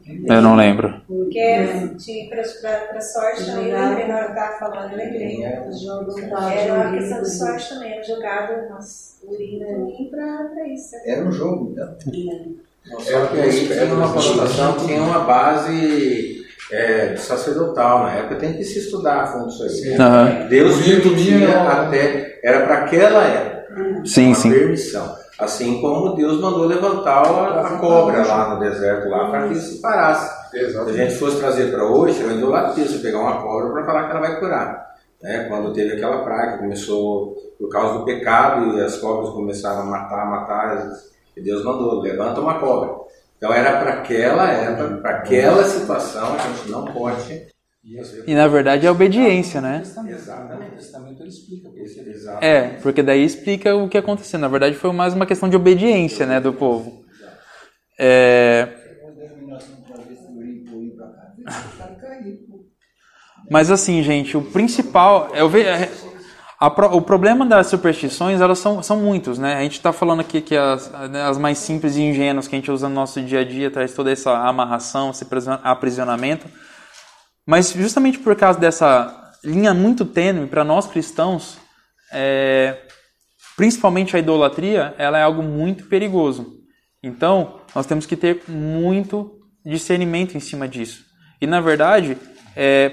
lembro. 0.05 0.33
Eu 0.33 0.41
não 0.41 0.55
lembro. 0.55 1.01
Porque 1.07 2.29
para 2.29 3.01
sorte 3.01 3.45
também, 3.45 3.73
o 3.73 3.95
menor 3.95 4.29
estava 4.29 4.59
falando, 4.59 4.91
eu 4.91 4.97
lembrei. 4.97 5.43
Era 5.43 5.61
uma 6.73 6.91
questão 6.97 7.21
de 7.21 7.29
sorte 7.29 7.69
também, 7.69 7.93
era 7.93 8.03
jogado 8.03 8.67
umas 8.67 9.13
e 9.23 9.25
purim 9.25 10.09
para 10.09 10.67
isso. 10.67 10.95
Era 11.05 11.25
um 11.25 11.31
jogo, 11.31 11.71
então. 11.71 11.95
Só 12.99 13.25
que 13.27 13.39
aí 13.39 13.67
tinha 13.67 13.93
uma 13.93 14.11
conotação, 14.11 14.77
tinha 14.85 15.01
uma 15.01 15.19
base 15.19 16.43
é, 16.71 17.15
sacerdotal 17.15 18.03
na 18.03 18.15
época, 18.15 18.35
tem 18.35 18.53
que 18.53 18.63
se 18.63 18.79
estudar 18.79 19.21
a 19.21 19.27
fundo 19.27 19.47
isso 19.47 19.63
aí. 19.63 19.97
Uhum. 19.97 20.47
Deus 20.49 20.81
permitia 20.81 21.61
até, 21.61 22.39
era 22.43 22.65
para 22.65 22.79
aquela 22.79 23.23
época, 23.23 24.05
sim, 24.05 24.27
uma 24.27 24.35
sim. 24.35 24.51
permissão. 24.51 25.22
Assim 25.43 25.81
como 25.81 26.15
Deus 26.15 26.39
mandou 26.39 26.65
levantar 26.65 27.25
a, 27.25 27.67
a 27.67 27.77
cobra 27.77 28.25
lá 28.25 28.53
no 28.53 28.59
deserto, 28.61 29.09
lá 29.09 29.29
para 29.29 29.49
que 29.49 29.55
se 29.55 29.81
parasse. 29.81 30.55
Exato. 30.55 30.85
Se 30.85 31.01
a 31.01 31.05
gente 31.05 31.19
fosse 31.19 31.37
trazer 31.37 31.71
para 31.71 31.83
hoje, 31.83 32.17
seria 32.17 32.33
idolatria 32.33 32.87
você 32.87 32.99
pegar 32.99 33.19
uma 33.19 33.41
cobra 33.41 33.71
para 33.71 33.85
falar 33.85 34.03
que 34.05 34.11
ela 34.11 34.19
vai 34.21 34.39
curar. 34.39 34.93
Né? 35.21 35.45
Quando 35.49 35.73
teve 35.73 35.93
aquela 35.93 36.23
praga, 36.23 36.59
começou 36.59 37.35
por 37.59 37.69
causa 37.69 37.99
do 37.99 38.05
pecado 38.05 38.77
e 38.77 38.81
as 38.81 38.97
cobras 38.97 39.29
começaram 39.31 39.81
a 39.81 39.85
matar, 39.85 40.29
matar, 40.29 40.91
e 41.35 41.41
Deus 41.41 41.63
mandou, 41.63 42.01
levanta 42.01 42.39
uma 42.39 42.59
cobra. 42.59 43.03
Então 43.37 43.51
era 43.51 43.79
para 43.79 43.93
aquela 43.95 44.49
época, 44.49 44.97
para 45.01 45.11
aquela 45.17 45.63
situação, 45.65 46.35
a 46.35 46.37
gente 46.37 46.69
não 46.69 46.85
pode. 46.85 47.52
E 48.25 48.33
na 48.33 48.47
verdade 48.47 48.87
é 48.87 48.91
obediência, 48.91 49.59
né? 49.59 49.81
Exatamente. 49.81 50.21
O 50.23 50.75
testamento 50.77 51.21
ele 51.21 51.29
explica. 51.29 51.69
É, 52.41 52.61
porque 52.81 53.03
daí 53.03 53.23
explica 53.23 53.75
o 53.75 53.89
que 53.89 53.97
aconteceu. 53.97 54.39
Na 54.39 54.47
verdade 54.47 54.75
foi 54.75 54.91
mais 54.91 55.13
uma 55.13 55.25
questão 55.25 55.49
de 55.49 55.55
obediência, 55.55 56.25
né, 56.25 56.39
do 56.39 56.53
povo. 56.53 57.03
É... 57.99 58.69
Mas 63.49 63.69
assim, 63.69 64.01
gente, 64.01 64.35
o 64.37 64.41
principal, 64.41 65.29
eu 65.35 65.49
vejo, 65.49 65.69
o 66.91 67.01
problema 67.01 67.45
das 67.45 67.67
superstições, 67.67 68.39
elas 68.39 68.57
são, 68.57 68.81
são 68.81 68.97
muitos, 68.97 69.37
né? 69.37 69.55
A 69.55 69.61
gente 69.61 69.73
está 69.73 69.91
falando 69.91 70.21
aqui 70.21 70.41
que 70.41 70.55
as, 70.55 70.89
né, 71.09 71.23
as 71.23 71.37
mais 71.37 71.57
simples 71.57 71.97
e 71.97 72.01
ingênuas 72.01 72.47
que 72.47 72.55
a 72.55 72.59
gente 72.59 72.71
usa 72.71 72.87
no 72.87 72.95
nosso 72.95 73.21
dia 73.21 73.41
a 73.41 73.43
dia 73.43 73.69
traz 73.69 73.93
toda 73.93 74.11
essa 74.11 74.31
amarração, 74.31 75.11
esse 75.11 75.25
aprisionamento. 75.61 76.47
Mas 77.45 77.71
justamente 77.71 78.19
por 78.19 78.35
causa 78.35 78.59
dessa 78.59 79.33
linha 79.43 79.73
muito 79.73 80.05
tênue 80.05 80.47
para 80.47 80.63
nós 80.63 80.87
cristãos, 80.87 81.57
é, 82.11 82.87
principalmente 83.55 84.15
a 84.15 84.19
idolatria, 84.19 84.95
ela 84.97 85.17
é 85.17 85.23
algo 85.23 85.43
muito 85.43 85.85
perigoso. 85.85 86.59
Então, 87.01 87.59
nós 87.75 87.85
temos 87.85 88.05
que 88.05 88.15
ter 88.15 88.43
muito 88.47 89.39
discernimento 89.65 90.35
em 90.35 90.39
cima 90.39 90.67
disso. 90.67 91.03
E, 91.41 91.45
na 91.45 91.59
verdade, 91.59 92.17
é, 92.55 92.89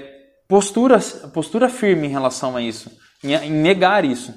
postura, 0.47 0.99
postura 1.33 1.69
firme 1.69 2.07
em 2.07 2.11
relação 2.11 2.57
a 2.57 2.61
isso 2.61 2.91
em, 3.23 3.51
negar 3.51 4.03
isso. 4.03 4.33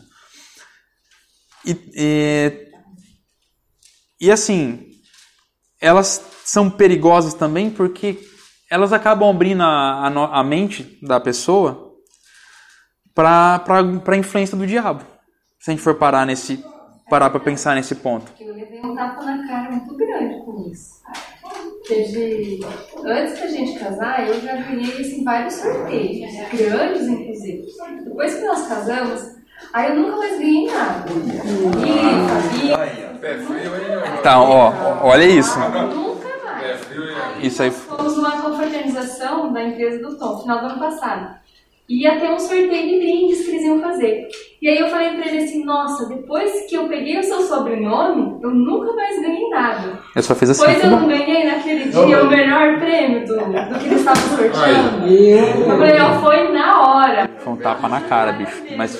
E, 1.65 1.77
e, 1.95 2.71
e 4.21 4.31
assim, 4.31 4.91
elas 5.81 6.23
são 6.45 6.71
perigosas 6.71 7.35
também 7.35 7.71
porque 7.71 8.19
elas 8.75 8.93
acabam 8.93 9.31
abrindo 9.31 9.63
a, 9.63 10.09
a, 10.09 10.41
a 10.41 10.43
mente 10.43 10.99
da 11.01 11.21
pessoa 11.21 11.95
para 13.15 13.63
a 14.09 14.17
influência 14.17 14.57
do 14.57 14.67
diabo. 14.67 15.05
Se 15.61 15.71
a 15.71 15.75
gente 15.75 15.83
for 15.83 15.95
parar 15.95 16.27
nesse 16.27 16.63
parar 17.09 17.31
para 17.31 17.39
pensar 17.39 17.77
nesse 17.77 17.95
ponto. 17.95 18.33
Eu 18.41 18.53
levei 18.53 18.81
um 18.81 18.97
tapa 18.97 19.23
na 19.23 19.47
cara 19.47 19.71
muito 19.71 19.95
grande 19.97 20.45
com 20.45 20.69
isso. 20.69 21.01
teve. 21.87 22.67
Antes 23.05 23.39
da 23.41 23.47
gente 23.47 23.79
casar, 23.79 24.27
eu 24.27 24.41
já 24.41 24.57
ganhei 24.57 25.01
assim, 25.01 25.23
vários 25.23 25.55
sorteios, 25.55 26.33
grandes 26.53 27.07
inclusive. 27.07 27.67
Depois 28.05 28.35
que 28.35 28.45
nós 28.45 28.67
casamos, 28.67 29.37
aí 29.73 29.91
eu 29.91 29.97
nunca 29.97 30.17
mais 30.17 30.37
ganhei 30.37 30.67
nada. 30.67 31.05
Pé 33.21 33.39
frio, 33.39 33.77
hein? 33.77 34.19
Então, 34.19 34.43
ó, 34.43 35.07
olha 35.07 35.25
isso. 35.25 35.57
Hein? 36.65 36.77
Isso 37.43 37.63
aí. 37.63 37.71
Fomos 37.71 38.17
numa 38.17 38.41
confraternização 38.41 39.53
da 39.53 39.63
empresa 39.63 39.99
do 40.03 40.19
Tom, 40.19 40.39
final 40.41 40.61
do 40.61 40.67
ano 40.67 40.79
passado. 40.79 41.35
E 41.87 42.03
ia 42.03 42.19
ter 42.19 42.31
um 42.31 42.39
sorteio 42.39 42.89
de 42.89 42.99
brindes 42.99 43.45
que 43.45 43.51
eles 43.51 43.63
iam 43.65 43.79
fazer. 43.79 44.27
E 44.63 44.69
aí 44.71 44.79
eu 44.79 44.89
falei 44.89 45.11
pra 45.11 45.27
ele 45.27 45.45
assim, 45.45 45.65
nossa, 45.67 46.09
depois 46.09 46.67
que 46.67 46.75
eu 46.75 46.89
peguei 46.89 47.19
o 47.19 47.23
seu 47.23 47.43
sobrenome, 47.43 48.39
eu 48.43 48.51
nunca 48.51 48.95
mais 48.95 49.21
ganhei 49.21 49.51
nada. 49.51 49.99
Eu 50.17 50.23
só 50.23 50.35
fiz 50.35 50.49
assim. 50.49 50.65
Pois 50.65 50.83
eu 50.83 50.91
não 50.91 51.07
ganhei 51.07 51.45
naquele 51.45 51.91
dia 51.91 52.23
o 52.23 52.27
melhor 52.27 52.79
prêmio 52.79 53.27
do, 53.27 53.37
do 53.37 53.79
que 53.79 53.87
eles 53.87 53.99
estavam 53.99 54.23
sorteando. 54.37 55.05
O 55.75 55.79
melhor 55.79 56.23
foi 56.23 56.53
na 56.53 56.81
hora. 56.81 57.31
Foi 57.37 57.53
um 57.53 57.57
tapa 57.57 57.87
na 57.87 58.01
cara, 58.01 58.33
bicho. 58.33 58.65
Mas 58.79 58.97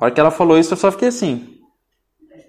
a 0.00 0.04
hora 0.06 0.14
que 0.14 0.20
ela 0.20 0.30
falou 0.30 0.56
isso, 0.58 0.72
eu 0.72 0.78
só 0.78 0.90
fiquei 0.90 1.08
assim. 1.08 1.58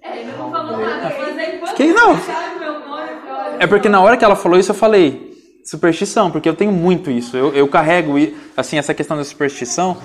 É, 0.02 0.22
ele 0.22 0.32
não 0.32 0.50
falou 0.50 0.78
nada, 0.78 1.14
mas 1.20 1.38
aí 1.38 1.58
quando 1.58 1.70
Fiquei, 1.72 1.92
não. 1.94 2.14
acharam 2.14 2.58
meu 2.58 2.80
nome, 2.80 3.10
eu 3.12 3.20
falei, 3.20 3.34
olha, 3.34 3.51
É 3.62 3.68
porque 3.68 3.88
na 3.88 4.02
hora 4.02 4.18
que 4.18 4.26
ela 4.26 4.36
falou 4.36 4.58
isso, 4.58 4.72
eu 4.72 4.76
falei 4.76 5.32
superstição, 5.64 6.32
porque 6.32 6.50
eu 6.50 6.56
tenho 6.56 6.72
muito 6.72 7.12
isso. 7.12 7.38
Eu, 7.38 7.54
eu 7.54 7.68
carrego, 7.68 8.16
assim, 8.58 8.78
essa 8.78 8.92
questão 8.92 9.16
da 9.16 9.24
superstição, 9.24 9.98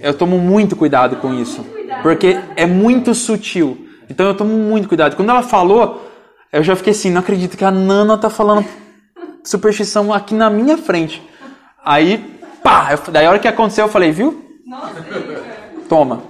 eu 0.00 0.14
tomo 0.14 0.38
muito 0.38 0.74
cuidado 0.74 1.16
com 1.16 1.34
isso. 1.34 1.62
Porque 2.02 2.40
é 2.56 2.64
muito 2.64 3.14
sutil. 3.14 3.86
Então 4.08 4.26
eu 4.26 4.34
tomo 4.34 4.56
muito 4.56 4.88
cuidado. 4.88 5.14
Quando 5.14 5.28
ela 5.28 5.42
falou, 5.42 6.10
eu 6.50 6.62
já 6.62 6.74
fiquei 6.74 6.92
assim, 6.92 7.10
não 7.10 7.20
acredito 7.20 7.54
que 7.56 7.64
a 7.64 7.70
Nana 7.70 8.16
tá 8.16 8.30
falando 8.30 8.64
superstição 9.44 10.12
aqui 10.12 10.34
na 10.34 10.48
minha 10.48 10.78
frente. 10.78 11.22
Aí, 11.84 12.40
pá! 12.62 12.92
Eu, 12.92 13.12
daí 13.12 13.26
a 13.26 13.30
hora 13.30 13.38
que 13.38 13.46
aconteceu, 13.46 13.84
eu 13.84 13.90
falei, 13.90 14.10
viu? 14.10 14.42
Toma. 15.86 16.22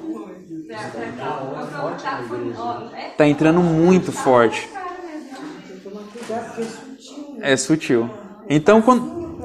tá, 2.03 2.21
é 2.97 3.09
Tá 3.17 3.27
entrando 3.27 3.61
muito 3.61 4.13
forte. 4.13 4.69
cara 4.69 4.91
mesmo. 5.03 5.81
Tomar 5.83 6.03
cuidado, 6.13 6.45
porque 6.47 6.63
é 6.63 6.65
sutil. 6.65 7.36
É 7.53 7.57
sutil. 7.57 8.09
Então, 8.49 8.81
quando... 8.83 9.41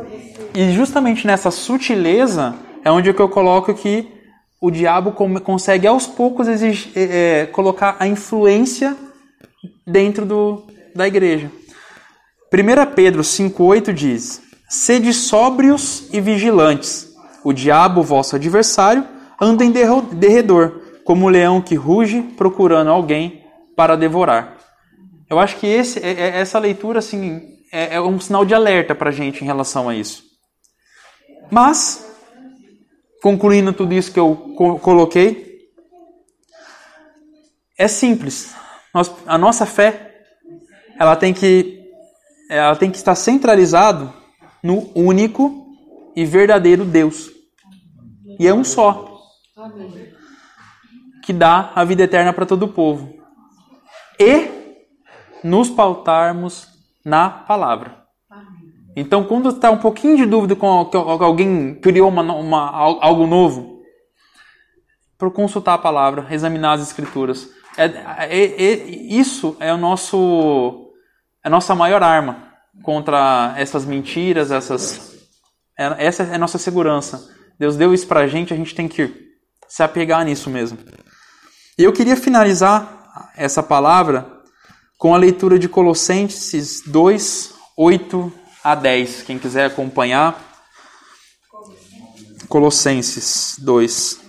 e 0.54 0.72
justamente 0.74 1.26
nessa 1.26 1.52
sutileza 1.52 2.56
é 2.84 2.92
onde 2.92 3.14
que 3.14 3.22
eu 3.22 3.30
coloco 3.30 3.74
que 3.74 4.08
o 4.60 4.70
diabo 4.70 5.12
consegue 5.44 5.88
aos 5.88 6.06
poucos 6.06 6.48
exig- 6.48 6.92
é, 6.96 7.42
é, 7.42 7.46
colocar 7.48 7.96
a 8.00 8.08
influência 8.08 8.96
dentro 9.86 10.26
do, 10.26 10.64
da 10.96 11.08
igreja. 11.08 11.52
1 12.54 12.94
Pedro 12.94 13.22
5,8 13.22 13.94
diz: 13.94 14.42
Sede 14.70 15.14
sóbrios 15.14 16.08
e 16.14 16.20
vigilantes. 16.22 17.10
O 17.44 17.54
diabo, 17.54 18.04
vosso 18.04 18.36
adversário, 18.36 19.04
anda 19.42 19.64
em 19.66 19.72
derredor, 19.72 20.82
como 21.04 21.26
o 21.26 21.30
leão 21.30 21.60
que 21.62 21.74
ruge, 21.76 22.22
procurando 22.38 22.92
alguém 22.92 23.44
para 23.76 23.96
devorar. 23.96 24.58
Eu 25.28 25.40
acho 25.40 25.56
que 25.58 25.66
esse, 25.66 25.98
é- 26.00 26.12
é- 26.12 26.40
essa 26.40 26.60
leitura 26.60 27.00
assim, 27.00 27.42
é, 27.72 27.96
é 27.96 28.02
um 28.02 28.20
sinal 28.20 28.46
de 28.46 28.54
alerta 28.54 28.94
para 28.94 29.10
a 29.10 29.14
gente 29.14 29.42
em 29.42 29.48
relação 29.48 29.88
a 29.90 29.96
isso. 29.96 30.24
Mas, 31.50 32.06
concluindo 33.22 33.74
tudo 33.74 33.94
isso 33.94 34.12
que 34.12 34.20
eu 34.20 34.36
co- 34.58 34.80
coloquei, 34.80 35.60
é 37.78 37.88
simples. 37.88 38.54
Nós- 38.94 39.12
a 39.26 39.38
nossa 39.38 39.66
fé, 39.66 40.24
ela 41.00 41.16
tem 41.16 41.34
que, 41.34 41.82
ela 42.50 42.76
tem 42.76 42.92
que 42.92 42.98
estar 42.98 43.16
centralizado 43.16 44.14
no 44.64 44.92
único 44.96 45.68
e 46.16 46.26
verdadeiro 46.26 46.86
Deus. 46.86 47.30
E 48.40 48.48
é 48.48 48.54
um 48.54 48.64
só. 48.64 49.20
Que 51.24 51.34
dá 51.34 51.72
a 51.76 51.84
vida 51.84 52.04
eterna 52.04 52.34
para 52.34 52.46
todo 52.46 52.64
o 52.64 52.74
povo. 52.74 53.14
E 54.20 54.50
nos 55.44 55.70
pautarmos 55.70 56.68
na 57.06 57.30
palavra. 57.30 58.02
Então, 58.96 59.24
quando 59.24 59.50
está 59.50 59.72
um 59.72 59.78
pouquinho 59.78 60.18
de 60.18 60.26
dúvida 60.26 60.56
com 60.56 60.68
alguém 60.68 61.76
criou 61.76 62.10
uma, 62.10 62.22
uma- 62.22 62.70
algo 62.70 63.26
novo, 63.26 63.82
para 65.18 65.30
consultar 65.30 65.76
a 65.76 65.78
palavra, 65.78 66.26
examinar 66.32 66.74
as 66.74 66.82
escrituras. 66.82 67.48
É, 67.78 67.86
é- 67.86 68.64
é- 68.64 68.86
isso 68.90 69.56
é 69.60 69.72
o 69.72 69.78
nosso, 69.78 70.92
é 71.44 71.48
a 71.48 71.50
nossa 71.50 71.76
maior 71.76 72.02
arma 72.02 72.48
contra 72.82 73.54
essas 73.56 73.86
mentiras, 73.86 74.50
essas, 74.50 75.16
é- 75.78 76.06
essa 76.08 76.24
é 76.24 76.36
a 76.36 76.40
nossa 76.40 76.58
segurança. 76.58 77.30
Deus 77.60 77.78
deu 77.78 77.94
isso 77.94 78.08
para 78.08 78.22
a 78.22 78.28
gente, 78.28 78.52
a 78.52 78.58
gente 78.58 78.74
tem 78.74 78.88
que 78.88 79.14
se 79.68 79.84
apegar 79.84 80.26
nisso 80.26 80.50
mesmo. 80.50 80.80
E 81.78 81.84
eu 81.84 81.94
queria 81.94 82.16
finalizar 82.18 83.32
essa 83.38 83.62
palavra 83.62 84.41
com 85.02 85.16
a 85.16 85.18
leitura 85.18 85.58
de 85.58 85.68
Colossenses 85.68 86.84
2, 86.86 87.56
8 87.76 88.32
a 88.64 88.76
10. 88.76 89.24
Quem 89.24 89.40
quiser 89.40 89.66
acompanhar. 89.66 90.64
Colossenses 92.48 93.56
2. 93.58 94.22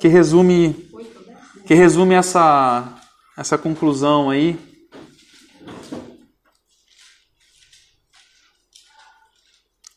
Que 0.00 0.08
resume, 0.08 0.90
que 1.66 1.74
resume 1.74 2.14
essa, 2.14 2.98
essa 3.36 3.58
conclusão 3.58 4.30
aí. 4.30 4.58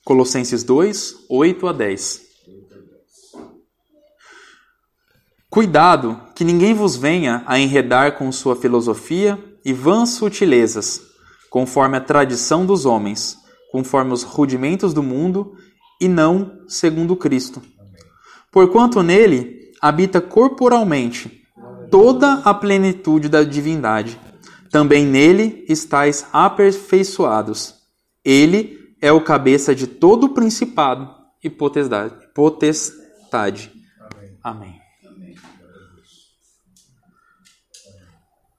Colossenses 0.04 0.62
2, 0.66 1.26
8 1.30 1.68
a 1.68 1.72
10. 1.72 2.33
Cuidado 5.54 6.20
que 6.34 6.44
ninguém 6.44 6.74
vos 6.74 6.96
venha 6.96 7.44
a 7.46 7.60
enredar 7.60 8.18
com 8.18 8.32
sua 8.32 8.56
filosofia 8.56 9.38
e 9.64 9.72
vãs 9.72 10.10
sutilezas, 10.10 11.00
conforme 11.48 11.96
a 11.96 12.02
tradição 12.02 12.66
dos 12.66 12.88
homens, 12.88 13.38
conforme 13.72 14.12
os 14.14 14.24
rudimentos 14.24 14.96
do 14.96 15.04
mundo 15.04 15.54
e 16.02 16.08
não 16.08 16.64
segundo 16.68 17.16
Cristo. 17.16 17.62
Porquanto 18.52 19.04
nele 19.04 19.72
habita 19.80 20.20
corporalmente 20.20 21.44
toda 21.92 22.42
a 22.44 22.52
plenitude 22.52 23.30
da 23.30 23.44
divindade. 23.44 24.20
Também 24.72 25.06
nele 25.06 25.66
estáis 25.70 26.26
aperfeiçoados. 26.34 27.76
Ele 28.26 28.80
é 29.00 29.12
o 29.12 29.22
cabeça 29.22 29.76
de 29.76 29.86
todo 29.86 30.24
o 30.24 30.34
principado 30.34 31.14
e 31.44 31.48
potestade. 31.48 32.16
potestade. 32.34 33.72
Amém. 34.44 34.83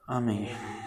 Amém. 0.07 0.84